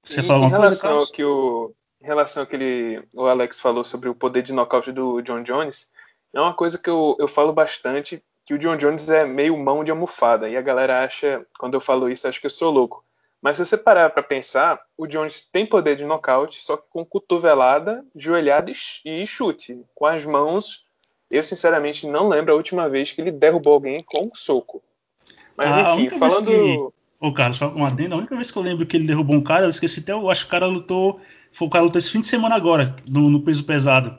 [0.04, 3.84] Você em relação coisa, ao que o em relação ao que ele, o Alex falou
[3.84, 5.92] sobre o poder de nocaute do John Jones,
[6.32, 9.84] é uma coisa que eu, eu falo bastante, que o John Jones é meio mão
[9.84, 13.04] de almofada, e a galera acha, quando eu falo isso, acha que eu sou louco.
[13.42, 17.04] Mas se você parar para pensar, o Jones tem poder de nocaute, só que com
[17.04, 18.72] cotovelada, joelhada
[19.04, 19.84] e chute.
[19.94, 20.85] Com as mãos,
[21.30, 24.82] eu sinceramente não lembro a última vez que ele derrubou alguém com um soco.
[25.58, 26.52] Mas ah, enfim, falando.
[26.52, 26.96] Que...
[27.20, 29.42] Ô, cara, só um adendo, a única vez que eu lembro que ele derrubou um
[29.42, 31.20] cara, eu esqueci até, eu acho que o cara lutou.
[31.52, 34.18] Foi o cara lutou esse fim de semana agora, no, no peso pesado.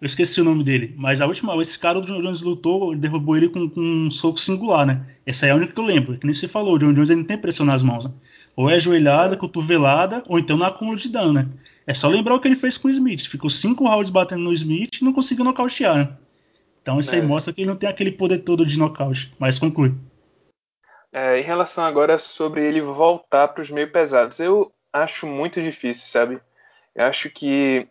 [0.00, 2.94] Eu esqueci o nome dele, mas a última vez esse cara o John Jones lutou,
[2.94, 5.06] derrubou ele com, com, um soco singular, né?
[5.24, 6.18] Essa é a única que eu lembro.
[6.18, 8.12] Que nem você falou, o John Jones ele não tem pressão nas mãos, né?
[8.54, 11.48] Ou é ajoelhada, cotovelada, ou então no acúmulo de dano, né?
[11.86, 13.26] É só lembrar o que ele fez com o Smith.
[13.26, 16.08] Ficou cinco rounds batendo no Smith e não conseguiu nocautear, né?
[16.86, 17.18] Então isso é.
[17.18, 19.34] aí mostra que ele não tem aquele poder todo de nocaute.
[19.40, 19.92] Mas conclui.
[21.12, 26.06] É, em relação agora sobre ele voltar para os meio pesados, eu acho muito difícil,
[26.06, 26.40] sabe?
[26.94, 27.88] Eu acho que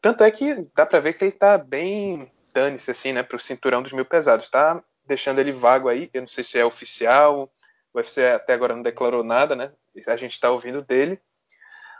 [0.00, 3.82] tanto é que dá para ver que ele tá bem dane-se, assim, né, pro cinturão
[3.82, 4.48] dos mil pesados.
[4.48, 6.08] Tá deixando ele vago aí.
[6.14, 7.52] Eu não sei se é oficial.
[7.92, 9.70] O UFC até agora não declarou nada, né?
[10.06, 11.20] A gente tá ouvindo dele.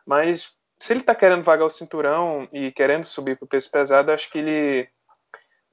[0.07, 4.31] Mas se ele tá querendo vagar o cinturão e querendo subir pro peso pesado, acho
[4.31, 4.89] que ele.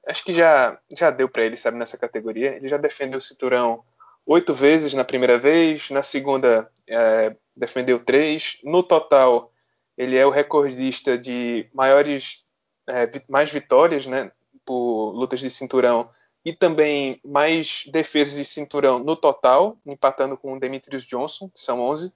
[0.06, 2.56] Acho que já, já deu para ele, sabe, nessa categoria.
[2.56, 3.84] Ele já defendeu o cinturão
[4.24, 8.58] oito vezes na primeira vez, na segunda é, defendeu três.
[8.62, 9.52] No total,
[9.96, 12.44] ele é o recordista de maiores,
[12.88, 14.30] é, mais vitórias, né,
[14.64, 16.08] por lutas de cinturão
[16.44, 21.80] e também mais defesas de cinturão no total, empatando com o Demetrius Johnson, que são
[21.80, 22.14] 11.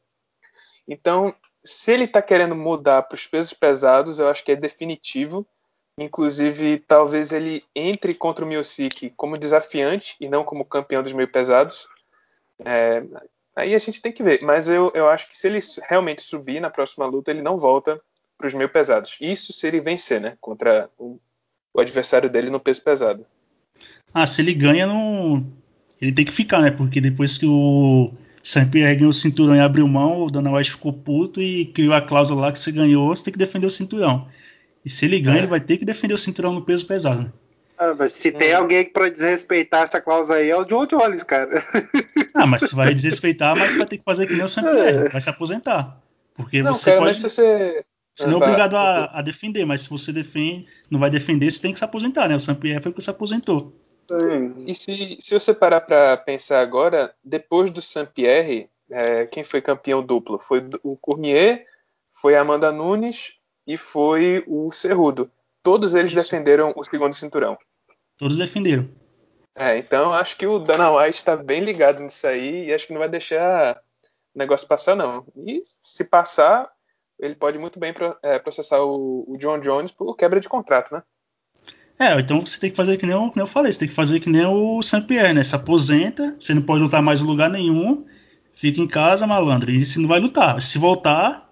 [0.87, 1.35] Então,
[1.65, 5.45] se ele está querendo mudar para os pesos pesados, eu acho que é definitivo.
[6.01, 11.29] Inclusive, talvez ele entre contra o Miocic como desafiante e não como campeão dos meio
[11.29, 11.87] pesados.
[12.65, 13.03] É,
[13.61, 14.41] Aí a gente tem que ver.
[14.43, 15.59] Mas eu, eu acho que se ele
[15.89, 18.01] realmente subir na próxima luta, ele não volta
[18.39, 19.17] para os meio pesados.
[19.21, 20.37] Isso se ele vencer, né?
[20.41, 21.19] Contra o,
[21.75, 23.27] o, adversário dele no peso pesado.
[24.15, 25.45] Ah, se ele ganha, não...
[26.01, 26.71] ele tem que ficar, né?
[26.71, 28.13] Porque depois que o
[28.43, 32.01] Saint-Pierre ganhou o cinturão e abriu mão, o Dana White ficou puto e criou a
[32.01, 34.27] cláusula lá que você ganhou, você tem que defender o cinturão.
[34.85, 35.41] E se ele ganha, é.
[35.41, 37.23] ele vai ter que defender o cinturão no peso pesado.
[37.23, 37.33] Né?
[37.79, 38.59] Ah, mas se tem hum.
[38.59, 41.65] alguém para desrespeitar essa cláusula aí, é o John Jones, cara.
[42.33, 45.07] Ah, mas se vai desrespeitar, mas vai ter que fazer que nem o Sam Pierre,
[45.07, 45.09] é.
[45.09, 46.01] vai se aposentar.
[46.33, 47.21] Porque não, você cara, pode.
[47.21, 47.85] você...
[48.15, 51.61] Você não é obrigado a, a, defender, mas se você defende, não vai defender, você
[51.61, 52.37] tem que se aposentar, né?
[52.37, 53.75] O Sam Pierre foi que se aposentou.
[54.67, 59.61] E se, se você parar para pensar agora, depois do Sam Pierre, é, quem foi
[59.61, 60.39] campeão duplo?
[60.39, 61.65] Foi o Cormier,
[62.13, 65.31] foi a Amanda Nunes e foi o Cerrudo.
[65.63, 66.21] Todos eles Isso.
[66.21, 67.57] defenderam o segundo cinturão.
[68.17, 68.89] Todos defenderam.
[69.55, 72.93] É, então acho que o Dana White está bem ligado nisso aí e acho que
[72.93, 73.77] não vai deixar
[74.35, 75.27] o negócio passar, não.
[75.37, 76.71] E se passar,
[77.19, 77.93] ele pode muito bem
[78.23, 81.03] é, processar o, John Jones por quebra de contrato, né?
[81.99, 83.89] É, então você tem que fazer que nem, eu, que nem eu falei, você tem
[83.89, 85.43] que fazer que nem o Saint Pierre, né?
[85.43, 88.07] Se aposenta, você não pode lutar mais em lugar nenhum,
[88.55, 89.71] fica em casa, malandro.
[89.71, 90.63] E se não vai lutar.
[90.63, 91.50] Se voltar,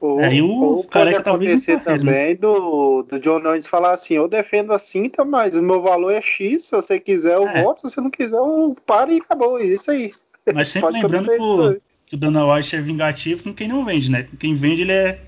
[0.00, 1.82] ou, Aí o ou pode acontecer né?
[1.84, 6.10] também do, do John Jones falar assim, eu defendo a cinta, mas o meu valor
[6.10, 7.62] é X, se você quiser eu é.
[7.62, 10.12] voto, se você não quiser eu paro e acabou, é isso aí.
[10.54, 14.10] Mas sempre lembrando que o, que o Dana White é vingativo com quem não vende,
[14.10, 14.26] né?
[14.38, 15.20] Quem vende ele é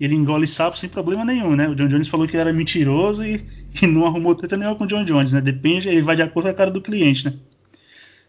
[0.00, 1.68] ele engole sapo sem problema nenhum, né?
[1.68, 3.44] O John Jones falou que ele era mentiroso e,
[3.82, 5.40] e não arrumou treta nenhuma com o John Jones, né?
[5.40, 7.34] Depende, ele vai de acordo com a cara do cliente, né?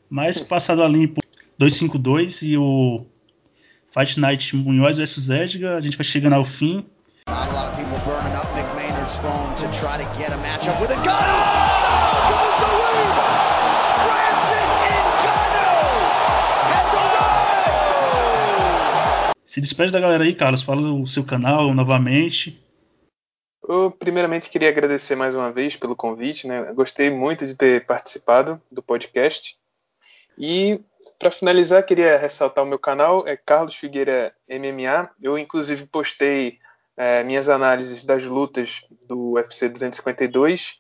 [0.09, 1.21] Mas passado a limpo
[1.57, 3.05] 252 e o
[3.91, 6.85] Fight Night Munhoz vs Edgar, a gente vai chegando ao fim.
[19.45, 20.61] Se despede da galera aí, Carlos.
[20.61, 22.65] Fala o seu canal novamente.
[23.67, 26.47] Eu, primeiramente, queria agradecer mais uma vez pelo convite.
[26.47, 26.71] Né?
[26.71, 29.57] gostei muito de ter participado do podcast.
[30.37, 30.79] E
[31.19, 35.09] para finalizar, queria ressaltar o meu canal, é Carlos Figueira MMA.
[35.21, 36.59] Eu, inclusive, postei
[36.97, 40.79] é, minhas análises das lutas do UFC 252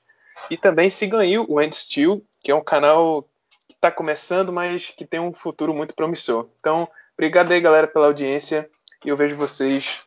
[0.49, 3.23] e também sigam aí o End Steel, que é um canal
[3.67, 6.49] que está começando, mas que tem um futuro muito promissor.
[6.59, 8.69] Então, obrigado aí, galera, pela audiência
[9.05, 10.01] e eu vejo vocês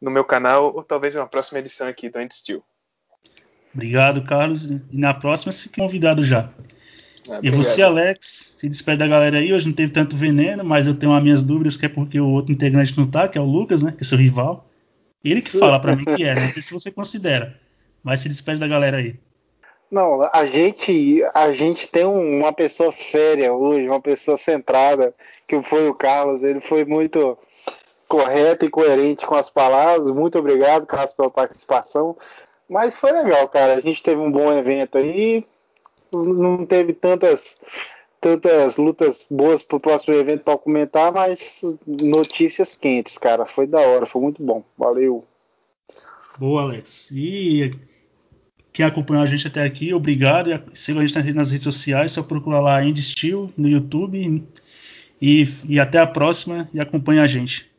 [0.00, 2.62] no meu canal ou talvez em uma próxima edição aqui do End Steel.
[3.74, 4.64] Obrigado, Carlos.
[4.64, 6.50] E na próxima, se convidado já.
[7.30, 9.52] É, e você, Alex, se despede da galera aí.
[9.52, 12.28] Hoje não teve tanto veneno, mas eu tenho as minhas dúvidas que é porque o
[12.28, 13.92] outro integrante não tá, que é o Lucas, né?
[13.92, 14.68] Que é seu rival.
[15.24, 17.58] Ele que fala para mim que é, não sei se você considera.
[18.02, 19.18] Mas se despede da galera aí.
[19.90, 25.14] Não, a gente, a gente tem uma pessoa séria hoje, uma pessoa centrada,
[25.46, 26.42] que foi o Carlos.
[26.42, 27.38] Ele foi muito
[28.06, 30.10] correto e coerente com as palavras.
[30.10, 32.16] Muito obrigado, Carlos, pela participação.
[32.68, 33.74] Mas foi legal, cara.
[33.74, 35.44] A gente teve um bom evento aí
[36.14, 37.56] não teve tantas
[38.20, 43.44] tantas lutas boas pro próximo evento para comentar, mas notícias quentes, cara.
[43.44, 44.64] Foi da hora, foi muito bom.
[44.78, 45.22] Valeu.
[46.38, 47.10] Boa, Alex.
[47.12, 47.70] E
[48.72, 50.50] quem acompanhou a gente até aqui, obrigado.
[50.72, 54.42] Siga a gente nas redes sociais, só procura lá Indie Steel no YouTube.
[55.20, 57.70] E, e até a próxima e acompanha a gente.